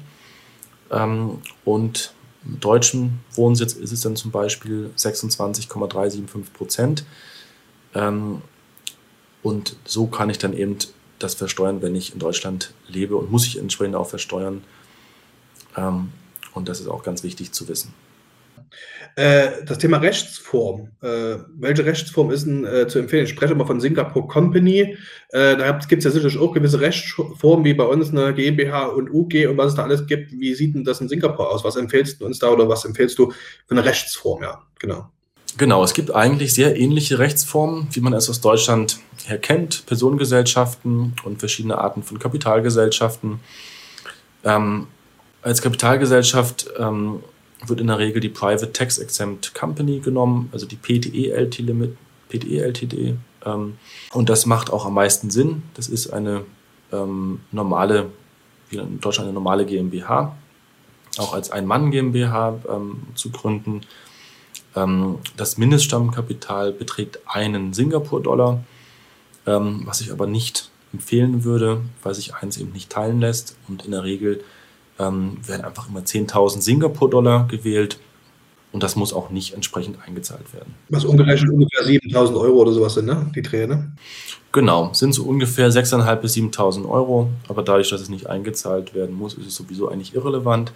Ähm, 0.92 1.40
und 1.66 2.14
im 2.46 2.60
deutschen 2.60 3.20
Wohnsitz 3.34 3.74
ist 3.74 3.92
es 3.92 4.02
dann 4.02 4.16
zum 4.16 4.32
Beispiel 4.32 4.90
26,375 4.96 6.54
Prozent. 6.54 7.06
Ähm, 7.94 8.42
und 9.44 9.76
so 9.86 10.08
kann 10.08 10.30
ich 10.30 10.38
dann 10.38 10.54
eben 10.54 10.78
das 11.20 11.36
versteuern, 11.36 11.82
wenn 11.82 11.96
ich 11.96 12.14
in 12.14 12.20
Deutschland 12.20 12.74
lebe 12.88 13.16
und 13.16 13.32
muss 13.32 13.46
ich 13.46 13.60
entsprechend 13.60 13.96
auch 13.96 14.10
versteuern. 14.10 14.64
Ähm, 15.78 16.12
und 16.54 16.68
das 16.68 16.80
ist 16.80 16.88
auch 16.88 17.04
ganz 17.04 17.24
wichtig 17.24 17.52
zu 17.52 17.68
wissen. 17.68 17.94
Äh, 19.16 19.66
das 19.66 19.78
Thema 19.78 19.98
Rechtsform. 19.98 20.90
Äh, 21.02 21.38
welche 21.58 21.86
Rechtsform 21.86 22.32
ist 22.32 22.46
denn 22.46 22.66
äh, 22.66 22.88
zu 22.88 23.00
empfehlen? 23.00 23.26
Ich 23.26 23.32
spreche 23.32 23.54
immer 23.54 23.68
von 23.68 23.82
Singapore 23.82 24.28
Company. 24.28 24.98
Äh, 25.30 25.58
da 25.58 25.72
gibt 25.72 26.00
es 26.00 26.06
ja 26.06 26.12
sicherlich 26.12 26.38
auch 26.38 26.54
gewisse 26.54 26.80
Rechtsformen, 26.80 27.66
wie 27.66 27.74
bei 27.74 27.84
uns 27.84 28.10
eine 28.10 28.34
GmbH 28.34 28.86
und 28.88 29.10
UG 29.10 29.48
und 29.48 29.58
was 29.58 29.72
es 29.72 29.76
da 29.76 29.84
alles 29.84 30.08
gibt. 30.08 30.32
Wie 30.32 30.54
sieht 30.54 30.76
denn 30.76 30.84
das 30.84 31.02
in 31.02 31.10
Singapur 31.10 31.50
aus? 31.50 31.64
Was 31.64 31.76
empfehlst 31.76 32.22
du 32.22 32.26
uns 32.26 32.40
da 32.40 32.50
oder 32.50 32.70
was 32.70 32.86
empfehlst 32.86 33.20
du 33.20 33.32
für 33.32 33.72
eine 33.72 33.84
Rechtsform? 33.84 34.44
Ja, 34.44 34.62
genau. 34.80 35.10
Genau, 35.58 35.84
es 35.84 35.94
gibt 35.94 36.16
eigentlich 36.16 36.54
sehr 36.54 36.78
ähnliche 36.78 37.20
Rechtsformen, 37.20 37.88
wie 37.92 38.00
man 38.00 38.14
es 38.14 38.30
aus 38.30 38.40
Deutschland 38.40 39.00
her 39.26 39.38
kennt. 39.38 39.86
Personengesellschaften 39.86 41.14
und 41.24 41.40
verschiedene 41.40 41.78
Arten 41.78 42.04
von 42.04 42.20
Kapitalgesellschaften. 42.20 43.42
Ähm, 44.44 44.88
als 45.42 45.62
Kapitalgesellschaft 45.62 46.70
ähm, 46.80 47.22
wird 47.66 47.80
in 47.80 47.88
der 47.88 48.00
Regel 48.00 48.20
die 48.20 48.30
Private 48.30 48.74
Tax 48.74 48.98
Exempt 48.98 49.54
Company 49.54 50.00
genommen, 50.00 50.50
also 50.52 50.66
die 50.66 50.78
PTE 50.78 51.32
LTD. 51.32 51.74
PTE 52.30 52.62
LTD 52.62 53.18
ähm, 53.46 53.78
und 54.14 54.30
das 54.30 54.46
macht 54.46 54.72
auch 54.72 54.86
am 54.86 54.94
meisten 54.94 55.30
Sinn. 55.30 55.64
Das 55.74 55.88
ist 55.88 56.12
eine 56.12 56.46
ähm, 56.92 57.42
normale, 57.52 58.10
wie 58.70 58.78
in 58.78 59.00
Deutschland 59.00 59.28
eine 59.28 59.34
normale 59.34 59.66
GmbH, 59.66 60.36
auch 61.18 61.34
als 61.34 61.52
Ein-Mann 61.52 61.92
GmbH 61.92 62.60
ähm, 62.70 63.04
zu 63.16 63.32
gründen. 63.32 63.82
Ähm, 64.76 65.20
das 65.38 65.58
Mindeststammkapital 65.58 66.72
beträgt 66.72 67.20
einen 67.26 67.74
Singapur-Dollar, 67.74 68.64
ähm, 69.46 69.82
was 69.86 70.02
ich 70.02 70.12
aber 70.12 70.28
nicht 70.28 70.70
empfehlen 70.94 71.44
würde, 71.44 71.82
weil 72.04 72.14
sich 72.14 72.36
eins 72.36 72.58
eben 72.58 72.72
nicht 72.72 72.90
teilen 72.90 73.22
lässt 73.22 73.58
und 73.68 73.86
in 73.86 73.92
der 73.92 74.04
Regel 74.04 74.44
ähm, 75.02 75.38
werden 75.46 75.66
einfach 75.66 75.90
immer 75.90 76.02
10.000 76.02 76.62
Singapur-Dollar 76.62 77.48
gewählt. 77.48 78.00
Und 78.72 78.84
das 78.84 78.96
muss 78.96 79.12
auch 79.12 79.32
nicht 79.32 79.54
entsprechend 79.54 79.98
eingezahlt 80.08 80.54
werden. 80.54 80.76
Was 80.88 81.04
umgerechnet 81.04 81.52
ungefähr 81.52 81.86
7.000 81.86 82.40
Euro 82.40 82.62
oder 82.62 82.72
sowas 82.72 82.94
sind, 82.94 83.06
ne? 83.06 83.30
Die 83.36 83.42
Träne? 83.42 83.92
Genau, 84.54 84.94
sind 84.94 85.14
so 85.14 85.24
ungefähr 85.24 85.70
6.500 85.70 86.16
bis 86.16 86.36
7.000 86.36 86.90
Euro. 86.90 87.30
Aber 87.50 87.64
dadurch, 87.64 87.90
dass 87.90 88.00
es 88.00 88.10
nicht 88.10 88.28
eingezahlt 88.28 88.94
werden 88.94 89.16
muss, 89.16 89.34
ist 89.34 89.48
es 89.48 89.56
sowieso 89.56 89.90
eigentlich 89.90 90.16
irrelevant. 90.16 90.72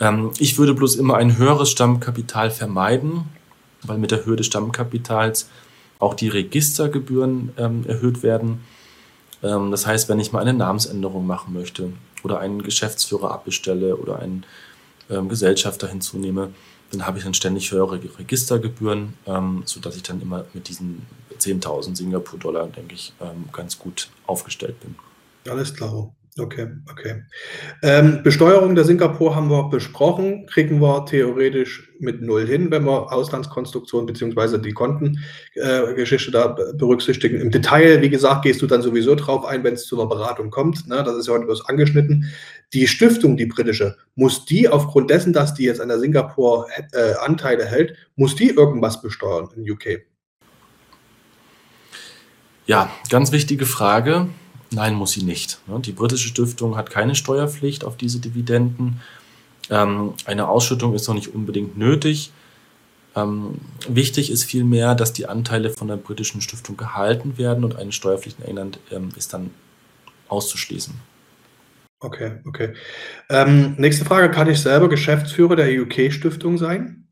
Ähm, 0.00 0.30
ich 0.38 0.58
würde 0.58 0.74
bloß 0.74 0.96
immer 0.96 1.16
ein 1.16 1.36
höheres 1.36 1.70
Stammkapital 1.70 2.50
vermeiden, 2.50 3.24
weil 3.82 3.98
mit 3.98 4.10
der 4.10 4.24
Höhe 4.24 4.36
des 4.36 4.46
Stammkapitals 4.46 5.48
auch 6.00 6.14
die 6.14 6.28
Registergebühren 6.28 7.52
ähm, 7.56 7.84
erhöht 7.86 8.24
werden. 8.24 8.62
Ähm, 9.44 9.70
das 9.70 9.86
heißt, 9.86 10.08
wenn 10.08 10.18
ich 10.18 10.32
mal 10.32 10.40
eine 10.40 10.54
Namensänderung 10.54 11.24
machen 11.24 11.52
möchte 11.54 11.92
oder 12.22 12.40
einen 12.40 12.62
Geschäftsführer 12.62 13.30
abbestelle 13.30 13.96
oder 13.96 14.18
einen 14.18 14.44
ähm, 15.08 15.28
Gesellschafter 15.28 15.88
hinzunehme, 15.88 16.52
dann 16.90 17.06
habe 17.06 17.18
ich 17.18 17.24
dann 17.24 17.34
ständig 17.34 17.70
höhere 17.70 18.00
Registergebühren, 18.18 19.14
ähm, 19.26 19.62
sodass 19.64 19.96
ich 19.96 20.02
dann 20.02 20.20
immer 20.20 20.44
mit 20.52 20.68
diesen 20.68 21.06
10.000 21.38 21.96
Singapur-Dollar, 21.96 22.66
denke 22.68 22.94
ich, 22.94 23.12
ähm, 23.20 23.48
ganz 23.52 23.78
gut 23.78 24.08
aufgestellt 24.26 24.80
bin. 24.80 24.96
Alles 25.50 25.74
klar. 25.74 26.12
Okay, 26.40 26.68
okay. 26.90 27.22
Ähm, 27.82 28.22
Besteuerung 28.22 28.74
der 28.74 28.84
Singapur 28.84 29.36
haben 29.36 29.50
wir 29.50 29.68
besprochen, 29.68 30.46
kriegen 30.46 30.80
wir 30.80 31.04
theoretisch 31.04 31.92
mit 31.98 32.22
null 32.22 32.46
hin, 32.46 32.70
wenn 32.70 32.84
wir 32.84 33.12
Auslandskonstruktion 33.12 34.06
bzw. 34.06 34.58
die 34.58 34.72
Kontengeschichte 34.72 36.28
äh, 36.28 36.32
da 36.32 36.48
berücksichtigen. 36.74 37.40
Im 37.40 37.50
Detail, 37.50 38.00
wie 38.00 38.08
gesagt, 38.08 38.42
gehst 38.42 38.62
du 38.62 38.66
dann 38.66 38.80
sowieso 38.80 39.14
drauf 39.16 39.44
ein, 39.44 39.64
wenn 39.64 39.74
es 39.74 39.84
zu 39.84 40.00
einer 40.00 40.08
Beratung 40.08 40.50
kommt. 40.50 40.88
Ne? 40.88 41.02
Das 41.04 41.14
ist 41.16 41.26
ja 41.26 41.34
heute 41.34 41.44
bloß 41.44 41.66
angeschnitten. 41.68 42.32
Die 42.72 42.86
Stiftung, 42.86 43.36
die 43.36 43.46
britische, 43.46 43.96
muss 44.14 44.46
die 44.46 44.68
aufgrund 44.68 45.10
dessen, 45.10 45.34
dass 45.34 45.52
die 45.52 45.64
jetzt 45.64 45.80
an 45.80 45.88
der 45.88 45.98
Singapur 45.98 46.68
äh, 46.92 47.14
Anteile 47.20 47.66
hält, 47.66 47.94
muss 48.16 48.34
die 48.34 48.48
irgendwas 48.48 49.02
besteuern 49.02 49.50
in 49.56 49.70
UK? 49.70 50.02
Ja, 52.66 52.90
ganz 53.10 53.30
wichtige 53.32 53.66
Frage. 53.66 54.28
Nein, 54.72 54.94
muss 54.94 55.12
sie 55.12 55.24
nicht. 55.24 55.58
Die 55.66 55.92
britische 55.92 56.28
Stiftung 56.28 56.76
hat 56.76 56.90
keine 56.90 57.14
Steuerpflicht 57.14 57.84
auf 57.84 57.96
diese 57.96 58.20
Dividenden. 58.20 59.00
Ähm, 59.68 60.14
eine 60.26 60.48
Ausschüttung 60.48 60.94
ist 60.94 61.08
noch 61.08 61.14
nicht 61.14 61.34
unbedingt 61.34 61.76
nötig. 61.76 62.32
Ähm, 63.16 63.58
wichtig 63.88 64.30
ist 64.30 64.44
vielmehr, 64.44 64.94
dass 64.94 65.12
die 65.12 65.26
Anteile 65.26 65.70
von 65.70 65.88
der 65.88 65.96
britischen 65.96 66.40
Stiftung 66.40 66.76
gehalten 66.76 67.38
werden 67.38 67.64
und 67.64 67.76
eine 67.76 67.92
Steuerpflicht 67.92 68.38
in 68.38 68.46
England 68.46 68.78
ähm, 68.92 69.08
ist 69.16 69.32
dann 69.32 69.50
auszuschließen. 70.28 70.94
Okay, 71.98 72.38
okay. 72.46 72.74
Ähm, 73.28 73.74
nächste 73.76 74.04
Frage: 74.04 74.30
Kann 74.30 74.48
ich 74.48 74.60
selber 74.60 74.88
Geschäftsführer 74.88 75.56
der 75.56 75.82
UK-Stiftung 75.82 76.56
sein? 76.56 77.08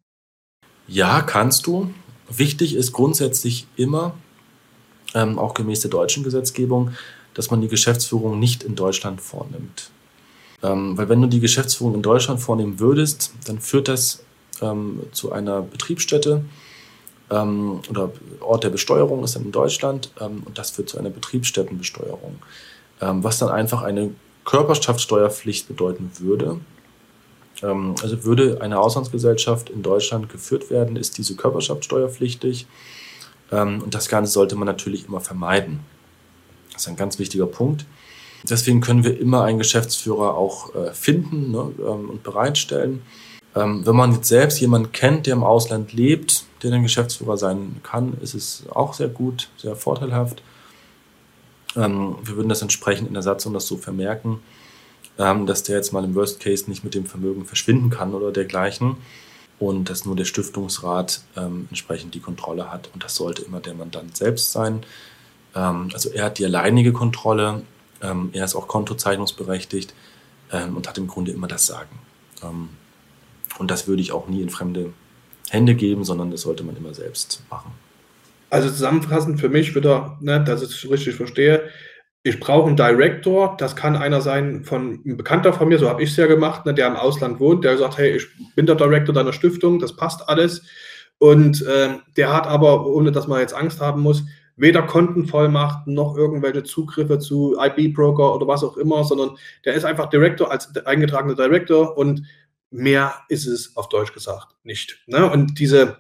Ja, 0.87 1.21
kannst 1.21 1.67
du. 1.67 1.93
Wichtig 2.31 2.75
ist 2.75 2.93
grundsätzlich 2.93 3.67
immer, 3.77 4.15
ähm, 5.15 5.39
auch 5.39 5.55
gemäß 5.55 5.81
der 5.81 5.91
deutschen 5.91 6.25
Gesetzgebung, 6.25 6.93
dass 7.39 7.53
man 7.53 7.61
die 7.61 7.69
Geschäftsführung 7.69 8.41
nicht 8.41 8.65
in 8.65 8.75
Deutschland 8.75 9.21
vornimmt. 9.21 9.93
Ähm, 10.61 10.99
weil 10.99 11.09
wenn 11.09 11.23
du 11.23 11.29
die 11.29 11.39
Geschäftsführung 11.39 11.95
in 11.95 12.03
Deutschland 12.03 12.41
vornehmen 12.41 12.81
würdest, 12.81 13.33
dann 13.47 13.61
führt 13.61 13.87
das 13.87 14.25
ähm, 14.61 15.03
zu 15.13 15.31
einer 15.31 15.63
Betriebsstätte 15.63 16.45
ähm, 17.31 17.81
oder 17.89 18.11
Ort 18.41 18.65
der 18.65 18.71
Besteuerung 18.71 19.23
ist 19.23 19.37
dann 19.37 19.45
in 19.45 19.53
Deutschland 19.53 20.11
ähm, 20.21 20.43
und 20.47 20.59
das 20.59 20.71
führt 20.73 20.89
zu 20.89 20.99
einer 20.99 21.11
Betriebsstättenbesteuerung, 21.11 22.41
ähm, 23.01 23.23
was 23.23 23.39
dann 23.39 23.51
einfach 23.51 23.83
eine 23.83 24.11
Körperschaftssteuerpflicht 24.45 25.69
bedeuten 25.69 26.11
würde. 26.19 26.59
Ähm, 27.63 27.95
also 28.03 28.25
würde 28.25 28.61
eine 28.61 28.81
Auslandsgesellschaft 28.81 29.71
in 29.71 29.85
Deutschland 29.85 30.29
geführt 30.29 30.71
werden, 30.71 30.97
ist 30.97 31.19
diese 31.19 31.37
Körperschaftssteuerpflichtig 31.37 32.67
und 33.51 33.95
das 33.95 34.11
Ganze 34.11 34.31
sollte 34.31 34.57
man 34.57 34.67
natürlich 34.67 35.09
immer 35.09 35.23
vermeiden. 35.23 35.81
Das 36.79 36.87
ist 36.87 36.93
ein 36.93 36.97
ganz 36.97 37.19
wichtiger 37.19 37.47
Punkt. 37.47 37.87
Deswegen 38.49 38.81
können 38.81 39.03
wir 39.03 39.19
immer 39.19 39.43
einen 39.43 39.59
Geschäftsführer 39.59 40.37
auch 40.37 40.73
äh, 40.77 40.93
finden 40.95 41.51
ne, 41.51 41.73
ähm, 41.81 42.09
und 42.09 42.23
bereitstellen. 42.23 43.03
Ähm, 43.57 43.85
wenn 43.85 43.97
man 43.97 44.13
jetzt 44.13 44.29
selbst 44.29 44.61
jemanden 44.61 44.93
kennt, 44.93 45.27
der 45.27 45.33
im 45.33 45.43
Ausland 45.43 45.93
lebt, 45.93 46.45
der 46.63 46.73
ein 46.73 46.85
Geschäftsführer 46.85 47.37
sein 47.37 47.81
kann, 47.83 48.17
ist 48.23 48.35
es 48.35 48.63
auch 48.73 48.95
sehr 48.95 49.09
gut, 49.09 49.49
sehr 49.57 49.75
vorteilhaft. 49.75 50.41
Ähm, 51.75 52.15
wir 52.23 52.37
würden 52.37 52.49
das 52.49 52.63
entsprechend 52.63 53.09
in 53.09 53.15
der 53.15 53.25
Satzung 53.25 53.53
das 53.55 53.67
so 53.67 53.77
vermerken, 53.77 54.41
dass 55.17 55.65
der 55.65 55.75
jetzt 55.75 55.93
mal 55.93 56.05
im 56.05 56.15
Worst 56.15 56.39
Case 56.39 56.71
nicht 56.71 56.85
mit 56.85 56.95
dem 56.95 57.05
Vermögen 57.05 57.45
verschwinden 57.45 57.91
kann 57.91 58.15
oder 58.15 58.31
dergleichen 58.31 58.99
und 59.59 59.91
dass 59.91 60.05
nur 60.05 60.15
der 60.15 60.27
Stiftungsrat 60.27 61.23
entsprechend 61.35 62.15
die 62.15 62.21
Kontrolle 62.21 62.71
hat. 62.71 62.89
Und 62.95 63.03
das 63.03 63.17
sollte 63.17 63.43
immer 63.43 63.59
der 63.59 63.75
Mandant 63.75 64.17
selbst 64.17 64.53
sein. 64.53 64.85
Ähm, 65.55 65.91
also 65.93 66.11
er 66.11 66.25
hat 66.25 66.39
die 66.39 66.45
alleinige 66.45 66.93
Kontrolle, 66.93 67.63
ähm, 68.03 68.31
er 68.33 68.45
ist 68.45 68.55
auch 68.55 68.69
kontozeichnungsberechtigt 68.69 69.95
ähm, 70.53 70.77
und 70.77 70.89
hat 70.89 70.99
im 70.99 71.07
Grunde 71.07 71.33
immer 71.33 71.49
das 71.49 71.67
Sagen. 71.67 71.99
Und 73.59 73.71
das 73.71 73.89
würde 73.89 74.01
ich 74.01 74.13
auch 74.13 74.29
nie 74.29 74.43
in 74.43 74.49
fremde 74.49 74.93
Hände 75.51 75.75
geben, 75.75 76.05
sondern 76.05 76.31
das 76.31 76.43
sollte 76.43 76.63
man 76.63 76.77
immer 76.77 76.95
selbst 76.95 77.43
machen. 77.51 77.73
Also 78.51 78.69
zusammenfassend 78.69 79.41
für 79.41 79.49
mich 79.49 79.75
wieder, 79.75 80.17
ne, 80.21 80.43
dass 80.43 80.63
ich 80.63 80.85
es 80.85 80.91
richtig 80.91 81.17
verstehe, 81.17 81.69
ich 82.23 82.41
brauche 82.41 82.67
einen 82.67 82.77
Director, 82.77 83.57
das 83.59 83.77
kann 83.77 83.97
einer 83.97 84.21
sein 84.21 84.65
von 84.65 85.01
einem 85.05 85.17
Bekannter 85.17 85.53
von 85.53 85.69
mir, 85.69 85.79
so 85.79 85.89
habe 85.89 86.03
ich 86.03 86.11
es 86.11 86.17
ja 86.17 86.27
gemacht, 86.27 86.67
ne, 86.67 86.75
der 86.75 86.87
im 86.87 86.97
Ausland 86.97 87.41
wohnt, 87.41 87.65
der 87.65 87.79
sagt, 87.79 87.99
hey, 87.99 88.17
ich 88.17 88.27
bin 88.55 88.67
der 88.67 88.77
Director 88.77 89.15
deiner 89.15 89.33
Stiftung, 89.33 89.79
das 89.79 89.97
passt 89.97 90.29
alles. 90.29 90.63
Und 91.19 91.63
äh, 91.63 91.95
der 92.17 92.33
hat 92.33 92.47
aber, 92.47 92.87
ohne 92.87 93.13
dass 93.13 93.27
man 93.27 93.41
jetzt 93.41 93.55
Angst 93.55 93.81
haben 93.81 94.03
muss, 94.03 94.25
weder 94.59 94.83
Kontenvollmachten 94.83 95.95
noch 95.95 96.17
irgendwelche 96.17 96.65
Zugriffe 96.65 97.19
zu 97.19 97.57
IB-Broker 97.59 98.35
oder 98.35 98.47
was 98.47 98.65
auch 98.65 98.77
immer, 98.77 99.05
sondern 99.05 99.37
der 99.65 99.75
ist 99.75 99.85
einfach 99.85 100.11
Director 100.11 100.51
als 100.51 100.75
eingetragener 100.85 101.37
Director 101.37 101.97
und 101.97 102.25
mehr 102.71 103.15
ist 103.29 103.47
es 103.47 103.77
auf 103.77 103.89
Deutsch 103.89 104.13
gesagt 104.13 104.55
nicht. 104.65 105.03
Ne? 105.07 105.31
Und 105.31 105.59
diese 105.59 105.99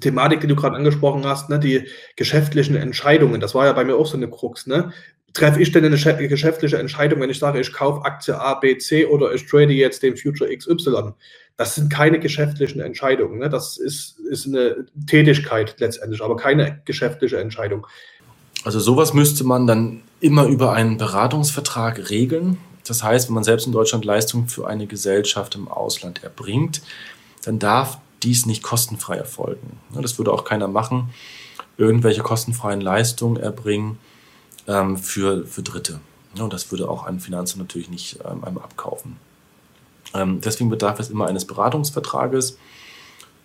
Thematik, 0.00 0.40
die 0.40 0.46
du 0.46 0.56
gerade 0.56 0.76
angesprochen 0.76 1.24
hast, 1.24 1.50
ne, 1.50 1.58
die 1.58 1.86
geschäftlichen 2.16 2.76
Entscheidungen, 2.76 3.40
das 3.40 3.54
war 3.54 3.66
ja 3.66 3.72
bei 3.72 3.84
mir 3.84 3.96
auch 3.96 4.06
so 4.06 4.16
eine 4.16 4.28
Krux. 4.28 4.66
Ne? 4.66 4.92
Treffe 5.32 5.60
ich 5.60 5.72
denn 5.72 5.84
eine 5.84 5.96
geschäftliche 5.96 6.78
Entscheidung, 6.78 7.20
wenn 7.20 7.30
ich 7.30 7.38
sage, 7.38 7.60
ich 7.60 7.72
kaufe 7.72 8.04
Aktie 8.04 8.38
A, 8.38 8.54
B, 8.54 8.76
C 8.78 9.06
oder 9.06 9.32
ich 9.32 9.46
trade 9.46 9.72
jetzt 9.72 10.02
den 10.02 10.16
Future 10.16 10.54
XY? 10.54 11.12
Das 11.56 11.74
sind 11.74 11.92
keine 11.92 12.18
geschäftlichen 12.18 12.80
Entscheidungen. 12.80 13.38
Ne? 13.38 13.48
Das 13.48 13.76
ist, 13.76 14.18
ist 14.20 14.46
eine 14.46 14.86
Tätigkeit 15.06 15.76
letztendlich, 15.78 16.22
aber 16.22 16.36
keine 16.36 16.80
geschäftliche 16.84 17.38
Entscheidung. 17.38 17.86
Also 18.64 18.80
sowas 18.80 19.12
müsste 19.12 19.44
man 19.44 19.66
dann 19.66 20.02
immer 20.20 20.46
über 20.46 20.72
einen 20.72 20.98
Beratungsvertrag 20.98 22.10
regeln. 22.10 22.58
Das 22.86 23.02
heißt, 23.02 23.28
wenn 23.28 23.34
man 23.34 23.44
selbst 23.44 23.66
in 23.66 23.72
Deutschland 23.72 24.04
Leistung 24.04 24.48
für 24.48 24.66
eine 24.66 24.86
Gesellschaft 24.86 25.54
im 25.54 25.68
Ausland 25.68 26.22
erbringt, 26.22 26.82
dann 27.44 27.58
darf 27.58 27.98
dies 28.22 28.46
nicht 28.46 28.62
kostenfrei 28.62 29.16
erfolgen. 29.16 29.78
Das 30.00 30.18
würde 30.18 30.32
auch 30.32 30.44
keiner 30.44 30.68
machen, 30.68 31.10
irgendwelche 31.76 32.22
kostenfreien 32.22 32.80
Leistungen 32.80 33.36
erbringen 33.36 33.98
ähm, 34.66 34.96
für, 34.96 35.46
für 35.46 35.62
Dritte. 35.62 36.00
Und 36.38 36.52
das 36.52 36.70
würde 36.70 36.88
auch 36.88 37.04
ein 37.04 37.20
Finanzamt 37.20 37.62
natürlich 37.62 37.90
nicht 37.90 38.18
ähm, 38.24 38.44
einem 38.44 38.58
abkaufen. 38.58 39.16
Ähm, 40.14 40.40
deswegen 40.40 40.70
bedarf 40.70 40.98
es 40.98 41.10
immer 41.10 41.26
eines 41.26 41.44
Beratungsvertrages 41.46 42.58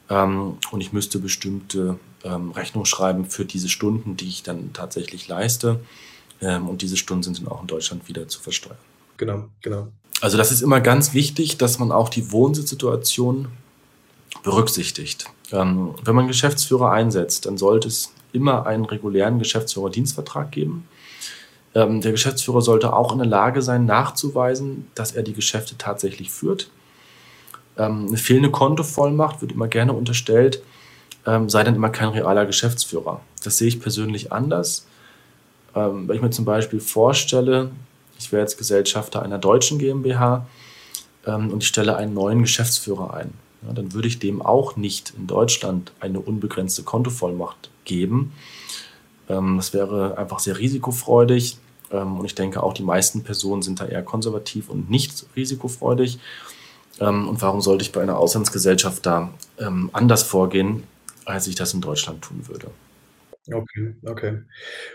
und 0.09 0.79
ich 0.79 0.93
müsste 0.93 1.19
bestimmte 1.19 1.99
Rechnung 2.23 2.85
schreiben 2.85 3.25
für 3.25 3.43
diese 3.43 3.67
Stunden, 3.67 4.15
die 4.15 4.29
ich 4.29 4.41
dann 4.41 4.71
tatsächlich 4.71 5.27
leiste. 5.27 5.81
und 6.39 6.81
diese 6.81 6.95
Stunden 6.95 7.23
sind 7.23 7.39
dann 7.39 7.49
auch 7.49 7.59
in 7.59 7.67
Deutschland 7.67 8.07
wieder 8.07 8.25
zu 8.29 8.39
versteuern. 8.39 8.77
Genau, 9.17 9.49
genau. 9.61 9.89
Also 10.21 10.37
das 10.37 10.53
ist 10.53 10.61
immer 10.61 10.79
ganz 10.79 11.13
wichtig, 11.13 11.57
dass 11.57 11.77
man 11.77 11.91
auch 11.91 12.07
die 12.07 12.31
Wohnsitzsituation 12.31 13.49
berücksichtigt. 14.43 15.29
Ähm, 15.51 15.95
wenn 16.03 16.15
man 16.15 16.27
Geschäftsführer 16.27 16.91
einsetzt, 16.91 17.45
dann 17.45 17.57
sollte 17.57 17.87
es 17.87 18.13
immer 18.33 18.65
einen 18.65 18.85
regulären 18.85 19.39
Geschäftsführerdienstvertrag 19.39 20.51
geben. 20.51 20.87
Ähm, 21.75 22.01
der 22.01 22.11
Geschäftsführer 22.11 22.61
sollte 22.61 22.93
auch 22.93 23.11
in 23.11 23.19
der 23.19 23.27
Lage 23.27 23.61
sein, 23.61 23.85
nachzuweisen, 23.85 24.87
dass 24.95 25.11
er 25.11 25.23
die 25.23 25.33
Geschäfte 25.33 25.77
tatsächlich 25.77 26.31
führt. 26.31 26.69
Ähm, 27.77 28.07
eine 28.07 28.17
fehlende 28.17 28.51
Kontovollmacht 28.51 29.41
wird 29.41 29.51
immer 29.51 29.67
gerne 29.67 29.93
unterstellt, 29.93 30.61
ähm, 31.25 31.49
sei 31.49 31.63
dann 31.63 31.75
immer 31.75 31.89
kein 31.89 32.09
realer 32.09 32.45
Geschäftsführer. 32.45 33.21
Das 33.43 33.57
sehe 33.57 33.67
ich 33.67 33.81
persönlich 33.81 34.31
anders. 34.31 34.87
Ähm, 35.75 36.07
wenn 36.07 36.15
ich 36.15 36.21
mir 36.21 36.29
zum 36.31 36.45
Beispiel 36.45 36.79
vorstelle, 36.79 37.71
ich 38.19 38.31
wäre 38.31 38.41
jetzt 38.41 38.57
Gesellschafter 38.57 39.21
einer 39.21 39.37
deutschen 39.37 39.77
GmbH 39.77 40.47
ähm, 41.25 41.51
und 41.51 41.61
ich 41.61 41.69
stelle 41.69 41.95
einen 41.97 42.13
neuen 42.13 42.41
Geschäftsführer 42.41 43.13
ein 43.13 43.33
ja, 43.65 43.73
dann 43.73 43.93
würde 43.93 44.07
ich 44.07 44.19
dem 44.19 44.41
auch 44.41 44.75
nicht 44.75 45.13
in 45.17 45.27
Deutschland 45.27 45.91
eine 45.99 46.19
unbegrenzte 46.19 46.83
Kontovollmacht 46.83 47.69
geben. 47.85 48.33
Ähm, 49.29 49.57
das 49.57 49.73
wäre 49.73 50.17
einfach 50.17 50.39
sehr 50.39 50.57
risikofreudig. 50.57 51.57
Ähm, 51.91 52.19
und 52.19 52.25
ich 52.25 52.35
denke, 52.35 52.63
auch 52.63 52.73
die 52.73 52.83
meisten 52.83 53.23
Personen 53.23 53.61
sind 53.61 53.79
da 53.79 53.85
eher 53.85 54.03
konservativ 54.03 54.69
und 54.69 54.89
nicht 54.89 55.25
risikofreudig. 55.35 56.19
Ähm, 56.99 57.27
und 57.27 57.41
warum 57.41 57.61
sollte 57.61 57.83
ich 57.83 57.91
bei 57.91 58.01
einer 58.01 58.17
Auslandsgesellschaft 58.17 59.05
da 59.05 59.31
anders 59.91 60.21
vorgehen, 60.21 60.83
als 61.25 61.47
ich 61.47 61.55
das 61.55 61.73
in 61.73 61.81
Deutschland 61.81 62.21
tun 62.21 62.47
würde? 62.47 62.69
Okay, 63.51 63.95
okay. 64.05 64.41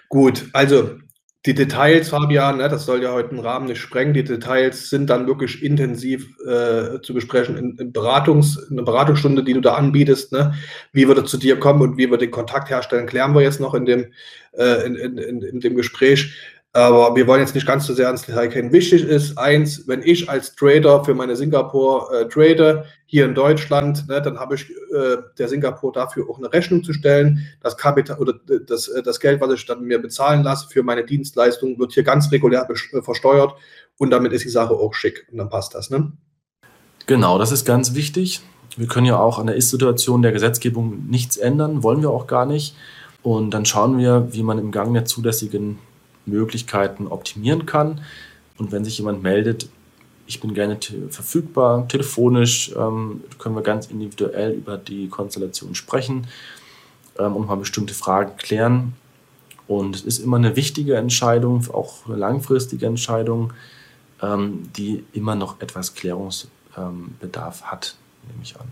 Gut, 0.08 0.48
also 0.52 0.98
die 1.44 1.54
Details, 1.54 2.10
Fabian, 2.10 2.58
ne, 2.58 2.68
das 2.68 2.84
soll 2.84 3.02
ja 3.02 3.12
heute 3.12 3.30
den 3.30 3.40
Rahmen 3.40 3.66
nicht 3.66 3.80
sprengen. 3.80 4.14
Die 4.14 4.22
Details 4.22 4.90
sind 4.90 5.10
dann 5.10 5.26
wirklich 5.26 5.62
intensiv 5.64 6.28
äh, 6.46 7.00
zu 7.02 7.14
besprechen 7.14 7.56
in, 7.56 7.76
in, 7.78 7.92
Beratungs, 7.92 8.56
in 8.70 8.78
einer 8.78 8.84
Beratungsstunde, 8.84 9.42
die 9.42 9.54
du 9.54 9.60
da 9.60 9.74
anbietest. 9.74 10.30
Ne? 10.30 10.54
Wie 10.92 11.08
wird 11.08 11.18
er 11.18 11.24
zu 11.24 11.38
dir 11.38 11.58
kommen 11.58 11.82
und 11.82 11.96
wie 11.96 12.08
wir 12.08 12.18
den 12.18 12.30
Kontakt 12.30 12.70
herstellen, 12.70 13.06
klären 13.06 13.34
wir 13.34 13.42
jetzt 13.42 13.58
noch 13.58 13.74
in 13.74 13.86
dem, 13.86 14.12
äh, 14.52 14.86
in, 14.86 14.94
in, 14.94 15.42
in, 15.42 15.60
dem 15.60 15.74
Gespräch. 15.74 16.32
Aber 16.74 17.14
wir 17.14 17.26
wollen 17.26 17.40
jetzt 17.40 17.54
nicht 17.54 17.66
ganz 17.66 17.86
so 17.86 17.92
sehr 17.92 18.06
ans 18.06 18.22
Detail 18.22 18.48
gehen. 18.48 18.72
Wichtig 18.72 19.04
ist 19.04 19.36
eins, 19.36 19.86
wenn 19.86 20.00
ich 20.02 20.30
als 20.30 20.54
Trader 20.54 21.04
für 21.04 21.14
meine 21.14 21.36
Singapur 21.36 22.10
äh, 22.12 22.28
trade, 22.28 22.86
hier 23.04 23.26
in 23.26 23.34
Deutschland, 23.34 24.08
ne, 24.08 24.22
dann 24.22 24.38
habe 24.38 24.54
ich 24.54 24.70
äh, 24.70 25.18
der 25.36 25.48
Singapur 25.48 25.92
dafür 25.92 26.30
auch 26.30 26.38
eine 26.38 26.50
Rechnung 26.50 26.82
zu 26.82 26.94
stellen. 26.94 27.46
Das 27.60 27.76
Kapital 27.76 28.18
oder 28.18 28.32
das, 28.66 28.88
äh, 28.88 29.02
das 29.02 29.20
Geld, 29.20 29.42
was 29.42 29.52
ich 29.52 29.66
dann 29.66 29.84
mir 29.84 30.00
bezahlen 30.00 30.42
lasse 30.42 30.66
für 30.70 30.82
meine 30.82 31.04
Dienstleistung, 31.04 31.78
wird 31.78 31.92
hier 31.92 32.04
ganz 32.04 32.32
regulär 32.32 32.66
äh, 32.70 33.02
versteuert 33.02 33.52
und 33.98 34.08
damit 34.08 34.32
ist 34.32 34.44
die 34.44 34.48
Sache 34.48 34.72
auch 34.72 34.94
schick 34.94 35.26
und 35.30 35.36
dann 35.36 35.50
passt 35.50 35.74
das. 35.74 35.90
Ne? 35.90 36.12
Genau, 37.04 37.38
das 37.38 37.52
ist 37.52 37.66
ganz 37.66 37.94
wichtig. 37.94 38.40
Wir 38.78 38.86
können 38.86 39.04
ja 39.04 39.18
auch 39.18 39.38
an 39.38 39.46
der 39.46 39.56
Ist-Situation 39.56 40.22
der 40.22 40.32
Gesetzgebung 40.32 41.06
nichts 41.10 41.36
ändern, 41.36 41.82
wollen 41.82 42.00
wir 42.00 42.08
auch 42.08 42.26
gar 42.26 42.46
nicht. 42.46 42.74
Und 43.22 43.50
dann 43.50 43.66
schauen 43.66 43.98
wir, 43.98 44.28
wie 44.32 44.42
man 44.42 44.58
im 44.58 44.72
Gang 44.72 44.94
der 44.94 45.04
zulässigen 45.04 45.78
Möglichkeiten 46.26 47.06
optimieren 47.06 47.66
kann. 47.66 48.00
Und 48.58 48.72
wenn 48.72 48.84
sich 48.84 48.98
jemand 48.98 49.22
meldet, 49.22 49.68
ich 50.26 50.40
bin 50.40 50.54
gerne 50.54 50.78
te 50.78 51.08
verfügbar, 51.10 51.88
telefonisch, 51.88 52.72
ähm, 52.76 53.24
können 53.38 53.54
wir 53.54 53.62
ganz 53.62 53.86
individuell 53.86 54.52
über 54.52 54.78
die 54.78 55.08
Konstellation 55.08 55.74
sprechen 55.74 56.26
ähm, 57.18 57.36
und 57.36 57.46
mal 57.46 57.56
bestimmte 57.56 57.94
Fragen 57.94 58.36
klären. 58.36 58.94
Und 59.66 59.96
es 59.96 60.02
ist 60.02 60.18
immer 60.18 60.36
eine 60.36 60.56
wichtige 60.56 60.96
Entscheidung, 60.96 61.66
auch 61.72 62.06
eine 62.06 62.16
langfristige 62.16 62.86
Entscheidung, 62.86 63.52
ähm, 64.20 64.70
die 64.76 65.04
immer 65.12 65.34
noch 65.34 65.60
etwas 65.60 65.94
Klärungsbedarf 65.94 67.62
hat, 67.62 67.96
nehme 68.28 68.42
ich 68.42 68.56
an. 68.58 68.68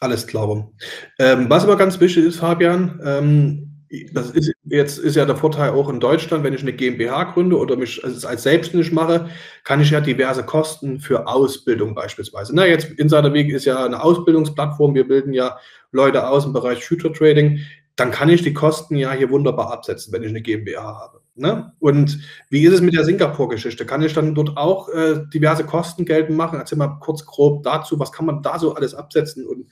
Alles 0.00 0.26
klar. 0.26 0.70
Ähm, 1.18 1.50
was 1.50 1.64
aber 1.64 1.76
ganz 1.76 2.00
wichtig 2.00 2.24
ist, 2.24 2.36
Fabian, 2.36 3.00
ähm, 3.04 3.69
das 4.12 4.30
ist 4.30 4.52
jetzt 4.64 4.98
ist 4.98 5.16
ja 5.16 5.24
der 5.24 5.36
Vorteil 5.36 5.70
auch 5.70 5.88
in 5.88 5.98
Deutschland, 5.98 6.44
wenn 6.44 6.54
ich 6.54 6.62
eine 6.62 6.72
GmbH 6.72 7.24
gründe 7.24 7.58
oder 7.58 7.76
mich 7.76 8.02
als 8.04 8.42
selbstständig 8.42 8.92
mache, 8.92 9.28
kann 9.64 9.80
ich 9.80 9.90
ja 9.90 10.00
diverse 10.00 10.44
Kosten 10.44 11.00
für 11.00 11.26
Ausbildung 11.26 11.94
beispielsweise. 11.94 12.54
Na, 12.54 12.66
jetzt 12.66 12.88
Insiderweg 12.98 13.50
ist 13.50 13.64
ja 13.64 13.84
eine 13.84 14.02
Ausbildungsplattform. 14.02 14.94
Wir 14.94 15.08
bilden 15.08 15.32
ja 15.32 15.58
Leute 15.90 16.28
aus 16.28 16.44
im 16.44 16.52
Bereich 16.52 16.84
Future 16.84 17.12
Trading. 17.12 17.60
Dann 17.96 18.12
kann 18.12 18.28
ich 18.28 18.42
die 18.42 18.54
Kosten 18.54 18.96
ja 18.96 19.12
hier 19.12 19.30
wunderbar 19.30 19.72
absetzen, 19.72 20.12
wenn 20.12 20.22
ich 20.22 20.30
eine 20.30 20.40
GmbH 20.40 20.82
habe. 20.82 21.20
Ne? 21.34 21.72
Und 21.80 22.20
wie 22.48 22.64
ist 22.64 22.74
es 22.74 22.80
mit 22.80 22.94
der 22.94 23.04
Singapur-Geschichte? 23.04 23.86
Kann 23.86 24.02
ich 24.02 24.14
dann 24.14 24.34
dort 24.34 24.56
auch 24.56 24.88
äh, 24.90 25.24
diverse 25.34 25.64
Kosten 25.64 26.04
geltend 26.04 26.36
machen? 26.36 26.58
Erzähl 26.58 26.78
mal 26.78 26.98
kurz 27.00 27.26
grob 27.26 27.64
dazu, 27.64 27.98
was 27.98 28.12
kann 28.12 28.26
man 28.26 28.42
da 28.42 28.58
so 28.58 28.74
alles 28.74 28.94
absetzen 28.94 29.46
und 29.46 29.66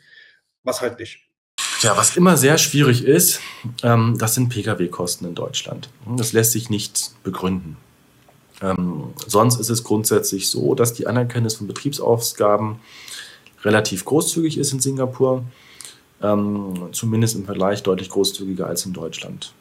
was 0.64 0.81
halt 0.81 0.99
nicht. 0.99 1.28
Ja, 1.81 1.97
was 1.97 2.16
immer 2.16 2.37
sehr 2.37 2.59
schwierig 2.59 3.05
ist, 3.05 3.41
ähm, 3.85 4.16
das 4.18 4.35
sind 4.35 4.49
Pkw-Kosten 4.49 5.26
in 5.26 5.35
Deutschland. 5.37 5.89
Das 6.16 6.33
lässt 6.33 6.53
sich 6.53 6.70
nicht 6.70 7.12
begründen. 7.22 7.76
Ähm, 8.61 9.12
sonst 9.26 9.61
ist 9.61 9.70
es 9.70 9.85
grundsätzlich 9.85 10.51
so, 10.51 10.74
dass 10.74 10.93
die 10.93 11.07
Anerkennung 11.07 11.51
von 11.51 11.68
Betriebsausgaben 11.68 12.81
relativ 13.62 14.05
großzügig 14.05 14.59
ist 14.59 14.72
in 14.72 14.81
Singapur, 14.81 15.45
ähm, 16.20 16.89
zumindest 16.91 17.37
im 17.37 17.45
Vergleich 17.45 17.85
deutlich 17.85 18.09
großzügiger 18.09 18.66
als 18.66 18.85
in 18.85 18.93
Deutschland. 18.93 19.53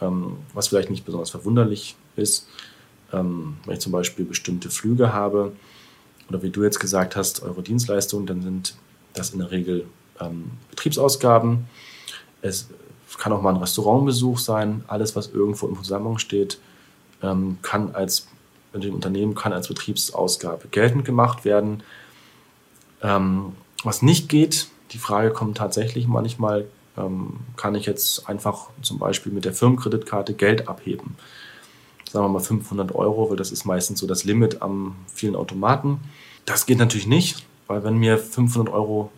Ähm, 0.00 0.38
was 0.54 0.68
vielleicht 0.68 0.90
nicht 0.90 1.04
besonders 1.04 1.30
verwunderlich 1.30 1.94
ist, 2.16 2.48
ähm, 3.12 3.58
wenn 3.64 3.74
ich 3.74 3.80
zum 3.80 3.92
Beispiel 3.92 4.24
bestimmte 4.24 4.70
Flüge 4.70 5.12
habe 5.12 5.52
oder 6.28 6.42
wie 6.42 6.50
du 6.50 6.64
jetzt 6.64 6.80
gesagt 6.80 7.14
hast, 7.14 7.42
eure 7.42 7.62
Dienstleistungen, 7.62 8.26
dann 8.26 8.42
sind 8.42 8.74
das 9.12 9.30
in 9.30 9.38
der 9.38 9.52
Regel 9.52 9.86
ähm, 10.20 10.52
Betriebsausgaben. 10.70 11.66
Es 12.42 12.68
kann 13.18 13.32
auch 13.32 13.42
mal 13.42 13.54
ein 13.54 13.60
Restaurantbesuch 13.60 14.38
sein. 14.38 14.84
Alles, 14.86 15.16
was 15.16 15.28
irgendwo 15.28 15.68
im 15.68 15.76
Zusammenhang 15.76 16.18
steht, 16.18 16.58
ähm, 17.22 17.58
kann 17.62 17.94
als 17.94 18.28
dem 18.72 18.94
Unternehmen 18.94 19.34
kann 19.34 19.52
als 19.52 19.68
Betriebsausgabe 19.68 20.68
geltend 20.68 21.04
gemacht 21.04 21.44
werden. 21.44 21.82
Ähm, 23.02 23.52
was 23.82 24.02
nicht 24.02 24.28
geht, 24.28 24.68
die 24.92 24.98
Frage 24.98 25.30
kommt 25.32 25.56
tatsächlich 25.56 26.06
manchmal, 26.06 26.66
ähm, 26.96 27.40
kann 27.56 27.74
ich 27.74 27.86
jetzt 27.86 28.28
einfach 28.28 28.68
zum 28.82 28.98
Beispiel 28.98 29.32
mit 29.32 29.44
der 29.44 29.52
Firmenkreditkarte 29.52 30.34
Geld 30.34 30.68
abheben? 30.68 31.16
Sagen 32.08 32.24
wir 32.24 32.28
mal 32.28 32.40
500 32.40 32.94
Euro, 32.94 33.30
weil 33.30 33.36
das 33.36 33.52
ist 33.52 33.64
meistens 33.64 34.00
so 34.00 34.06
das 34.06 34.24
Limit 34.24 34.62
am 34.62 34.96
vielen 35.12 35.36
Automaten. 35.36 36.00
Das 36.44 36.66
geht 36.66 36.78
natürlich 36.78 37.06
nicht, 37.06 37.46
weil 37.66 37.84
wenn 37.84 37.96
mir 37.96 38.18
500 38.18 38.72
Euro 38.72 39.10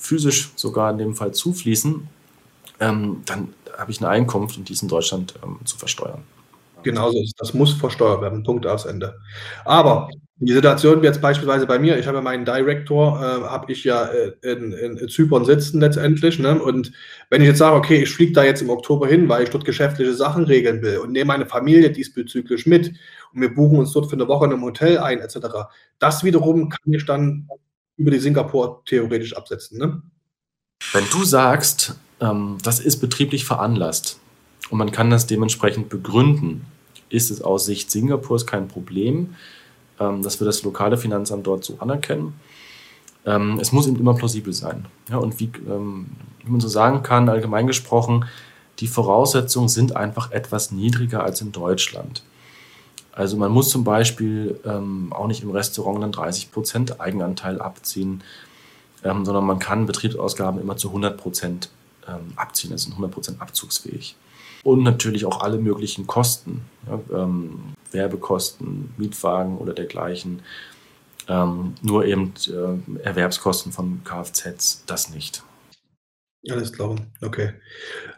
physisch 0.00 0.50
sogar 0.56 0.90
in 0.90 0.98
dem 0.98 1.14
Fall 1.14 1.32
zufließen, 1.32 2.08
ähm, 2.80 3.22
dann 3.26 3.54
habe 3.78 3.90
ich 3.92 4.00
eine 4.00 4.08
Einkunft 4.08 4.56
und 4.56 4.68
die 4.68 4.76
in 4.80 4.88
Deutschland 4.88 5.34
ähm, 5.44 5.58
zu 5.64 5.76
versteuern. 5.76 6.22
Genauso 6.82 7.20
ist 7.20 7.34
Das 7.38 7.52
muss 7.52 7.74
versteuert 7.74 8.22
werden. 8.22 8.42
Punkt 8.42 8.66
aufs 8.66 8.86
Ende. 8.86 9.18
Aber 9.66 10.08
die 10.42 10.52
Situation 10.54 11.02
wie 11.02 11.06
jetzt 11.06 11.20
beispielsweise 11.20 11.66
bei 11.66 11.78
mir, 11.78 11.98
ich 11.98 12.06
habe 12.06 12.22
meinen 12.22 12.46
Director, 12.46 13.20
äh, 13.20 13.46
habe 13.46 13.70
ich 13.70 13.84
ja 13.84 14.06
äh, 14.06 14.32
in, 14.40 14.72
in, 14.72 15.08
Zypern 15.08 15.44
sitzen 15.44 15.80
letztendlich. 15.80 16.38
Ne? 16.38 16.60
Und 16.60 16.92
wenn 17.28 17.42
ich 17.42 17.48
jetzt 17.48 17.58
sage, 17.58 17.76
okay, 17.76 18.02
ich 18.02 18.10
fliege 18.10 18.32
da 18.32 18.44
jetzt 18.44 18.62
im 18.62 18.70
Oktober 18.70 19.06
hin, 19.06 19.28
weil 19.28 19.42
ich 19.42 19.50
dort 19.50 19.66
geschäftliche 19.66 20.14
Sachen 20.14 20.44
regeln 20.44 20.80
will 20.80 20.98
und 20.98 21.12
nehme 21.12 21.26
meine 21.26 21.46
Familie 21.46 21.90
diesbezüglich 21.90 22.66
mit 22.66 22.88
und 23.34 23.42
wir 23.42 23.54
buchen 23.54 23.78
uns 23.78 23.92
dort 23.92 24.06
für 24.06 24.16
eine 24.16 24.28
Woche 24.28 24.46
in 24.46 24.52
einem 24.52 24.62
Hotel 24.62 24.98
ein, 24.98 25.18
etc., 25.18 25.46
das 25.98 26.24
wiederum 26.24 26.70
kann 26.70 26.92
ich 26.94 27.04
dann 27.04 27.46
über 28.00 28.10
die 28.10 28.18
Singapur 28.18 28.82
theoretisch 28.86 29.36
absetzen. 29.36 29.78
Ne? 29.78 30.02
Wenn 30.92 31.04
du 31.12 31.22
sagst, 31.22 31.96
ähm, 32.20 32.56
das 32.62 32.80
ist 32.80 32.96
betrieblich 32.96 33.44
veranlasst 33.44 34.18
und 34.70 34.78
man 34.78 34.90
kann 34.90 35.10
das 35.10 35.26
dementsprechend 35.26 35.90
begründen, 35.90 36.64
ist 37.10 37.30
es 37.30 37.42
aus 37.42 37.66
Sicht 37.66 37.90
Singapurs 37.90 38.46
kein 38.46 38.68
Problem, 38.68 39.34
ähm, 39.98 40.22
dass 40.22 40.40
wir 40.40 40.46
das 40.46 40.62
lokale 40.62 40.96
Finanzamt 40.96 41.46
dort 41.46 41.62
so 41.62 41.76
anerkennen. 41.78 42.32
Ähm, 43.26 43.58
es 43.60 43.70
muss 43.70 43.86
eben 43.86 43.98
immer 43.98 44.14
plausibel 44.14 44.54
sein. 44.54 44.86
Ja, 45.10 45.18
und 45.18 45.38
wie, 45.38 45.50
ähm, 45.68 46.06
wie 46.42 46.50
man 46.50 46.60
so 46.60 46.68
sagen 46.68 47.02
kann, 47.02 47.28
allgemein 47.28 47.66
gesprochen, 47.66 48.24
die 48.78 48.86
Voraussetzungen 48.86 49.68
sind 49.68 49.94
einfach 49.94 50.30
etwas 50.30 50.70
niedriger 50.70 51.22
als 51.22 51.42
in 51.42 51.52
Deutschland. 51.52 52.22
Also 53.12 53.36
man 53.36 53.50
muss 53.50 53.70
zum 53.70 53.84
Beispiel 53.84 54.60
ähm, 54.64 55.12
auch 55.12 55.26
nicht 55.26 55.42
im 55.42 55.50
Restaurant 55.50 56.02
dann 56.02 56.12
30% 56.12 57.00
Eigenanteil 57.00 57.60
abziehen, 57.60 58.22
ähm, 59.04 59.24
sondern 59.24 59.44
man 59.44 59.58
kann 59.58 59.86
Betriebsausgaben 59.86 60.60
immer 60.60 60.76
zu 60.76 60.90
100% 60.90 61.68
ähm, 62.08 62.32
abziehen, 62.36 62.70
das 62.70 62.82
sind 62.82 62.96
100% 62.96 63.40
abzugsfähig. 63.40 64.16
Und 64.62 64.82
natürlich 64.82 65.24
auch 65.24 65.40
alle 65.40 65.58
möglichen 65.58 66.06
Kosten, 66.06 66.62
ja, 66.86 67.22
ähm, 67.22 67.74
Werbekosten, 67.92 68.92
Mietwagen 68.96 69.58
oder 69.58 69.72
dergleichen. 69.72 70.42
Ähm, 71.28 71.74
nur 71.82 72.04
eben 72.04 72.34
äh, 72.48 73.02
Erwerbskosten 73.02 73.72
von 73.72 74.02
Kfz, 74.04 74.84
das 74.86 75.10
nicht. 75.10 75.42
Alles 76.48 76.72
klar, 76.72 76.96
okay. 77.20 77.50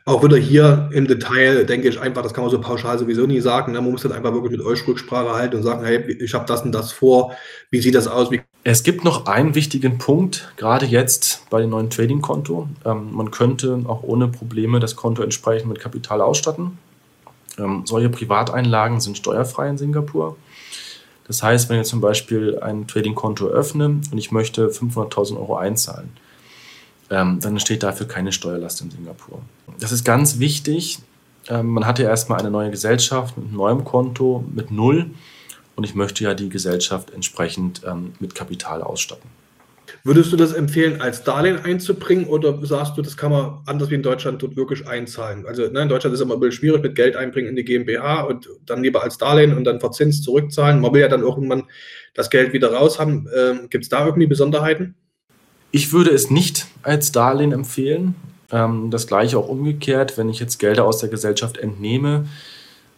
Auch 0.05 0.23
wieder 0.23 0.37
hier 0.37 0.89
im 0.93 1.09
Detail 1.09 1.65
denke 1.65 1.89
ich 1.89 1.99
einfach, 1.99 2.23
das 2.23 2.33
kann 2.33 2.45
man 2.45 2.53
so 2.53 2.61
pauschal 2.61 2.97
sowieso 2.97 3.27
nie 3.27 3.41
sagen. 3.41 3.73
Ne? 3.73 3.81
Man 3.81 3.91
muss 3.91 4.03
dann 4.03 4.13
einfach 4.13 4.33
wirklich 4.33 4.53
mit 4.53 4.61
euch 4.61 4.87
Rücksprache 4.87 5.33
halten 5.33 5.57
und 5.57 5.65
sagen, 5.65 5.85
hey, 5.85 5.99
ich 6.21 6.33
habe 6.33 6.47
das 6.47 6.63
und 6.63 6.71
das 6.71 6.93
vor. 6.93 7.33
Wie 7.71 7.81
sieht 7.81 7.97
das 7.97 8.07
aus? 8.07 8.31
Wie 8.31 8.43
es 8.65 8.85
gibt 8.85 9.03
noch 9.03 9.27
einen 9.27 9.57
wichtigen 9.57 9.99
Punkt, 9.99 10.53
gerade 10.57 10.87
jetzt 10.87 11.51
bei 11.51 11.61
dem 11.61 11.71
neuen 11.71 11.91
Trading-Konto. 11.91 12.69
Ähm, 12.85 13.09
man 13.11 13.33
könnte 13.33 13.83
auch 13.89 14.05
ohne 14.05 14.29
Probleme 14.29 14.79
das 14.79 14.95
Konto 14.95 15.25
entsprechend 15.25 15.69
mit 15.69 15.81
Kapital 15.81 16.21
ausstatten. 16.21 16.79
Ähm, 17.59 17.83
solche 17.87 18.09
Privateinlagen 18.09 19.01
sind 19.01 19.19
steuerfrei 19.19 19.69
in 19.69 19.79
Singapur. 19.79 20.37
Das 21.27 21.43
heißt, 21.43 21.71
wenn 21.71 21.81
ich 21.81 21.89
zum 21.89 22.01
Beispiel 22.01 22.61
ein 22.61 22.87
Trading-Konto 22.87 23.49
öffne 23.49 23.87
und 23.87 24.19
ich 24.19 24.31
möchte 24.31 24.69
500.000 24.69 25.37
Euro 25.39 25.57
einzahlen, 25.57 26.11
ähm, 27.13 27.41
dann 27.41 27.53
entsteht 27.53 27.83
dafür 27.83 28.09
keine 28.09 28.33
Steuerlast 28.33 28.81
in 28.81 28.91
Singapur. 28.91 29.43
Das 29.79 29.93
ist 29.93 30.03
ganz 30.03 30.39
wichtig. 30.39 30.99
Ähm, 31.49 31.67
man 31.67 31.87
hat 31.87 31.99
ja 31.99 32.09
erstmal 32.09 32.41
eine 32.41 32.51
neue 32.51 32.71
Gesellschaft 32.71 33.37
mit 33.37 33.53
neuem 33.53 33.85
Konto, 33.85 34.45
mit 34.53 34.71
Null. 34.71 35.11
Und 35.77 35.85
ich 35.85 35.95
möchte 35.95 36.25
ja 36.25 36.33
die 36.33 36.49
Gesellschaft 36.49 37.11
entsprechend 37.11 37.83
ähm, 37.87 38.15
mit 38.19 38.35
Kapital 38.35 38.83
ausstatten. 38.83 39.29
Würdest 40.05 40.33
du 40.33 40.37
das 40.37 40.53
empfehlen, 40.53 41.01
als 41.03 41.23
Darlehen 41.23 41.59
einzubringen 41.59 42.27
oder 42.27 42.59
sagst 42.65 42.97
du, 42.97 43.03
das 43.03 43.17
kann 43.17 43.31
man 43.31 43.61
anders 43.67 43.91
wie 43.91 43.95
in 43.95 44.03
Deutschland 44.03 44.43
dort 44.43 44.57
wirklich 44.57 44.87
einzahlen? 44.87 45.45
Also 45.47 45.67
ne, 45.69 45.83
in 45.83 45.89
Deutschland 45.89 46.15
ist 46.15 46.21
es 46.21 46.25
immer 46.25 46.35
ein 46.35 46.41
bisschen 46.41 46.59
schwierig 46.59 46.83
mit 46.83 46.95
Geld 46.95 47.15
einbringen 47.15 47.51
in 47.51 47.57
die 47.57 47.65
GmbH 47.65 48.23
und 48.23 48.49
dann 48.65 48.83
lieber 48.83 49.03
als 49.03 49.19
Darlehen 49.19 49.55
und 49.55 49.65
dann 49.65 49.81
verzinst 49.81 50.25
zurückzahlen. 50.25 50.81
Man 50.81 50.95
will 50.95 51.03
ja 51.03 51.09
dann 51.09 51.21
irgendwann 51.21 51.65
das 52.15 52.31
Geld 52.31 52.55
wieder 52.55 52.73
raus 52.73 52.99
haben. 52.99 53.29
Ähm, 53.37 53.69
Gibt 53.69 53.85
es 53.85 53.91
da 53.91 54.07
irgendwie 54.07 54.27
Besonderheiten? 54.27 54.95
Ich 55.75 55.91
würde 55.91 56.11
es 56.11 56.31
nicht 56.31 56.67
als 56.83 57.13
Darlehen 57.13 57.51
empfehlen. 57.51 58.15
Ähm, 58.53 58.91
das 58.91 59.07
gleiche 59.07 59.39
auch 59.39 59.49
umgekehrt, 59.49 60.19
wenn 60.19 60.29
ich 60.29 60.39
jetzt 60.39 60.59
Gelder 60.59 60.85
aus 60.85 60.99
der 60.99 61.09
Gesellschaft 61.09 61.57
entnehme 61.57 62.29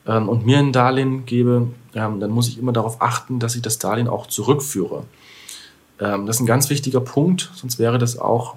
ähm, 0.07 0.29
und 0.29 0.45
mir 0.45 0.59
ein 0.59 0.73
Darlehen 0.73 1.25
gebe, 1.25 1.69
ähm, 1.95 2.19
dann 2.19 2.31
muss 2.31 2.49
ich 2.49 2.59
immer 2.59 2.73
darauf 2.73 3.01
achten, 3.01 3.39
dass 3.39 3.55
ich 3.55 3.63
das 3.63 3.79
Darlehen 3.79 4.09
auch 4.09 4.27
zurückführe. 4.27 5.05
das 5.97 6.37
ist 6.37 6.41
ein 6.41 6.47
ganz 6.47 6.71
wichtiger 6.71 7.01
Punkt, 7.01 7.53
sonst 7.55 7.79
wäre 7.79 7.99
das 7.99 8.19
auch 8.19 8.57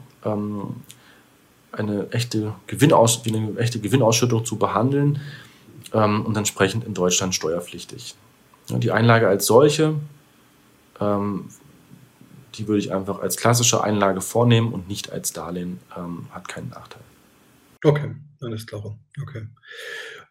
eine 1.72 2.08
echte, 2.10 2.56
Gewinnaus 2.66 3.22
wie 3.26 3.36
eine 3.36 3.60
echte 3.60 3.80
Gewinnausschüttung 3.80 4.44
zu 4.44 4.56
behandeln 4.56 5.22
und 5.92 6.36
entsprechend 6.36 6.84
in 6.84 6.96
Deutschland 6.96 7.36
steuerpflichtig. 7.36 8.16
Die 8.70 8.90
Einlage 8.90 9.28
als 9.28 9.46
solche 9.46 9.94
die 12.58 12.68
würde 12.68 12.80
ich 12.80 12.92
einfach 12.92 13.20
als 13.20 13.38
klassische 13.38 13.84
Einlage 13.84 14.22
vornehmen 14.22 14.74
und 14.74 14.88
nicht 14.88 15.12
als 15.12 15.34
Darlehen. 15.34 15.80
Ähm, 15.96 16.28
hat 16.32 16.48
keinen 16.48 16.70
Nachteil. 16.70 17.02
Okay, 17.84 18.16
alles 18.42 18.66
klar. 18.66 18.98
Okay. 19.22 19.48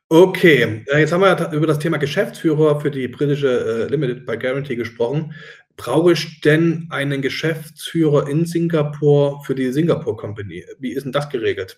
Okay, 0.08 0.84
äh, 0.86 1.00
jetzt 1.00 1.12
haben 1.12 1.22
wir 1.22 1.52
über 1.52 1.66
das 1.66 1.80
Thema 1.80 1.96
Geschäftsführer 1.96 2.80
für 2.80 2.90
die 2.90 3.08
britische 3.08 3.86
äh, 3.86 3.90
Limited 3.90 4.24
by 4.24 4.36
Guarantee 4.36 4.76
gesprochen. 4.76 5.34
Brauche 5.76 6.12
ich 6.12 6.40
denn 6.40 6.86
einen 6.90 7.22
Geschäftsführer 7.22 8.28
in 8.28 8.46
Singapur 8.46 9.42
für 9.44 9.54
die 9.54 9.72
Singapore 9.72 10.16
Company? 10.16 10.64
Wie 10.78 10.92
ist 10.92 11.04
denn 11.04 11.12
das 11.12 11.28
geregelt? 11.28 11.76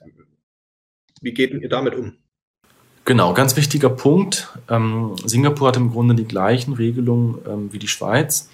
Wie 1.20 1.32
geht 1.32 1.52
ihr 1.52 1.68
damit 1.68 1.94
um? 1.94 2.18
Genau, 3.06 3.32
ganz 3.32 3.56
wichtiger 3.56 3.88
Punkt. 3.88 4.52
Ähm, 4.68 5.16
Singapur 5.24 5.68
hat 5.68 5.78
im 5.78 5.90
Grunde 5.90 6.14
die 6.14 6.26
gleichen 6.26 6.74
Regelungen 6.74 7.38
ähm, 7.46 7.72
wie 7.72 7.78
die 7.78 7.88
Schweiz. 7.88 8.50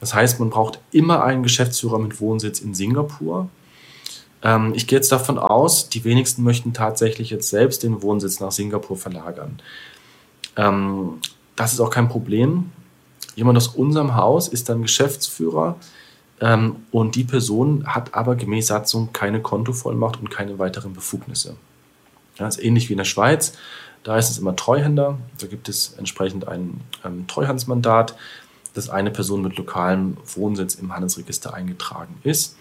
Das 0.00 0.14
heißt, 0.14 0.40
man 0.40 0.50
braucht 0.50 0.78
immer 0.92 1.24
einen 1.24 1.42
Geschäftsführer 1.42 1.98
mit 1.98 2.20
Wohnsitz 2.20 2.60
in 2.60 2.74
Singapur. 2.74 3.48
Ähm, 4.42 4.72
ich 4.74 4.86
gehe 4.86 4.98
jetzt 4.98 5.10
davon 5.10 5.38
aus, 5.38 5.88
die 5.88 6.04
wenigsten 6.04 6.42
möchten 6.42 6.72
tatsächlich 6.72 7.30
jetzt 7.30 7.48
selbst 7.48 7.82
den 7.82 8.02
Wohnsitz 8.02 8.40
nach 8.40 8.52
Singapur 8.52 8.96
verlagern. 8.96 9.60
Ähm, 10.56 11.20
das 11.54 11.72
ist 11.72 11.80
auch 11.80 11.90
kein 11.90 12.08
Problem. 12.08 12.70
Jemand 13.34 13.56
aus 13.56 13.68
unserem 13.68 14.14
Haus 14.14 14.48
ist 14.48 14.68
dann 14.68 14.82
Geschäftsführer 14.82 15.76
ähm, 16.40 16.76
und 16.90 17.14
die 17.16 17.24
Person 17.24 17.86
hat 17.86 18.14
aber 18.14 18.36
gemäß 18.36 18.68
Satzung 18.68 19.12
keine 19.12 19.40
Kontovollmacht 19.40 20.20
und 20.20 20.30
keine 20.30 20.58
weiteren 20.58 20.92
Befugnisse. 20.92 21.56
Das 22.36 22.56
ist 22.56 22.64
ähnlich 22.64 22.88
wie 22.88 22.92
in 22.94 22.98
der 22.98 23.04
Schweiz. 23.04 23.54
Da 24.04 24.16
ist 24.18 24.30
es 24.30 24.38
immer 24.38 24.54
Treuhänder. 24.54 25.18
Da 25.40 25.46
gibt 25.46 25.68
es 25.68 25.94
entsprechend 25.98 26.46
ein 26.46 26.80
ähm, 27.04 27.26
Treuhandsmandat 27.26 28.14
dass 28.76 28.90
eine 28.90 29.10
Person 29.10 29.42
mit 29.42 29.56
lokalem 29.56 30.16
Wohnsitz 30.34 30.74
im 30.74 30.92
Handelsregister 30.92 31.54
eingetragen 31.54 32.16
ist. 32.24 32.56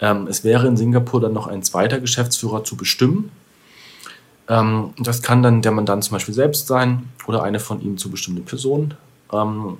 Ähm, 0.00 0.26
es 0.26 0.44
wäre 0.44 0.66
in 0.66 0.76
Singapur 0.76 1.20
dann 1.20 1.32
noch 1.32 1.46
ein 1.46 1.62
zweiter 1.62 2.00
Geschäftsführer 2.00 2.64
zu 2.64 2.76
bestimmen. 2.76 3.30
Ähm, 4.48 4.92
das 4.98 5.22
kann 5.22 5.42
dann 5.42 5.62
der 5.62 5.72
Mandant 5.72 6.04
zum 6.04 6.12
Beispiel 6.12 6.34
selbst 6.34 6.66
sein 6.66 7.08
oder 7.26 7.42
eine 7.42 7.60
von 7.60 7.80
ihm 7.80 7.96
zu 7.96 8.10
bestimmte 8.10 8.42
Person. 8.42 8.94
Ähm, 9.32 9.78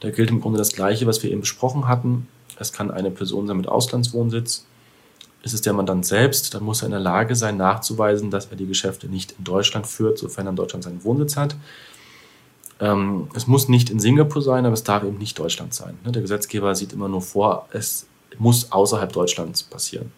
da 0.00 0.10
gilt 0.10 0.30
im 0.30 0.40
Grunde 0.40 0.58
das 0.58 0.72
Gleiche, 0.72 1.06
was 1.06 1.22
wir 1.22 1.30
eben 1.30 1.40
besprochen 1.40 1.88
hatten. 1.88 2.26
Es 2.58 2.72
kann 2.72 2.90
eine 2.90 3.10
Person 3.10 3.46
sein 3.46 3.56
mit 3.56 3.68
Auslandswohnsitz. 3.68 4.64
Ist 5.42 5.54
es 5.54 5.62
der 5.62 5.72
Mandant 5.72 6.04
selbst, 6.04 6.54
dann 6.54 6.62
muss 6.62 6.82
er 6.82 6.86
in 6.86 6.92
der 6.92 7.00
Lage 7.00 7.34
sein, 7.34 7.56
nachzuweisen, 7.56 8.30
dass 8.30 8.46
er 8.46 8.56
die 8.56 8.66
Geschäfte 8.66 9.08
nicht 9.08 9.32
in 9.38 9.44
Deutschland 9.44 9.86
führt, 9.86 10.18
sofern 10.18 10.46
er 10.46 10.50
in 10.50 10.56
Deutschland 10.56 10.84
seinen 10.84 11.02
Wohnsitz 11.02 11.36
hat. 11.36 11.56
Ähm, 12.80 13.28
es 13.34 13.46
muss 13.46 13.68
nicht 13.68 13.90
in 13.90 14.00
Singapur 14.00 14.42
sein, 14.42 14.64
aber 14.64 14.74
es 14.74 14.84
darf 14.84 15.04
eben 15.04 15.18
nicht 15.18 15.38
Deutschland 15.38 15.74
sein. 15.74 15.98
Ne? 16.04 16.12
Der 16.12 16.22
Gesetzgeber 16.22 16.74
sieht 16.74 16.92
immer 16.92 17.08
nur 17.08 17.22
vor, 17.22 17.68
es 17.72 18.06
muss 18.38 18.72
außerhalb 18.72 19.12
Deutschlands 19.12 19.62
passieren. 19.62 20.12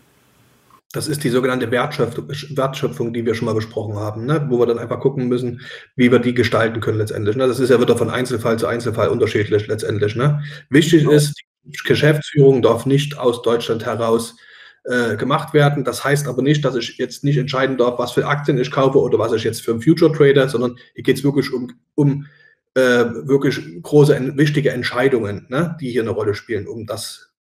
Das 0.93 1.09
ist 1.09 1.25
die 1.25 1.31
sogenannte 1.31 1.71
Wertschöpfung, 1.71 3.15
die 3.15 3.25
wir 3.25 3.35
schon 3.35 3.47
mal 3.47 3.55
besprochen 3.55 3.97
haben, 3.97 4.27
ne? 4.27 4.47
wo 4.51 4.59
wir 4.59 4.67
dann 4.67 4.79
einfach 4.79 5.01
gucken 5.01 5.27
müssen, 5.27 5.63
wie 5.97 6.13
wir 6.13 6.19
die 6.19 6.35
gestalten 6.35 6.81
können 6.81 6.99
letztendlich. 6.99 7.35
Ne? 7.35 7.49
Das 7.49 7.59
ist 7.59 7.71
ja 7.71 7.81
wieder 7.81 7.97
von 7.97 8.11
Einzelfall 8.11 8.59
zu 8.59 8.67
Einzelfall 8.67 9.09
unterschiedlich 9.09 9.67
letztendlich. 9.67 10.15
Ne? 10.17 10.43
Wichtig 10.69 11.05
genau. 11.05 11.13
ist, 11.13 11.35
die 11.65 11.79
Geschäftsführung 11.87 12.61
darf 12.61 12.85
nicht 12.85 13.19
aus 13.19 13.41
Deutschland 13.41 13.87
heraus 13.87 14.37
äh, 14.85 15.17
gemacht 15.17 15.55
werden. 15.55 15.85
Das 15.85 16.05
heißt 16.05 16.29
aber 16.29 16.43
nicht, 16.43 16.65
dass 16.65 16.77
ich 16.77 16.99
jetzt 16.99 17.25
nicht 17.25 17.39
entscheiden 17.39 17.79
darf, 17.79 17.99
was 17.99 18.13
für 18.13 18.27
Aktien 18.27 18.59
ich 18.59 18.71
kaufe 18.71 18.99
oder 19.01 19.19
was 19.19 19.33
ich 19.33 19.45
jetzt 19.45 19.63
für 19.63 19.71
einen 19.71 19.81
Future 19.81 20.13
Trader, 20.13 20.49
sondern 20.49 20.77
hier 20.95 21.05
geht 21.05 21.17
es 21.19 21.25
wirklich 21.25 21.53
um, 21.53 21.73
um 21.95 22.27
äh, 22.75 22.81
wirklich 22.81 23.83
große, 23.83 24.37
wichtige 24.37 24.71
Entscheidungen, 24.71 25.47
ne, 25.49 25.77
die 25.81 25.91
hier 25.91 26.03
eine 26.03 26.11
Rolle 26.11 26.35
spielen. 26.35 26.67
Um 26.67 26.87
das, 26.87 27.33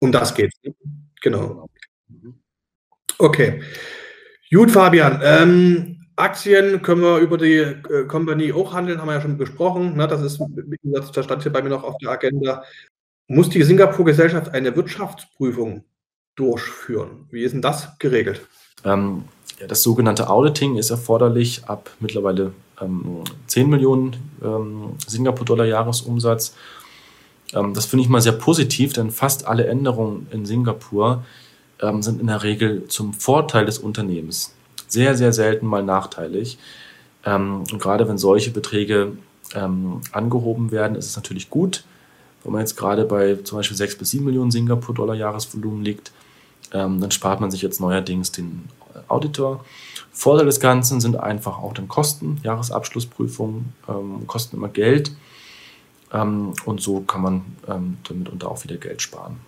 um 0.00 0.12
das 0.12 0.34
geht 0.34 0.52
ne? 0.62 0.74
Genau. 1.22 1.68
Okay. 3.18 3.62
Gut, 4.50 4.70
Fabian. 4.70 5.20
Ähm, 5.22 6.06
Aktien 6.16 6.82
können 6.82 7.02
wir 7.02 7.18
über 7.18 7.38
die 7.38 7.58
äh, 7.58 8.04
Company 8.06 8.52
auch 8.52 8.72
handeln, 8.72 9.00
haben 9.00 9.08
wir 9.08 9.14
ja 9.14 9.20
schon 9.20 9.38
besprochen. 9.38 9.96
Ne? 9.96 10.08
Das 10.08 10.22
ist, 10.22 10.40
wie 10.40 10.76
gesagt, 10.82 11.16
das 11.16 11.24
stand 11.24 11.42
hier 11.42 11.52
bei 11.52 11.62
mir 11.62 11.68
noch 11.68 11.84
auf 11.84 11.96
der 11.98 12.10
Agenda. 12.10 12.64
Muss 13.28 13.48
die 13.48 13.62
Singapur-Gesellschaft 13.62 14.52
eine 14.52 14.74
Wirtschaftsprüfung 14.74 15.84
durchführen? 16.34 17.26
Wie 17.30 17.42
ist 17.42 17.52
denn 17.52 17.62
das 17.62 17.98
geregelt? 17.98 18.46
Ähm, 18.84 19.24
ja, 19.60 19.66
das 19.66 19.82
sogenannte 19.82 20.28
Auditing 20.28 20.76
ist 20.76 20.90
erforderlich 20.90 21.64
ab 21.66 21.90
mittlerweile 22.00 22.52
ähm, 22.80 23.24
10 23.46 23.68
Millionen 23.68 24.16
ähm, 24.42 24.94
Singapur-Dollar 25.06 25.66
Jahresumsatz. 25.66 26.54
Ähm, 27.52 27.74
das 27.74 27.86
finde 27.86 28.04
ich 28.04 28.08
mal 28.08 28.20
sehr 28.20 28.32
positiv, 28.32 28.92
denn 28.92 29.10
fast 29.10 29.46
alle 29.46 29.66
Änderungen 29.66 30.26
in 30.30 30.46
Singapur 30.46 31.24
ähm, 31.80 32.02
sind 32.02 32.20
in 32.20 32.26
der 32.26 32.42
Regel 32.42 32.86
zum 32.88 33.12
Vorteil 33.12 33.64
des 33.64 33.78
Unternehmens. 33.78 34.54
Sehr, 34.88 35.16
sehr 35.16 35.32
selten 35.32 35.66
mal 35.66 35.82
nachteilig. 35.82 36.58
Ähm, 37.24 37.64
und 37.70 37.78
gerade 37.78 38.08
wenn 38.08 38.18
solche 38.18 38.50
Beträge 38.50 39.12
ähm, 39.54 40.00
angehoben 40.12 40.70
werden, 40.70 40.96
ist 40.96 41.06
es 41.06 41.16
natürlich 41.16 41.50
gut. 41.50 41.84
Wenn 42.42 42.52
man 42.52 42.60
jetzt 42.60 42.76
gerade 42.76 43.04
bei 43.04 43.36
zum 43.36 43.58
Beispiel 43.58 43.76
6 43.76 43.96
bis 43.96 44.10
7 44.10 44.24
Millionen 44.24 44.50
Singapur-Dollar 44.50 45.14
Jahresvolumen 45.14 45.84
liegt, 45.84 46.12
dann 46.70 47.10
spart 47.10 47.40
man 47.40 47.50
sich 47.50 47.62
jetzt 47.62 47.80
neuerdings 47.80 48.30
den 48.30 48.68
Auditor 49.08 49.64
Vorteil 50.12 50.46
des 50.46 50.60
Ganzen 50.60 51.00
sind 51.00 51.16
einfach 51.16 51.58
auch 51.58 51.72
dann 51.72 51.88
Kosten, 51.88 52.40
Jahresabschlussprüfungen, 52.42 53.72
ähm, 53.88 54.26
kosten 54.26 54.56
immer 54.56 54.68
Geld. 54.68 55.12
Ähm, 56.12 56.52
und 56.64 56.80
so 56.80 57.00
kann 57.00 57.22
man 57.22 57.42
ähm, 57.68 57.98
damit 58.08 58.28
unter 58.28 58.50
auch 58.50 58.62
wieder 58.64 58.76
Geld 58.76 59.02
sparen. 59.02 59.38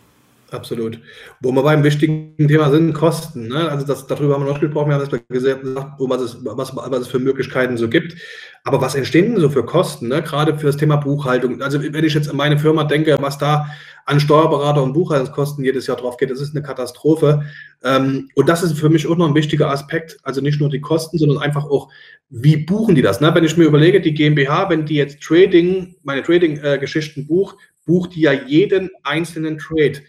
Absolut. 0.52 1.00
Wo 1.40 1.50
wir 1.50 1.62
beim 1.62 1.82
wichtigen 1.82 2.36
Thema 2.36 2.70
sind, 2.70 2.92
Kosten. 2.92 3.48
Ne? 3.48 3.70
Also 3.70 3.86
das, 3.86 4.06
darüber 4.06 4.34
haben 4.34 4.44
wir 4.44 4.52
noch 4.52 4.60
gesprochen, 4.60 4.90
wir 4.90 4.96
haben 4.96 5.08
das 5.08 5.20
gesagt, 5.28 5.60
was 5.64 6.20
es, 6.20 6.44
was, 6.44 6.76
was 6.76 7.00
es 7.00 7.08
für 7.08 7.18
Möglichkeiten 7.18 7.78
so 7.78 7.88
gibt. 7.88 8.16
Aber 8.64 8.80
was 8.80 8.94
entstehen 8.94 9.32
denn 9.32 9.40
so 9.40 9.48
für 9.48 9.64
Kosten, 9.64 10.08
ne? 10.08 10.22
gerade 10.22 10.58
für 10.58 10.66
das 10.66 10.76
Thema 10.76 10.96
Buchhaltung? 10.96 11.62
Also 11.62 11.82
wenn 11.82 12.04
ich 12.04 12.12
jetzt 12.12 12.28
an 12.28 12.36
meine 12.36 12.58
Firma 12.58 12.84
denke, 12.84 13.16
was 13.20 13.38
da 13.38 13.66
an 14.04 14.20
Steuerberater 14.20 14.82
und 14.82 14.92
Buchhaltungskosten 14.92 15.64
jedes 15.64 15.86
Jahr 15.86 15.96
drauf 15.96 16.18
geht, 16.18 16.30
das 16.30 16.40
ist 16.40 16.54
eine 16.54 16.62
Katastrophe. 16.62 17.44
Ähm, 17.82 18.28
und 18.34 18.48
das 18.48 18.62
ist 18.62 18.78
für 18.78 18.90
mich 18.90 19.06
auch 19.06 19.16
noch 19.16 19.28
ein 19.28 19.34
wichtiger 19.34 19.70
Aspekt. 19.70 20.18
Also 20.22 20.42
nicht 20.42 20.60
nur 20.60 20.68
die 20.68 20.80
Kosten, 20.82 21.16
sondern 21.16 21.38
einfach 21.38 21.64
auch, 21.64 21.88
wie 22.28 22.58
buchen 22.58 22.94
die 22.94 23.02
das? 23.02 23.22
Ne? 23.22 23.34
Wenn 23.34 23.44
ich 23.44 23.56
mir 23.56 23.64
überlege, 23.64 24.02
die 24.02 24.12
GmbH, 24.12 24.68
wenn 24.68 24.84
die 24.84 24.96
jetzt 24.96 25.22
Trading, 25.22 25.94
meine 26.02 26.22
Trading-Geschichten 26.22 27.22
äh, 27.22 27.24
bucht, 27.24 27.56
bucht 27.86 28.14
die 28.14 28.22
ja 28.22 28.32
jeden 28.32 28.90
einzelnen 29.02 29.58
Trade. 29.58 30.02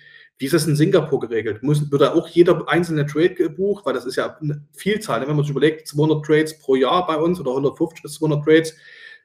Wie 0.44 0.48
ist 0.48 0.54
das 0.54 0.68
in 0.68 0.76
Singapur 0.76 1.22
geregelt? 1.22 1.64
Muss, 1.64 1.90
wird 1.90 2.02
da 2.02 2.16
auch 2.16 2.28
jeder 2.28 2.68
einzelne 2.68 3.06
Trade 3.06 3.34
gebucht? 3.34 3.86
Weil 3.86 3.94
das 3.94 4.04
ist 4.04 4.18
ja 4.18 4.36
eine 4.42 4.62
Vielzahl. 4.74 5.22
Wenn 5.22 5.38
man 5.38 5.46
sich 5.46 5.52
überlegt, 5.52 5.88
200 5.88 6.26
Trades 6.26 6.60
pro 6.60 6.76
Jahr 6.76 7.08
bei 7.08 7.16
uns 7.16 7.40
oder 7.40 7.52
150 7.52 8.04
bis 8.04 8.16
200 8.16 8.44
Trades, 8.44 8.76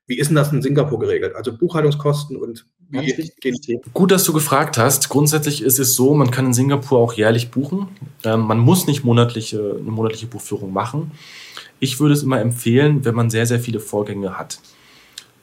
wie 0.06 0.16
ist 0.16 0.28
denn 0.28 0.36
das 0.36 0.52
in 0.52 0.62
Singapur 0.62 1.00
geregelt? 1.00 1.34
Also 1.34 1.52
Buchhaltungskosten 1.58 2.36
und 2.36 2.66
wie 2.90 3.32
gehen 3.40 3.56
die? 3.66 3.80
Gut, 3.94 4.12
dass 4.12 4.22
du 4.22 4.32
gefragt 4.32 4.78
hast. 4.78 5.08
Grundsätzlich 5.08 5.60
ist 5.60 5.80
es 5.80 5.96
so, 5.96 6.14
man 6.14 6.30
kann 6.30 6.46
in 6.46 6.54
Singapur 6.54 7.00
auch 7.00 7.14
jährlich 7.14 7.50
buchen. 7.50 7.88
Ähm, 8.22 8.42
man 8.42 8.60
muss 8.60 8.86
nicht 8.86 9.02
monatliche, 9.02 9.74
eine 9.80 9.90
monatliche 9.90 10.28
Buchführung 10.28 10.72
machen. 10.72 11.10
Ich 11.80 11.98
würde 11.98 12.14
es 12.14 12.22
immer 12.22 12.40
empfehlen, 12.40 13.04
wenn 13.04 13.16
man 13.16 13.28
sehr, 13.28 13.46
sehr 13.46 13.58
viele 13.58 13.80
Vorgänge 13.80 14.38
hat. 14.38 14.60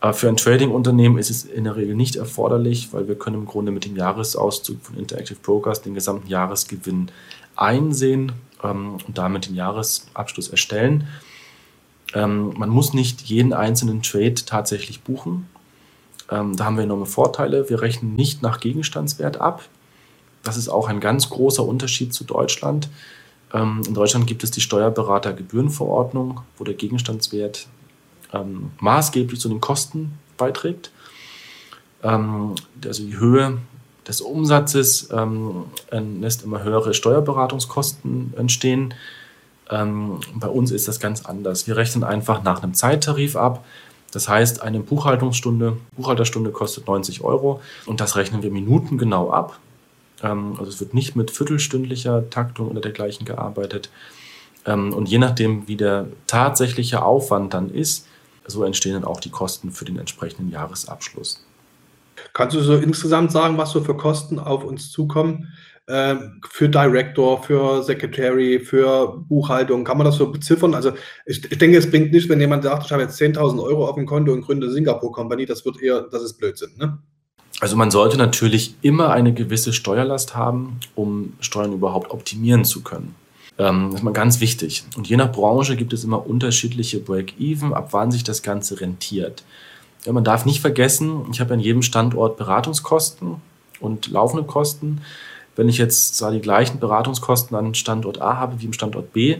Aber 0.06 0.14
für 0.14 0.30
ein 0.30 0.38
Trading-Unternehmen 0.38 1.18
ist 1.18 1.32
es 1.32 1.45
in 1.45 1.64
der 1.64 1.76
Regel 1.78 1.95
nicht 1.95 2.16
erforderlich, 2.16 2.89
weil 2.93 3.08
wir 3.08 3.16
können 3.16 3.38
im 3.38 3.45
Grunde 3.47 3.72
mit 3.72 3.86
dem 3.86 3.95
Jahresauszug 3.95 4.80
von 4.84 4.95
Interactive 4.97 5.39
Brokers 5.41 5.82
den 5.82 5.95
gesamten 5.95 6.28
Jahresgewinn 6.28 7.10
einsehen 7.56 8.34
ähm, 8.64 8.97
und 9.08 9.18
damit 9.18 9.47
den 9.47 9.56
Jahresabschluss 9.56 10.49
erstellen. 10.49 11.08
Ähm, 12.14 12.53
man 12.56 12.70
muss 12.70 12.93
nicht 12.93 13.22
jeden 13.22 13.51
einzelnen 13.51 14.03
Trade 14.03 14.36
tatsächlich 14.36 15.01
buchen. 15.01 15.49
Ähm, 16.30 16.56
da 16.56 16.66
haben 16.66 16.78
wir 16.78 16.84
enorme 16.84 17.08
Vorteile. 17.08 17.68
Wir 17.72 17.82
rechnen 17.82 18.16
nicht 18.16 18.43
nach 18.43 18.60
Gegenstandswert 18.60 19.41
ab. 19.41 19.64
Das 20.43 20.56
ist 20.56 20.70
auch 20.70 20.88
ein 20.88 20.99
ganz 20.99 21.32
großer 21.32 21.66
Unterschied 21.66 22.14
zu 22.14 22.26
Deutschland. 22.26 22.89
In 23.51 23.93
Deutschland 23.93 24.28
gibt 24.28 24.43
es 24.43 24.51
die 24.51 24.62
Steuerberatergebührenverordnung, 24.62 26.41
wo 26.58 26.64
der 26.64 26.74
Gegenstandswert 26.76 27.68
ähm, 28.34 28.71
maßgeblich 28.80 29.39
zu 29.39 29.49
den 29.49 29.61
Kosten 29.61 30.17
beiträgt. 30.38 30.91
Ähm, 32.03 32.55
also 32.86 33.03
die 33.03 33.17
Höhe 33.17 33.57
des 34.07 34.21
Umsatzes 34.21 35.09
ähm, 35.11 35.65
lässt 35.91 36.43
immer 36.43 36.63
höhere 36.63 36.93
Steuerberatungskosten 36.93 38.34
entstehen. 38.38 38.93
Ähm, 39.69 40.19
bei 40.36 40.47
uns 40.47 40.71
ist 40.71 40.88
das 40.88 40.99
ganz 40.99 41.26
anders. 41.26 41.65
Wir 41.65 41.76
rechnen 41.76 42.03
einfach 42.03 42.43
nach 42.43 42.61
einem 42.61 42.76
Zeittarif 42.76 43.36
ab. 43.36 43.65
Das 44.11 44.30
heißt, 44.30 44.61
eine 44.61 44.80
Buchhaltungsstunde, 44.80 45.78
Buchhalterstunde 45.97 46.51
kostet 46.51 46.88
90 46.88 47.21
Euro 47.23 47.61
und 47.86 47.99
das 47.99 48.15
rechnen 48.15 48.43
wir 48.43 48.51
minutengenau 48.51 49.32
ab. 49.32 49.59
Ähm, 50.21 50.55
also 50.59 50.69
es 50.69 50.80
wird 50.80 50.93
nicht 50.93 51.15
mit 51.15 51.32
viertelstündlicher 51.32 52.30
Taktung 52.30 52.69
oder 52.69 52.82
dergleichen 52.82 53.26
gearbeitet. 53.26 53.89
Und 54.67 55.07
je 55.07 55.19
nachdem, 55.19 55.67
wie 55.67 55.76
der 55.76 56.07
tatsächliche 56.26 57.03
Aufwand 57.03 57.53
dann 57.53 57.69
ist, 57.69 58.07
so 58.48 58.64
entstehen 58.64 58.93
dann 58.93 59.04
auch 59.04 59.20
die 59.20 59.30
Kosten 59.30 59.72
für 59.72 59.86
den 59.86 59.98
entsprechenden 59.98 60.50
Jahresabschluss. 60.52 61.46
Kannst 62.34 62.56
du 62.56 62.62
so 62.62 62.76
insgesamt 62.76 63.32
sagen, 63.32 63.58
was 63.58 63.72
so 63.72 63.82
für 63.82 63.96
Kosten 63.96 64.39
auf 64.39 64.64
uns 64.64 64.91
zukommen? 64.91 65.54
Äh, 65.88 66.16
für 66.50 66.68
Director, 66.68 67.43
für 67.43 67.84
Secretary, 67.84 68.60
für 68.60 69.18
Buchhaltung, 69.28 69.84
kann 69.84 69.98
man 69.98 70.06
das 70.06 70.16
so 70.16 70.32
beziffern? 70.32 70.74
Also 70.74 70.93
ich, 71.26 71.50
ich 71.52 71.58
denke, 71.58 71.78
es 71.78 71.89
bringt 71.89 72.12
nicht, 72.12 72.28
wenn 72.28 72.39
jemand 72.39 72.64
sagt, 72.64 72.86
ich 72.86 72.91
habe 72.91 73.04
jetzt 73.04 73.22
10.000 73.22 73.62
Euro 73.62 73.88
auf 73.88 73.96
dem 73.96 74.08
Konto 74.08 74.34
und 74.34 74.41
gründe 74.41 74.72
Singapur 74.72 75.12
Company, 75.12 75.46
das 75.46 75.64
wird 75.64 75.82
eher, 75.82 76.02
das 76.02 76.24
ist 76.24 76.38
Blödsinn, 76.38 76.72
ne? 76.78 76.98
Also 77.62 77.78
man 77.78 77.89
sollte 77.89 78.18
natürlich 78.18 78.76
immer 78.82 79.12
eine 79.12 79.34
gewisse 79.34 79.72
Steuerlast 79.72 80.36
haben, 80.36 80.80
um 80.93 81.34
Steuern 81.39 81.72
überhaupt 81.72 82.12
optimieren 82.12 82.66
zu 82.66 82.84
können. 82.84 83.16
Ähm, 83.58 83.88
das 83.91 83.99
ist 83.99 84.03
mal 84.03 84.14
ganz 84.14 84.39
wichtig. 84.39 84.84
Und 84.97 85.08
je 85.08 85.18
nach 85.18 85.32
Branche 85.32 85.76
gibt 85.76 85.93
es 85.93 86.03
immer 86.03 86.26
unterschiedliche 86.28 86.99
Break-Even, 86.99 87.74
ab 87.74 87.89
wann 87.91 88.12
sich 88.12 88.24
das 88.24 88.41
Ganze 88.41 88.82
rentiert. 88.82 89.43
Ja, 90.06 90.14
man 90.14 90.24
darf 90.24 90.45
nicht 90.45 90.62
vergessen, 90.62 91.26
ich 91.32 91.39
habe 91.39 91.53
an 91.53 91.60
jedem 91.60 91.82
Standort 91.82 92.38
Beratungskosten 92.38 93.36
und 93.80 94.08
laufende 94.08 94.43
Kosten. 94.43 95.01
Wenn 95.56 95.70
ich 95.70 95.78
jetzt 95.78 96.18
zwar 96.18 96.32
die 96.32 96.41
gleichen 96.41 96.80
Beratungskosten 96.80 97.56
an 97.56 97.76
Standort 97.76 98.22
A 98.22 98.38
habe 98.38 98.62
wie 98.62 98.66
im 98.66 98.74
Standort 98.74 99.14
B, 99.14 99.38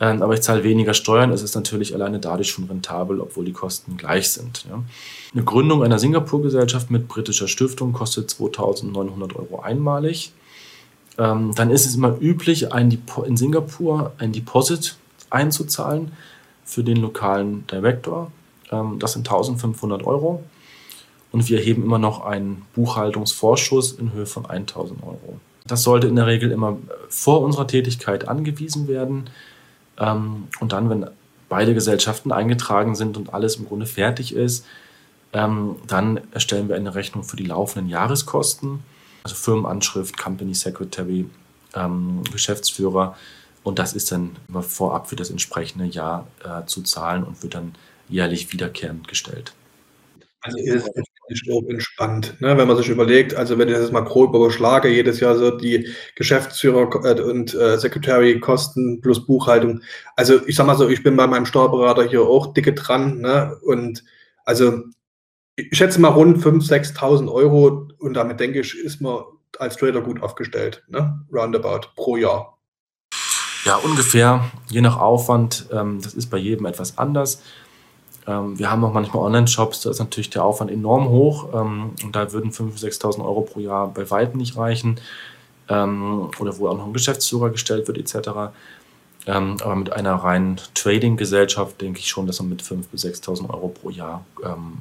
äh, 0.00 0.04
aber 0.04 0.34
ich 0.34 0.42
zahle 0.42 0.64
weniger 0.64 0.94
Steuern, 0.94 1.30
ist 1.30 1.42
es 1.42 1.54
natürlich 1.54 1.94
alleine 1.94 2.18
dadurch 2.18 2.50
schon 2.50 2.64
rentabel, 2.64 3.20
obwohl 3.20 3.44
die 3.44 3.52
Kosten 3.52 3.96
gleich 3.96 4.30
sind. 4.32 4.66
Eine 5.32 5.44
Gründung 5.44 5.84
einer 5.84 5.98
Singapur-Gesellschaft 5.98 6.90
mit 6.90 7.06
britischer 7.06 7.46
Stiftung 7.46 7.92
kostet 7.92 8.30
2.900 8.30 9.36
Euro 9.36 9.60
einmalig. 9.60 10.32
Ähm, 11.18 11.54
dann 11.54 11.70
ist 11.70 11.86
es 11.86 11.94
immer 11.94 12.16
üblich, 12.20 12.72
ein 12.72 13.02
in 13.26 13.36
Singapur 13.36 14.12
ein 14.18 14.32
Deposit 14.32 14.96
einzuzahlen 15.30 16.12
für 16.64 16.84
den 16.84 16.96
lokalen 16.98 17.66
Director. 17.66 18.30
Ähm, 18.70 18.98
das 18.98 19.12
sind 19.12 19.28
1500 19.28 20.04
Euro. 20.04 20.42
Und 21.30 21.48
wir 21.48 21.58
erheben 21.58 21.82
immer 21.82 21.98
noch 21.98 22.24
einen 22.24 22.62
Buchhaltungsvorschuss 22.74 23.92
in 23.92 24.12
Höhe 24.12 24.26
von 24.26 24.46
1000 24.46 25.02
Euro. 25.02 25.40
Das 25.66 25.82
sollte 25.82 26.06
in 26.06 26.16
der 26.16 26.26
Regel 26.26 26.50
immer 26.50 26.76
vor 27.08 27.40
unserer 27.40 27.66
Tätigkeit 27.66 28.28
angewiesen 28.28 28.88
werden. 28.88 29.30
Ähm, 29.98 30.48
und 30.60 30.72
dann, 30.72 30.90
wenn 30.90 31.06
beide 31.48 31.74
Gesellschaften 31.74 32.32
eingetragen 32.32 32.94
sind 32.94 33.16
und 33.16 33.32
alles 33.34 33.56
im 33.56 33.66
Grunde 33.66 33.86
fertig 33.86 34.34
ist, 34.34 34.66
ähm, 35.32 35.76
dann 35.86 36.20
erstellen 36.32 36.68
wir 36.68 36.76
eine 36.76 36.94
Rechnung 36.94 37.24
für 37.24 37.36
die 37.36 37.44
laufenden 37.44 37.88
Jahreskosten 37.88 38.80
also 39.24 39.36
Firmenanschrift, 39.36 40.18
Company 40.18 40.54
Secretary, 40.54 41.26
ähm, 41.74 42.22
Geschäftsführer. 42.32 43.16
Und 43.62 43.78
das 43.78 43.94
ist 43.94 44.10
dann 44.10 44.36
immer 44.48 44.62
vorab 44.62 45.08
für 45.08 45.16
das 45.16 45.30
entsprechende 45.30 45.84
Jahr 45.84 46.26
äh, 46.44 46.66
zu 46.66 46.82
zahlen 46.82 47.22
und 47.22 47.42
wird 47.42 47.54
dann 47.54 47.74
jährlich 48.08 48.52
wiederkehrend 48.52 49.06
gestellt. 49.06 49.54
Also 50.40 50.58
ist 50.58 50.88
es 50.88 51.68
entspannt, 51.68 52.34
ne? 52.40 52.56
wenn 52.58 52.66
man 52.66 52.76
sich 52.76 52.88
überlegt, 52.88 53.34
also 53.34 53.58
wenn 53.58 53.68
ich 53.68 53.74
das 53.74 53.92
mal 53.92 54.00
grob 54.00 54.34
überschlage, 54.34 54.88
jedes 54.88 55.20
Jahr 55.20 55.36
so 55.36 55.52
die 55.52 55.88
Geschäftsführer 56.16 56.90
äh, 57.04 57.20
und 57.20 57.54
äh, 57.54 57.78
Secretary-Kosten 57.78 59.00
plus 59.00 59.24
Buchhaltung. 59.24 59.82
Also 60.16 60.44
ich 60.46 60.56
sag 60.56 60.66
mal 60.66 60.76
so, 60.76 60.88
ich 60.88 61.04
bin 61.04 61.16
bei 61.16 61.28
meinem 61.28 61.46
Steuerberater 61.46 62.08
hier 62.08 62.22
auch 62.22 62.52
dicke 62.52 62.72
dran 62.72 63.20
ne? 63.20 63.56
und 63.62 64.02
also 64.44 64.82
ich 65.56 65.76
schätze 65.76 66.00
mal 66.00 66.08
rund 66.08 66.38
5.000, 66.38 66.96
6.000 66.96 67.32
Euro 67.32 67.88
und 67.98 68.14
damit 68.14 68.40
denke 68.40 68.60
ich, 68.60 68.74
ist 68.78 69.00
man 69.00 69.22
als 69.58 69.76
Trader 69.76 70.00
gut 70.00 70.22
aufgestellt, 70.22 70.82
ne? 70.88 71.24
roundabout 71.32 71.88
pro 71.94 72.16
Jahr. 72.16 72.58
Ja, 73.64 73.76
ungefähr, 73.76 74.50
je 74.68 74.80
nach 74.80 74.98
Aufwand. 74.98 75.66
Ähm, 75.72 76.00
das 76.02 76.14
ist 76.14 76.30
bei 76.30 76.38
jedem 76.38 76.66
etwas 76.66 76.98
anders. 76.98 77.42
Ähm, 78.26 78.58
wir 78.58 78.70
haben 78.70 78.84
auch 78.84 78.92
manchmal 78.92 79.24
Online-Shops, 79.24 79.82
da 79.82 79.90
ist 79.90 79.98
natürlich 79.98 80.30
der 80.30 80.44
Aufwand 80.44 80.70
enorm 80.70 81.08
hoch 81.08 81.48
ähm, 81.54 81.90
und 82.02 82.16
da 82.16 82.32
würden 82.32 82.50
5.000, 82.50 83.00
6.000 83.00 83.24
Euro 83.24 83.42
pro 83.42 83.60
Jahr 83.60 83.88
bei 83.88 84.10
weitem 84.10 84.38
nicht 84.38 84.56
reichen. 84.56 85.00
Ähm, 85.68 86.30
oder 86.40 86.58
wo 86.58 86.68
auch 86.68 86.76
noch 86.76 86.86
ein 86.86 86.92
Geschäftsführer 86.92 87.50
gestellt 87.50 87.86
wird, 87.86 87.98
etc. 87.98 88.52
Ähm, 89.26 89.56
aber 89.62 89.76
mit 89.76 89.92
einer 89.92 90.14
reinen 90.14 90.60
Trading-Gesellschaft 90.74 91.80
denke 91.80 92.00
ich 92.00 92.08
schon, 92.08 92.26
dass 92.26 92.40
man 92.40 92.48
mit 92.48 92.62
5.000 92.62 92.84
bis 92.90 93.04
6.000 93.04 93.50
Euro 93.50 93.68
pro 93.68 93.90
Jahr 93.90 94.24
ähm, 94.44 94.78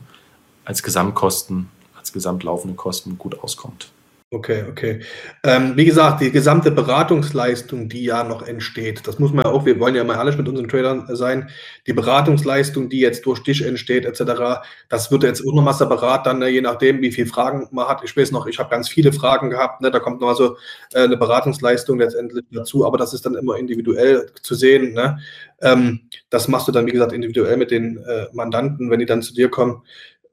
als 0.66 0.84
Gesamtkosten, 0.84 1.70
als 1.98 2.14
gesamtlaufende 2.14 2.76
Kosten 2.76 3.18
gut 3.18 3.40
auskommt. 3.40 3.92
Okay, 4.34 4.64
okay. 4.70 5.02
Ähm, 5.44 5.76
wie 5.76 5.84
gesagt, 5.84 6.22
die 6.22 6.32
gesamte 6.32 6.72
Beratungsleistung, 6.72 7.90
die 7.90 8.06
ja 8.06 8.24
noch 8.24 8.48
entsteht, 8.48 9.06
das 9.06 9.20
muss 9.20 9.34
man 9.34 9.44
ja 9.44 9.52
auch, 9.52 9.66
wir 9.66 9.78
wollen 9.78 9.94
ja 9.94 10.06
mal 10.06 10.16
alles 10.16 10.38
mit 10.38 10.48
unseren 10.48 10.70
Tradern 10.70 11.06
sein, 11.18 11.50
die 11.86 11.92
Beratungsleistung, 11.92 12.88
die 12.88 13.02
jetzt 13.02 13.26
durch 13.26 13.44
dich 13.44 13.62
entsteht, 13.62 14.06
etc., 14.06 14.62
das 14.88 15.12
wird 15.12 15.24
jetzt 15.24 15.46
auch 15.46 15.54
nochmal 15.54 15.74
separat 15.74 16.26
dann, 16.26 16.40
ne, 16.40 16.48
je 16.48 16.62
nachdem, 16.62 17.02
wie 17.02 17.12
viele 17.12 17.28
Fragen 17.28 17.68
man 17.72 17.90
hat. 17.90 18.06
Ich 18.06 18.16
weiß 18.16 18.32
noch, 18.32 18.48
ich 18.48 18.58
habe 18.58 18.70
ganz 18.70 18.88
viele 18.88 19.12
Fragen 19.12 19.50
gehabt, 19.50 19.82
ne, 19.82 19.92
da 19.92 20.00
kommt 20.00 20.22
nochmal 20.22 20.38
so 20.38 20.56
äh, 20.94 21.04
eine 21.04 21.18
Beratungsleistung 21.18 22.00
letztendlich 22.00 22.46
dazu, 22.52 22.86
aber 22.86 22.98
das 22.98 23.14
ist 23.14 23.26
dann 23.26 23.36
immer 23.36 23.58
individuell 23.58 24.28
zu 24.42 24.56
sehen. 24.56 24.94
Ne? 24.94 25.20
Ähm, 25.62 26.04
das 26.30 26.48
machst 26.48 26.70
du 26.70 26.72
dann, 26.72 26.88
wie 26.88 26.92
gesagt, 26.92 27.12
individuell 27.12 27.58
mit 27.58 27.70
den 27.70 27.98
äh, 27.98 28.28
Mandanten, 28.32 28.90
wenn 28.90 29.00
die 29.00 29.06
dann 29.06 29.22
zu 29.22 29.34
dir 29.34 29.50
kommen. 29.50 29.82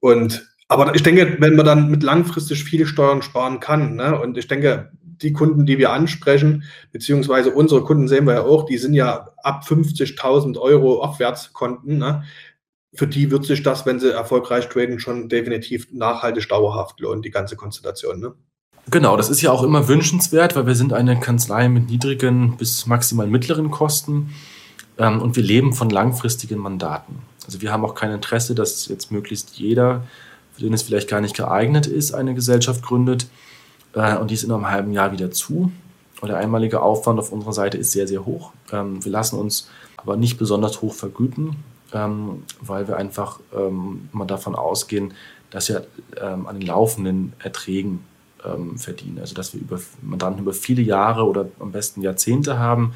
Und 0.01 0.47
aber 0.69 0.95
ich 0.95 1.03
denke, 1.03 1.37
wenn 1.41 1.57
man 1.57 1.65
dann 1.65 1.91
mit 1.91 2.03
langfristig 2.03 2.63
viele 2.63 2.87
Steuern 2.87 3.23
sparen 3.23 3.59
kann, 3.59 3.97
ne, 3.97 4.21
und 4.21 4.37
ich 4.37 4.49
denke, 4.49 4.91
die 5.23 5.33
Kunden, 5.33 5.67
die 5.67 5.79
wir 5.79 5.93
ansprechen, 5.93 6.65
beziehungsweise 6.93 7.51
unsere 7.51 7.83
Kunden 7.83 8.09
sehen 8.09 8.27
wir 8.27 8.35
ja 8.35 8.43
auch, 8.43 8.67
die 8.67 8.79
sind 8.79 8.95
ja 8.95 9.31
ab 9.43 9.65
50.000 9.67 10.59
Euro 10.59 11.03
Aufwärtskonten. 11.03 11.99
Ne? 11.99 12.25
Für 12.95 13.07
die 13.07 13.31
wird 13.31 13.45
sich 13.45 13.63
das, 13.63 13.87
wenn 13.87 14.01
sie 14.01 14.13
erfolgreich 14.13 14.69
traden, 14.69 15.01
schon 15.01 15.29
definitiv 15.29 15.89
nachhaltig 15.93 16.49
dauerhaft 16.49 17.01
lohnen, 17.01 17.23
die 17.23 17.31
ganze 17.31 17.57
Konstellation. 17.57 18.21
Ne? 18.21 18.35
Genau, 18.91 19.17
das 19.17 19.29
ist 19.29 19.43
ja 19.43 19.51
auch 19.51 19.63
immer 19.63 19.89
wünschenswert, 19.89 20.57
weil 20.57 20.67
wir 20.67 20.75
sind 20.75 20.93
eine 20.93 21.19
Kanzlei 21.21 21.69
mit 21.69 21.91
niedrigen 21.91 22.57
bis 22.57 22.87
maximal 22.87 23.27
mittleren 23.27 23.71
Kosten 23.71 24.35
ähm, 24.99 25.21
und 25.21 25.37
wir 25.37 25.43
leben 25.43 25.73
von 25.75 25.91
langfristigen 25.91 26.59
Mandaten. 26.59 27.17
Also 27.49 27.63
wir 27.63 27.73
haben 27.73 27.83
auch 27.83 27.95
kein 27.95 28.13
Interesse, 28.13 28.55
dass 28.55 28.89
jetzt 28.89 29.11
möglichst 29.11 29.59
jeder, 29.59 30.03
für 30.53 30.61
den 30.61 30.75
es 30.75 30.83
vielleicht 30.83 31.09
gar 31.09 31.23
nicht 31.23 31.35
geeignet 31.35 31.87
ist, 31.87 32.13
eine 32.13 32.35
Gesellschaft 32.35 32.83
gründet 32.83 33.27
äh, 33.95 34.19
und 34.19 34.31
die 34.31 34.35
ist 34.35 34.45
in 34.45 34.53
einem 34.53 34.69
halben 34.69 34.93
Jahr 34.93 35.13
wieder 35.13 35.31
zu. 35.31 35.73
Und 36.21 36.29
der 36.29 36.37
einmalige 36.37 36.83
Aufwand 36.83 37.19
auf 37.19 37.33
unserer 37.33 37.55
Seite 37.55 37.79
ist 37.79 37.93
sehr, 37.93 38.07
sehr 38.07 38.27
hoch. 38.27 38.53
Ähm, 38.71 39.03
wir 39.03 39.11
lassen 39.11 39.39
uns 39.39 39.71
aber 39.97 40.19
nicht 40.19 40.37
besonders 40.37 40.83
hoch 40.83 40.93
vergüten, 40.93 41.57
ähm, 41.95 42.43
weil 42.61 42.87
wir 42.87 42.99
einfach 42.99 43.41
ähm, 43.57 44.11
mal 44.13 44.27
davon 44.27 44.55
ausgehen, 44.55 45.15
dass 45.49 45.71
wir 45.71 45.87
ähm, 46.21 46.47
an 46.47 46.61
den 46.61 46.67
laufenden 46.67 47.33
Erträgen 47.39 48.05
ähm, 48.45 48.77
verdienen. 48.77 49.21
Also 49.21 49.35
dass 49.35 49.55
wir 49.55 49.63
über 49.63 49.81
Mandanten 50.03 50.43
über 50.43 50.53
viele 50.53 50.83
Jahre 50.83 51.25
oder 51.25 51.49
am 51.61 51.73
besten 51.73 52.03
Jahrzehnte 52.03 52.59
haben 52.59 52.93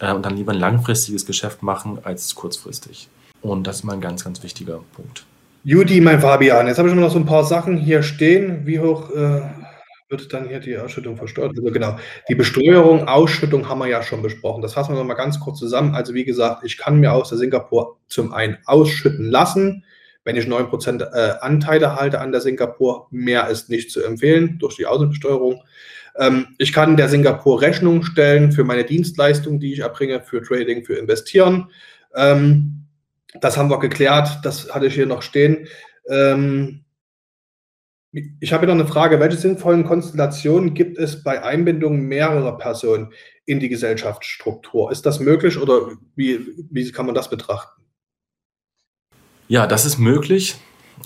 äh, 0.00 0.10
und 0.14 0.24
dann 0.24 0.38
lieber 0.38 0.52
ein 0.52 0.58
langfristiges 0.58 1.26
Geschäft 1.26 1.62
machen 1.62 1.98
als 2.02 2.34
kurzfristig. 2.34 3.10
Und 3.44 3.66
das 3.66 3.76
ist 3.76 3.84
mal 3.84 3.92
ein 3.92 4.00
ganz, 4.00 4.24
ganz 4.24 4.42
wichtiger 4.42 4.80
Punkt. 4.94 5.26
Judy, 5.64 6.00
mein 6.00 6.20
Fabian, 6.20 6.66
jetzt 6.66 6.78
habe 6.78 6.88
ich 6.88 6.94
noch 6.94 7.10
so 7.10 7.18
ein 7.18 7.26
paar 7.26 7.44
Sachen 7.44 7.76
hier 7.76 8.02
stehen. 8.02 8.66
Wie 8.66 8.80
hoch 8.80 9.10
äh, 9.10 9.42
wird 10.08 10.32
dann 10.32 10.48
hier 10.48 10.60
die 10.60 10.76
Ausschüttung 10.76 11.16
versteuert? 11.16 11.52
Also 11.56 11.70
genau, 11.70 11.96
die 12.28 12.34
Besteuerung, 12.34 13.06
Ausschüttung 13.06 13.68
haben 13.68 13.78
wir 13.78 13.86
ja 13.86 14.02
schon 14.02 14.22
besprochen. 14.22 14.62
Das 14.62 14.74
fassen 14.74 14.94
wir 14.94 14.98
noch 14.98 15.04
mal 15.04 15.14
ganz 15.14 15.38
kurz 15.40 15.58
zusammen. 15.58 15.94
Also 15.94 16.14
wie 16.14 16.24
gesagt, 16.24 16.64
ich 16.64 16.78
kann 16.78 17.00
mir 17.00 17.12
aus 17.12 17.28
der 17.28 17.38
Singapur 17.38 17.98
zum 18.08 18.32
einen 18.32 18.58
ausschütten 18.66 19.26
lassen 19.26 19.84
wenn 20.24 20.36
ich 20.36 20.46
9% 20.46 21.02
äh, 21.02 21.34
Anteile 21.40 21.96
halte 21.96 22.20
an 22.20 22.32
der 22.32 22.40
Singapur, 22.40 23.08
mehr 23.10 23.48
ist 23.48 23.68
nicht 23.68 23.90
zu 23.90 24.02
empfehlen 24.02 24.58
durch 24.58 24.76
die 24.76 24.86
Außenbesteuerung. 24.86 25.62
Ähm, 26.16 26.46
ich 26.58 26.72
kann 26.72 26.96
der 26.96 27.08
Singapur 27.08 27.60
Rechnung 27.60 28.02
stellen 28.02 28.50
für 28.50 28.64
meine 28.64 28.84
Dienstleistungen, 28.84 29.60
die 29.60 29.74
ich 29.74 29.80
erbringe, 29.80 30.22
für 30.22 30.42
Trading, 30.42 30.84
für 30.84 30.94
Investieren. 30.94 31.70
Ähm, 32.14 32.83
das 33.40 33.56
haben 33.56 33.70
wir 33.70 33.78
geklärt, 33.78 34.40
das 34.42 34.72
hatte 34.72 34.86
ich 34.86 34.94
hier 34.94 35.06
noch 35.06 35.22
stehen. 35.22 35.68
Ähm, 36.08 36.84
ich 38.40 38.52
habe 38.52 38.64
hier 38.64 38.74
noch 38.74 38.80
eine 38.80 38.90
Frage. 38.90 39.18
Welche 39.18 39.36
sinnvollen 39.36 39.84
Konstellationen 39.84 40.74
gibt 40.74 40.98
es 40.98 41.24
bei 41.24 41.42
Einbindung 41.42 42.00
mehrerer 42.02 42.56
Personen 42.56 43.12
in 43.44 43.58
die 43.58 43.68
Gesellschaftsstruktur? 43.68 44.92
Ist 44.92 45.04
das 45.04 45.18
möglich 45.18 45.58
oder 45.58 45.88
wie, 46.14 46.40
wie 46.70 46.92
kann 46.92 47.06
man 47.06 47.14
das 47.16 47.28
betrachten? 47.28 47.82
Ja, 49.48 49.66
das 49.66 49.84
ist 49.84 49.98
möglich. 49.98 50.56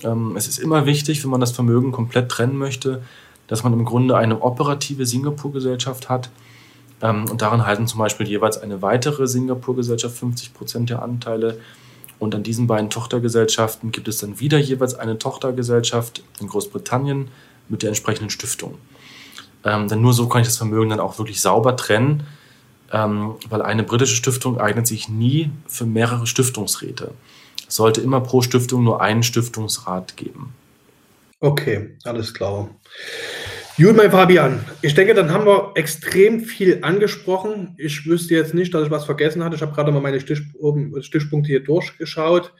Ähm, 0.03 0.35
es 0.37 0.47
ist 0.47 0.59
immer 0.59 0.85
wichtig, 0.85 1.23
wenn 1.23 1.31
man 1.31 1.41
das 1.41 1.51
Vermögen 1.51 1.91
komplett 1.91 2.29
trennen 2.29 2.57
möchte, 2.57 3.01
dass 3.47 3.63
man 3.63 3.73
im 3.73 3.85
Grunde 3.85 4.15
eine 4.15 4.41
operative 4.41 5.05
Singapur-Gesellschaft 5.05 6.09
hat. 6.09 6.29
Ähm, 7.01 7.25
und 7.29 7.41
daran 7.41 7.65
halten 7.65 7.87
zum 7.87 7.99
Beispiel 7.99 8.27
jeweils 8.27 8.59
eine 8.59 8.83
weitere 8.83 9.27
Singapur-Gesellschaft 9.27 10.15
50 10.15 10.53
Prozent 10.53 10.89
der 10.91 11.01
Anteile. 11.01 11.59
Und 12.19 12.35
an 12.35 12.43
diesen 12.43 12.67
beiden 12.67 12.89
Tochtergesellschaften 12.89 13.91
gibt 13.91 14.07
es 14.07 14.17
dann 14.17 14.39
wieder 14.39 14.57
jeweils 14.57 14.93
eine 14.93 15.17
Tochtergesellschaft 15.17 16.23
in 16.41 16.47
Großbritannien 16.47 17.29
mit 17.69 17.81
der 17.81 17.89
entsprechenden 17.89 18.29
Stiftung. 18.29 18.77
Ähm, 19.63 19.87
denn 19.87 20.01
nur 20.01 20.13
so 20.13 20.27
kann 20.27 20.41
ich 20.41 20.47
das 20.47 20.57
Vermögen 20.57 20.89
dann 20.89 20.99
auch 20.99 21.17
wirklich 21.17 21.41
sauber 21.41 21.75
trennen, 21.75 22.23
ähm, 22.91 23.35
weil 23.49 23.61
eine 23.61 23.83
britische 23.83 24.15
Stiftung 24.15 24.59
eignet 24.59 24.87
sich 24.87 25.09
nie 25.09 25.51
für 25.67 25.85
mehrere 25.85 26.27
Stiftungsräte. 26.27 27.11
Es 27.67 27.75
sollte 27.75 28.01
immer 28.01 28.19
pro 28.21 28.41
Stiftung 28.41 28.83
nur 28.83 29.01
einen 29.01 29.23
Stiftungsrat 29.23 30.17
geben. 30.17 30.53
Okay, 31.39 31.95
alles 32.03 32.33
klar. 32.33 32.69
Gut, 33.81 33.95
mein 33.95 34.11
Fabian. 34.11 34.59
Ich 34.81 34.93
denke, 34.93 35.13
dann 35.13 35.31
haben 35.31 35.45
wir 35.45 35.71
extrem 35.75 36.41
viel 36.41 36.79
angesprochen. 36.81 37.75
Ich 37.77 38.05
wüsste 38.05 38.35
jetzt 38.35 38.53
nicht, 38.53 38.73
dass 38.73 38.83
ich 38.83 38.91
was 38.91 39.05
vergessen 39.05 39.41
hatte. 39.41 39.55
Ich 39.55 39.61
habe 39.61 39.71
gerade 39.71 39.93
mal 39.93 40.01
meine 40.01 40.19
Stich, 40.19 40.41
Stichpunkte 40.99 41.47
hier 41.47 41.63
durchgeschaut. 41.63 42.51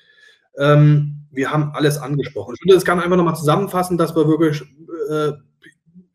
Ähm, 0.57 1.26
wir 1.30 1.51
haben 1.51 1.72
alles 1.74 1.97
angesprochen. 1.97 2.55
Ich 2.55 2.63
würde 2.63 2.76
das 2.76 2.86
gerne 2.86 3.03
einfach 3.03 3.17
nochmal 3.17 3.36
zusammenfassen, 3.36 3.97
dass 3.97 4.15
wir 4.15 4.30
wirklich 4.30 4.61
äh, 4.61 5.34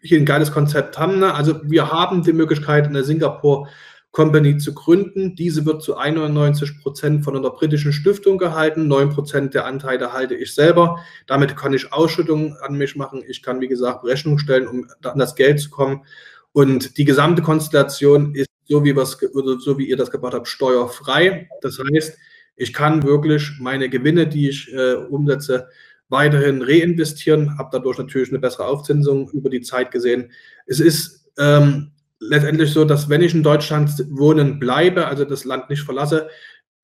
hier 0.00 0.18
ein 0.18 0.24
geiles 0.24 0.50
Konzept 0.50 0.98
haben. 0.98 1.18
Ne? 1.18 1.34
Also 1.34 1.60
wir 1.64 1.92
haben 1.92 2.22
die 2.22 2.32
Möglichkeit, 2.32 2.86
in 2.86 2.94
der 2.94 3.04
Singapur 3.04 3.68
Company 4.14 4.56
zu 4.58 4.72
gründen. 4.72 5.34
Diese 5.34 5.66
wird 5.66 5.82
zu 5.82 5.96
91 5.96 6.80
Prozent 6.80 7.24
von 7.24 7.36
einer 7.36 7.50
britischen 7.50 7.92
Stiftung 7.92 8.38
gehalten. 8.38 8.86
9 8.86 9.10
Prozent 9.10 9.54
der 9.54 9.66
Anteile 9.66 10.12
halte 10.12 10.36
ich 10.36 10.54
selber. 10.54 11.00
Damit 11.26 11.56
kann 11.56 11.74
ich 11.74 11.92
Ausschüttungen 11.92 12.56
an 12.62 12.78
mich 12.78 12.94
machen. 12.94 13.24
Ich 13.26 13.42
kann, 13.42 13.60
wie 13.60 13.66
gesagt, 13.66 14.04
Rechnung 14.04 14.38
stellen, 14.38 14.68
um 14.68 14.86
an 15.02 15.18
das 15.18 15.34
Geld 15.34 15.58
zu 15.58 15.68
kommen. 15.68 16.04
Und 16.52 16.96
die 16.96 17.04
gesamte 17.04 17.42
Konstellation 17.42 18.36
ist, 18.36 18.48
so 18.66 18.84
wie, 18.84 18.94
so 18.94 19.78
wie 19.78 19.88
ihr 19.88 19.96
das 19.96 20.12
gebaut 20.12 20.34
habt, 20.34 20.46
steuerfrei. 20.46 21.48
Das 21.60 21.80
heißt, 21.80 22.16
ich 22.54 22.72
kann 22.72 23.02
wirklich 23.02 23.50
meine 23.58 23.88
Gewinne, 23.88 24.28
die 24.28 24.48
ich 24.48 24.72
äh, 24.72 24.94
umsetze, 24.94 25.66
weiterhin 26.08 26.62
reinvestieren, 26.62 27.58
habe 27.58 27.70
dadurch 27.72 27.98
natürlich 27.98 28.28
eine 28.28 28.38
bessere 28.38 28.66
Aufzinsung 28.66 29.28
über 29.30 29.50
die 29.50 29.62
Zeit 29.62 29.90
gesehen. 29.90 30.30
Es 30.66 30.78
ist 30.78 31.32
ähm, 31.36 31.90
letztendlich 32.20 32.72
so, 32.72 32.84
dass 32.84 33.08
wenn 33.08 33.22
ich 33.22 33.34
in 33.34 33.42
Deutschland 33.42 33.90
wohnen 34.10 34.58
bleibe, 34.58 35.06
also 35.06 35.24
das 35.24 35.44
Land 35.44 35.70
nicht 35.70 35.82
verlasse, 35.82 36.28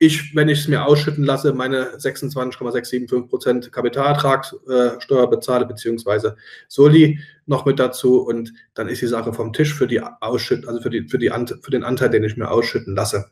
ich, 0.03 0.35
wenn 0.35 0.49
ich 0.49 0.61
es 0.61 0.67
mir 0.67 0.83
ausschütten 0.87 1.23
lasse, 1.23 1.53
meine 1.53 1.99
26,675 1.99 3.29
Prozent 3.29 3.71
Kapitalertragssteuer 3.71 5.23
äh, 5.23 5.27
bezahle, 5.27 5.67
beziehungsweise 5.67 6.37
Soli 6.67 7.19
noch 7.45 7.65
mit 7.65 7.77
dazu 7.77 8.19
und 8.19 8.51
dann 8.73 8.87
ist 8.87 9.03
die 9.03 9.07
Sache 9.07 9.31
vom 9.31 9.53
Tisch 9.53 9.75
für 9.75 9.85
die 9.85 10.01
Ausschütt, 10.01 10.67
also 10.67 10.81
für, 10.81 10.89
die, 10.89 11.07
für, 11.07 11.19
die, 11.19 11.29
für 11.61 11.69
den 11.69 11.83
Anteil, 11.83 12.09
den 12.09 12.23
ich 12.23 12.35
mir 12.35 12.49
ausschütten 12.49 12.95
lasse. 12.95 13.29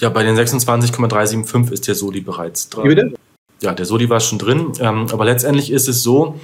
Ja, 0.00 0.08
bei 0.08 0.24
den 0.24 0.34
26,375 0.34 1.72
ist 1.74 1.86
der 1.86 1.94
Soli 1.94 2.22
bereits 2.22 2.68
drin. 2.68 3.14
Ja, 3.60 3.72
der 3.72 3.86
Soli 3.86 4.10
war 4.10 4.18
schon 4.18 4.38
drin, 4.38 4.72
ähm, 4.80 5.06
aber 5.12 5.26
letztendlich 5.26 5.70
ist 5.70 5.86
es 5.86 6.02
so, 6.02 6.40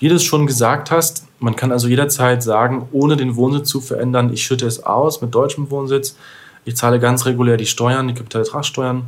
wie 0.00 0.08
du 0.08 0.16
es 0.16 0.24
schon 0.24 0.46
gesagt 0.46 0.90
hast, 0.90 1.26
man 1.38 1.56
kann 1.56 1.72
also 1.72 1.86
jederzeit 1.86 2.42
sagen, 2.42 2.88
ohne 2.90 3.16
den 3.16 3.36
Wohnsitz 3.36 3.68
zu 3.68 3.80
verändern, 3.80 4.32
ich 4.32 4.42
schütte 4.42 4.66
es 4.66 4.82
aus 4.82 5.20
mit 5.20 5.34
deutschem 5.34 5.70
Wohnsitz, 5.70 6.16
ich 6.64 6.76
zahle 6.76 6.98
ganz 6.98 7.26
regulär 7.26 7.56
die 7.56 7.66
Steuern, 7.66 8.08
die 8.08 8.14
Kapitalertragssteuern, 8.14 9.04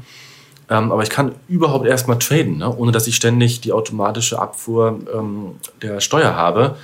ähm, 0.70 0.93
aber 0.93 1.03
ich 1.03 1.11
kann 1.11 1.34
überhaupt 1.49 1.86
erstmal 1.86 2.18
traden, 2.18 2.59
ne? 2.59 2.74
ohne 2.76 2.93
dass 2.93 3.07
ich 3.07 3.16
ständig 3.16 3.61
die 3.62 3.72
automatische 3.72 4.38
Abfuhr 4.38 5.01
ähm, 5.12 5.57
der 5.80 6.01
Steuer 6.01 6.34
habe 6.34 6.76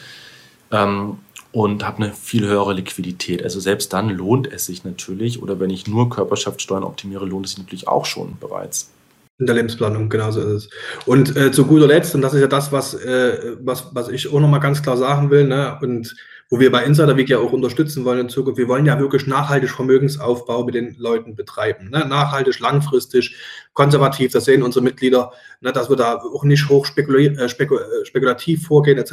ähm, 0.71 1.19
und 1.53 1.87
habe 1.87 2.03
eine 2.03 2.13
viel 2.13 2.47
höhere 2.47 2.73
Liquidität. 2.73 3.43
Also 3.43 3.61
selbst 3.61 3.93
dann 3.93 4.09
lohnt 4.09 4.51
es 4.51 4.67
sich 4.67 4.85
natürlich, 4.85 5.43
oder 5.43 5.61
wenn 5.61 5.71
ich 5.71 5.87
nur 5.87 6.11
Körperschaftssteuern 6.11 6.85
optimiere, 6.85 7.27
lohnt 7.27 7.47
es 7.47 7.53
sich 7.53 7.59
natürlich 7.59 7.89
auch 7.89 8.05
schon 8.05 8.37
bereits. 8.39 8.91
In 9.39 9.47
der 9.47 9.55
Lebensplanung, 9.55 10.09
genau 10.09 10.33
so 10.33 10.41
ist 10.41 10.65
es. 10.65 10.71
Und 11.07 11.37
äh, 11.37 11.53
zu 11.53 11.65
guter 11.65 11.87
Letzt, 11.87 12.13
und 12.15 12.23
das 12.23 12.35
ist 12.35 12.41
ja 12.41 12.49
das, 12.49 12.73
was, 12.73 12.95
äh, 12.95 13.57
was, 13.61 13.95
was 13.95 14.09
ich 14.09 14.33
auch 14.33 14.41
nochmal 14.41 14.59
ganz 14.59 14.83
klar 14.83 14.97
sagen 14.97 15.31
will, 15.31 15.47
ne, 15.47 15.79
und 15.81 16.17
wo 16.51 16.59
wir 16.59 16.73
bei 16.73 16.83
Insider 16.85 17.17
Week 17.17 17.29
ja 17.29 17.39
auch 17.39 17.53
unterstützen 17.53 18.05
wollen 18.05 18.21
in 18.21 18.29
Zukunft, 18.31 18.59
wir 18.59 18.69
wollen 18.69 18.87
ja 18.87 18.99
wirklich 18.99 19.27
nachhaltig 19.27 19.71
Vermögensaufbau 19.71 20.65
mit 20.65 20.75
den 20.75 20.97
Leuten 20.99 21.37
betreiben. 21.37 21.91
Ne? 21.91 22.07
Nachhaltig, 22.09 22.59
langfristig, 22.59 23.37
konservativ, 23.75 24.33
das 24.33 24.47
sehen 24.47 24.63
unsere 24.63 24.83
Mitglieder, 24.83 25.33
ne, 25.61 25.73
dass 25.73 25.91
wir 25.91 25.97
da 25.97 26.17
auch 26.17 26.45
nicht 26.45 26.69
hoch 26.69 26.87
spekul 26.87 27.21
äh, 27.21 27.49
spekul 27.49 27.79
äh, 27.79 28.07
spekulativ 28.07 28.67
vorgehen, 28.67 28.99
etc. 28.99 29.13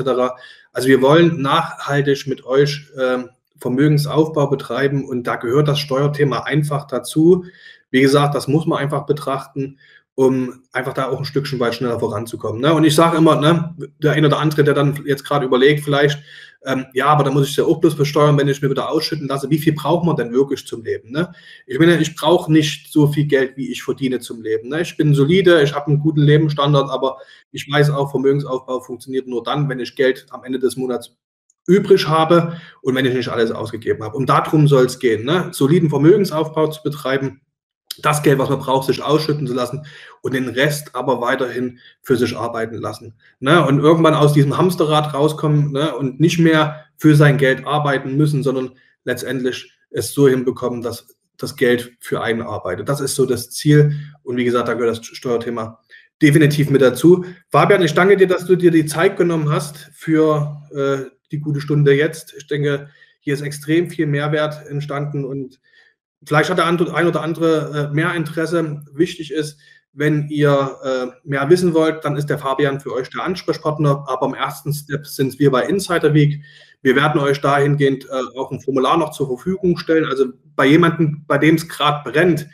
Also 0.72 0.88
wir 0.88 1.02
wollen 1.02 1.42
nachhaltig 1.42 2.26
mit 2.26 2.46
euch 2.46 2.90
äh, 2.98 3.26
Vermögensaufbau 3.58 4.48
betreiben 4.48 5.06
und 5.06 5.28
da 5.28 5.36
gehört 5.36 5.68
das 5.68 5.80
Steuerthema 5.80 6.44
einfach 6.44 6.88
dazu. 6.88 7.46
Wie 7.92 8.02
gesagt, 8.02 8.34
das 8.34 8.48
muss 8.48 8.66
man 8.66 8.80
einfach 8.80 9.06
betrachten 9.06 9.78
um 10.16 10.64
einfach 10.72 10.94
da 10.94 11.10
auch 11.10 11.20
ein 11.20 11.26
Stückchen 11.26 11.60
weit 11.60 11.76
schneller 11.76 12.00
voranzukommen. 12.00 12.62
Ne? 12.62 12.74
Und 12.74 12.86
ich 12.86 12.96
sage 12.96 13.18
immer, 13.18 13.36
ne, 13.36 13.76
der 14.02 14.14
eine 14.14 14.28
oder 14.28 14.40
andere, 14.40 14.64
der 14.64 14.74
dann 14.74 15.04
jetzt 15.06 15.26
gerade 15.26 15.46
überlegt, 15.46 15.84
vielleicht, 15.84 16.20
ähm, 16.66 16.86
ja, 16.94 17.08
aber 17.08 17.26
da 17.26 17.32
muss 17.32 17.50
ich 17.50 17.56
ja 17.58 17.66
auch 17.66 17.80
bloß 17.80 17.96
besteuern, 17.96 18.38
wenn 18.38 18.48
ich 18.48 18.62
mir 18.62 18.70
wieder 18.70 18.90
ausschütten 18.90 19.28
lasse. 19.28 19.50
Wie 19.50 19.60
viel 19.60 19.74
braucht 19.74 20.06
man 20.06 20.16
denn 20.16 20.32
wirklich 20.32 20.66
zum 20.66 20.84
Leben? 20.84 21.12
Ne? 21.12 21.32
Ich 21.68 21.78
meine, 21.78 21.98
ich 21.98 22.16
brauche 22.16 22.52
nicht 22.52 22.92
so 22.92 23.08
viel 23.08 23.26
Geld, 23.26 23.58
wie 23.58 23.72
ich 23.72 23.84
verdiene 23.84 24.20
zum 24.20 24.42
Leben. 24.42 24.70
Ne? 24.70 24.82
Ich 24.82 24.96
bin 24.96 25.14
solide, 25.14 25.62
ich 25.62 25.76
habe 25.76 25.88
einen 25.88 26.00
guten 26.00 26.22
Lebensstandard, 26.22 26.90
aber 26.90 27.18
ich 27.52 27.70
weiß 27.70 27.90
auch, 27.92 28.10
Vermögensaufbau 28.10 28.80
funktioniert 28.80 29.28
nur 29.28 29.44
dann, 29.44 29.68
wenn 29.70 29.82
ich 29.82 29.96
Geld 29.96 30.26
am 30.30 30.46
Ende 30.46 30.60
des 30.60 30.78
Monats 30.78 31.18
übrig 31.68 32.08
habe 32.08 32.58
und 32.82 32.96
wenn 32.96 33.06
ich 33.06 33.14
nicht 33.14 33.30
alles 33.30 33.52
ausgegeben 33.52 34.04
habe. 34.04 34.16
Und 34.16 34.30
darum 34.30 34.68
soll 34.68 34.86
es 34.86 34.98
gehen, 34.98 35.26
ne? 35.26 35.50
soliden 35.52 35.90
Vermögensaufbau 35.90 36.68
zu 36.68 36.82
betreiben 36.84 37.42
das 38.02 38.24
Geld, 38.24 38.40
was 38.40 38.50
man 38.50 38.60
braucht, 38.60 38.88
sich 38.88 39.02
ausschütten 39.02 39.48
zu 39.48 39.54
lassen 39.54 39.86
und 40.22 40.34
den 40.34 40.50
Rest 40.50 40.96
aber 40.96 41.22
weiterhin 41.22 41.80
für 42.02 42.18
sich 42.18 42.36
arbeiten 42.36 42.76
lassen. 42.76 43.14
Ne? 43.40 43.66
Und 43.66 43.80
irgendwann 43.80 44.14
aus 44.14 44.34
diesem 44.34 44.58
Hamsterrad 44.58 45.14
rauskommen 45.14 45.72
ne? 45.72 45.96
und 45.96 46.20
nicht 46.20 46.40
mehr 46.40 46.86
für 46.98 47.16
sein 47.16 47.38
Geld 47.38 47.66
arbeiten 47.66 48.16
müssen, 48.18 48.44
sondern 48.44 48.72
letztendlich 49.04 49.72
es 49.90 50.14
so 50.14 50.28
hinbekommen, 50.28 50.82
dass 50.82 51.08
das 51.38 51.56
Geld 51.56 51.94
für 52.00 52.22
einen 52.22 52.42
arbeitet. 52.42 52.90
Das 52.90 53.02
ist 53.02 53.16
so 53.16 53.26
das 53.26 53.50
Ziel. 53.52 53.96
Und 54.24 54.38
wie 54.38 54.46
gesagt, 54.46 54.68
da 54.68 54.74
gehört 54.74 54.98
das 54.98 55.06
Steuerthema 55.06 55.80
definitiv 56.22 56.70
mit 56.70 56.82
dazu. 56.82 57.26
Fabian, 57.50 57.84
ich 57.84 57.94
danke 57.94 58.18
dir, 58.18 58.28
dass 58.28 58.46
du 58.46 58.56
dir 58.56 58.72
die 58.72 58.86
Zeit 58.86 59.18
genommen 59.18 59.50
hast 59.50 59.90
für 59.94 60.62
äh, 60.74 61.10
die 61.32 61.40
gute 61.40 61.62
Stunde 61.62 61.94
jetzt. 61.94 62.34
Ich 62.38 62.48
denke, 62.48 62.90
hier 63.20 63.34
ist 63.34 63.42
extrem 63.42 63.90
viel 63.90 64.06
Mehrwert 64.06 64.66
entstanden 64.68 65.26
und 65.26 65.60
vielleicht 66.26 66.50
hat 66.50 66.58
der 66.58 66.66
ein 66.66 66.80
oder 66.80 67.22
andere 67.22 67.90
äh, 67.90 67.94
mehr 67.94 68.14
Interesse. 68.14 68.84
Wichtig 68.94 69.32
ist, 69.32 69.58
wenn 69.94 70.28
ihr 70.28 70.78
äh, 70.84 71.08
mehr 71.28 71.50
wissen 71.50 71.74
wollt, 71.74 72.04
dann 72.04 72.18
ist 72.18 72.30
der 72.30 72.38
Fabian 72.38 72.82
für 72.82 72.94
euch 72.94 73.10
der 73.10 73.24
Ansprechpartner. 73.24 74.06
Aber 74.08 74.26
im 74.26 74.34
ersten 74.34 74.74
Step 74.74 75.08
sind 75.08 75.40
wir 75.40 75.52
bei 75.52 75.64
Insider 75.64 76.14
Week. 76.14 76.44
Wir 76.82 76.96
werden 76.96 77.20
euch 77.22 77.40
dahingehend 77.40 78.06
äh, 78.06 78.38
auch 78.38 78.52
ein 78.52 78.60
Formular 78.60 78.98
noch 78.98 79.12
zur 79.12 79.28
Verfügung 79.28 79.78
stellen. 79.78 80.06
Also 80.06 80.26
bei 80.56 80.66
jemandem, 80.66 81.24
bei 81.28 81.38
dem 81.38 81.56
es 81.56 81.68
gerade 81.68 82.10
brennt, 82.10 82.48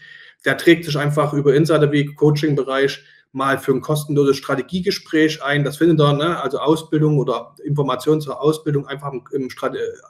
der 0.45 0.57
trägt 0.57 0.86
sich 0.86 0.97
einfach 0.97 1.34
über 1.34 1.55
Insider 1.55 1.91
Week 1.91 2.15
Coaching-Bereich 2.15 3.03
mal 3.34 3.57
für 3.57 3.72
ein 3.72 3.82
kostenloses 3.82 4.38
Strategiegespräch 4.38 5.43
ein. 5.43 5.63
Das 5.63 5.78
findet 5.78 5.99
ihr, 5.99 6.13
ne? 6.13 6.41
also 6.41 6.59
Ausbildung 6.59 7.17
oder 7.17 7.55
Informationen 7.63 8.22
zur 8.22 8.41
Ausbildung 8.41 8.88
einfach 8.88 9.11
im, 9.11 9.24
im 9.32 9.49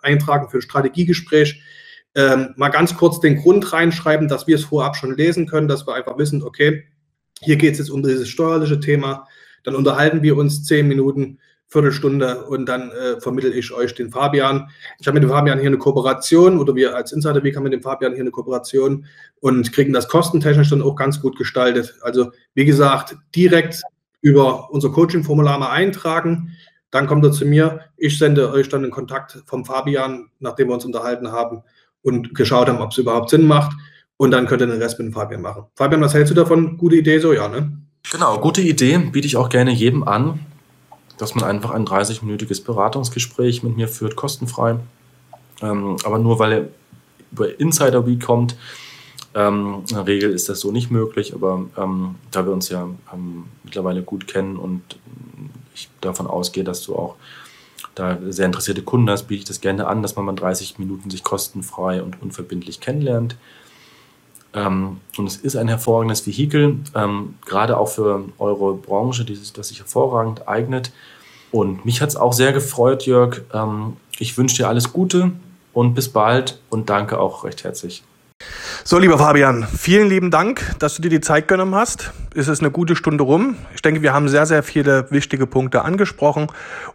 eintragen 0.02 0.50
für 0.50 0.58
ein 0.58 0.62
Strategiegespräch. 0.62 1.62
Ähm, 2.14 2.54
mal 2.58 2.70
ganz 2.70 2.96
kurz 2.96 3.22
den 3.22 3.38
Grund 3.38 3.72
reinschreiben, 3.72 4.28
dass 4.28 4.46
wir 4.46 4.56
es 4.56 4.66
vorab 4.66 4.98
schon 4.98 5.16
lesen 5.16 5.48
können, 5.48 5.70
dass 5.70 5.88
wir 5.88 5.96
einfach 5.96 6.18
wissen, 6.18 6.44
okay, 6.44 6.84
hier 7.42 7.56
geht 7.56 7.74
es 7.74 7.80
jetzt 7.80 7.90
um 7.90 8.04
dieses 8.04 8.28
steuerliche 8.28 8.80
Thema. 8.80 9.28
Dann 9.64 9.76
unterhalten 9.76 10.22
wir 10.22 10.36
uns 10.36 10.66
zehn 10.66 10.88
Minuten, 10.88 11.40
Viertelstunde 11.68 12.48
und 12.48 12.66
dann 12.66 12.92
äh, 12.92 13.22
vermittle 13.22 13.52
ich 13.52 13.72
euch 13.72 13.96
den 13.96 14.12
Fabian. 14.12 14.70
Ich 15.00 15.08
habe 15.08 15.16
mit 15.16 15.24
dem 15.24 15.30
Fabian 15.30 15.58
hier 15.58 15.68
eine 15.68 15.78
Kooperation 15.78 16.60
oder 16.60 16.76
wir 16.76 16.98
als 16.98 17.14
Insider 17.14 17.44
Week 17.44 17.56
haben 17.56 17.64
mit 17.64 17.72
dem 17.72 17.82
Fabian 17.82 18.12
hier 18.12 18.22
eine 18.22 18.32
Kooperation 18.32 19.06
und 19.40 19.72
kriegen 19.72 19.94
das 19.94 20.10
kostentechnisch 20.10 20.70
dann 20.70 20.82
auch 20.82 20.98
ganz 20.98 21.22
gut 21.22 21.38
gestaltet. 21.38 21.98
Also 22.02 22.32
wie 22.56 22.66
gesagt, 22.66 23.16
direkt 23.34 23.82
über 24.20 24.70
unser 24.72 24.90
Coaching-Formular 24.90 25.60
mal 25.60 25.72
eintragen. 25.72 26.58
Dann 26.92 27.08
kommt 27.08 27.24
er 27.24 27.32
zu 27.32 27.46
mir. 27.46 27.80
Ich 27.96 28.18
sende 28.18 28.52
euch 28.52 28.68
dann 28.68 28.82
den 28.82 28.92
Kontakt 28.92 29.42
vom 29.46 29.64
Fabian, 29.64 30.30
nachdem 30.40 30.68
wir 30.68 30.74
uns 30.74 30.84
unterhalten 30.84 31.32
haben 31.32 31.64
und 32.04 32.36
geschaut 32.36 32.68
haben, 32.68 32.80
ob 32.80 32.92
es 32.92 32.98
überhaupt 32.98 33.30
Sinn 33.30 33.48
macht. 33.48 33.76
Und 34.18 34.32
dann 34.32 34.46
könnt 34.46 34.62
ihr 34.62 34.68
den 34.68 34.82
Rest 34.82 35.00
mit 35.00 35.08
dem 35.08 35.14
Fabian 35.14 35.42
machen. 35.42 35.64
Fabian, 35.76 36.02
was 36.02 36.14
hältst 36.14 36.32
du 36.32 36.36
davon? 36.36 36.78
Gute 36.78 36.96
Idee 36.96 37.20
so, 37.20 37.34
ja, 37.34 37.48
ne? 37.48 37.72
Genau, 38.12 38.40
gute 38.40 38.62
Idee. 38.62 38.98
Biete 38.98 39.28
ich 39.28 39.38
auch 39.38 39.50
gerne 39.50 39.72
jedem 39.72 40.08
an, 40.08 40.40
dass 41.18 41.36
man 41.36 41.44
einfach 41.44 41.72
ein 41.72 41.86
30-minütiges 41.86 42.64
Beratungsgespräch 42.64 43.64
mit 43.64 43.78
mir 43.78 43.88
führt, 43.88 44.16
kostenfrei. 44.16 44.78
Ähm, 45.62 45.98
aber 46.04 46.20
nur 46.20 46.40
weil 46.40 46.52
er 46.52 46.68
über 47.32 47.60
Insider 47.60 48.06
Week 48.06 48.22
kommt, 48.22 48.56
ähm, 49.34 49.84
in 49.90 49.96
der 49.96 50.08
Regel 50.08 50.32
ist 50.32 50.50
das 50.50 50.60
so 50.60 50.72
nicht 50.72 50.92
möglich, 50.92 51.34
aber 51.34 51.66
ähm, 51.78 52.16
da 52.32 52.46
wir 52.46 52.52
uns 52.52 52.70
ja 52.70 52.90
ähm, 53.14 53.46
mittlerweile 53.64 54.04
gut 54.04 54.28
kennen 54.28 54.58
und 54.58 54.82
ich 55.74 55.90
davon 56.02 56.28
ausgehe, 56.28 56.64
dass 56.64 56.84
du 56.84 56.96
auch 56.96 57.16
da 57.96 58.18
sehr 58.30 58.46
interessierte 58.46 58.84
Kunden 58.84 59.10
hast, 59.10 59.24
biete 59.24 59.40
ich 59.40 59.48
das 59.48 59.62
gerne 59.62 59.88
an, 59.88 60.02
dass 60.02 60.16
man 60.16 60.26
mal 60.26 60.34
30 60.34 60.80
Minuten 60.80 61.10
sich 61.10 61.24
kostenfrei 61.24 62.02
und 62.02 62.22
unverbindlich 62.22 62.80
kennenlernt. 62.80 63.36
Ähm, 64.54 64.98
und 65.18 65.28
es 65.28 65.38
ist 65.38 65.56
ein 65.56 65.68
hervorragendes 65.68 66.26
Vehikel, 66.28 66.80
ähm, 66.96 67.36
gerade 67.46 67.78
auch 67.78 67.88
für 67.88 68.26
eure 68.38 68.74
Branche, 68.74 69.26
die 69.26 69.36
sich, 69.36 69.54
das 69.54 69.70
sich 69.70 69.80
hervorragend 69.80 70.48
eignet. 70.48 70.92
Und 71.52 71.86
mich 71.86 72.02
hat 72.02 72.10
es 72.10 72.16
auch 72.16 72.34
sehr 72.34 72.54
gefreut, 72.54 73.06
Jörg. 73.06 73.42
Ähm, 73.54 73.98
ich 74.20 74.38
wünsche 74.38 74.58
dir 74.58 74.68
alles 74.68 74.92
Gute 74.94 75.32
und 75.74 75.94
bis 75.94 76.10
bald 76.10 76.60
und 76.70 76.90
danke 76.90 77.20
auch 77.20 77.44
recht 77.44 77.64
herzlich. 77.64 78.04
So, 78.84 78.98
lieber 78.98 79.20
Fabian, 79.20 79.68
vielen 79.78 80.10
lieben 80.10 80.32
Dank, 80.32 80.76
dass 80.80 80.96
du 80.96 81.04
dir 81.04 81.10
die 81.10 81.22
Zeit 81.22 81.48
genommen 81.48 81.76
hast. 81.76 82.12
Es 82.34 82.48
ist 82.48 82.62
eine 82.62 82.72
gute 82.72 82.96
Stunde 82.96 83.24
rum. 83.24 83.58
Ich 83.76 83.82
denke, 83.82 84.02
wir 84.02 84.14
haben 84.14 84.28
sehr, 84.28 84.46
sehr 84.46 84.64
viele 84.64 85.12
wichtige 85.12 85.46
Punkte 85.46 85.84
angesprochen. 85.84 86.48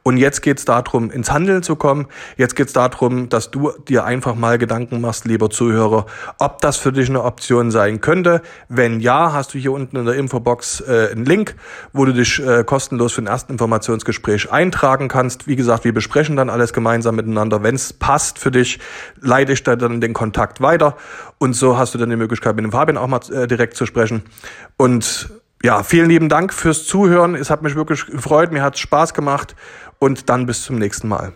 Und 0.02 0.16
jetzt 0.16 0.40
geht 0.40 0.58
es 0.58 0.64
darum, 0.64 1.10
ins 1.10 1.30
Handeln 1.30 1.62
zu 1.62 1.76
kommen. 1.76 2.06
Jetzt 2.36 2.56
geht 2.56 2.68
es 2.68 2.72
darum, 2.72 3.28
dass 3.28 3.50
du 3.50 3.70
dir 3.86 4.04
einfach 4.04 4.34
mal 4.34 4.58
Gedanken 4.58 5.00
machst, 5.00 5.26
lieber 5.26 5.50
Zuhörer, 5.50 6.06
ob 6.38 6.60
das 6.62 6.78
für 6.78 6.90
dich 6.90 7.08
eine 7.08 7.22
Option 7.22 7.70
sein 7.70 8.00
könnte. 8.00 8.40
Wenn 8.68 9.00
ja, 9.00 9.32
hast 9.32 9.54
du 9.54 9.58
hier 9.58 9.72
unten 9.72 9.96
in 9.96 10.06
der 10.06 10.14
Infobox 10.14 10.80
äh, 10.80 11.10
einen 11.12 11.26
Link, 11.26 11.54
wo 11.92 12.04
du 12.04 12.12
dich 12.12 12.42
äh, 12.44 12.64
kostenlos 12.64 13.12
für 13.12 13.22
ein 13.22 13.26
ersten 13.26 13.52
Informationsgespräch 13.52 14.50
eintragen 14.50 15.08
kannst. 15.08 15.46
Wie 15.46 15.56
gesagt, 15.56 15.84
wir 15.84 15.92
besprechen 15.92 16.36
dann 16.36 16.50
alles 16.50 16.72
gemeinsam 16.72 17.14
miteinander. 17.14 17.62
Wenn 17.62 17.74
es 17.74 17.92
passt 17.92 18.38
für 18.38 18.50
dich, 18.50 18.80
leite 19.20 19.52
ich 19.52 19.62
da 19.62 19.76
dann 19.76 20.00
den 20.00 20.14
Kontakt 20.14 20.60
weiter. 20.60 20.96
Und 21.38 21.54
so 21.54 21.76
hast 21.76 21.94
du 21.94 21.98
dann 21.98 22.10
die 22.10 22.16
Möglichkeit, 22.16 22.56
mit 22.56 22.64
dem 22.64 22.72
Fabian 22.72 22.96
auch 22.96 23.08
mal 23.08 23.20
äh, 23.30 23.46
direkt 23.46 23.76
zu 23.76 23.86
sprechen. 23.86 24.22
Und 24.76 25.30
ja, 25.62 25.82
vielen 25.82 26.08
lieben 26.08 26.28
Dank 26.28 26.52
fürs 26.52 26.86
Zuhören. 26.86 27.34
Es 27.34 27.50
hat 27.50 27.62
mich 27.62 27.74
wirklich 27.74 28.06
gefreut, 28.06 28.52
mir 28.52 28.62
hat 28.62 28.74
es 28.74 28.80
Spaß 28.80 29.14
gemacht 29.14 29.54
und 29.98 30.28
dann 30.28 30.46
bis 30.46 30.62
zum 30.62 30.76
nächsten 30.76 31.08
Mal. 31.08 31.32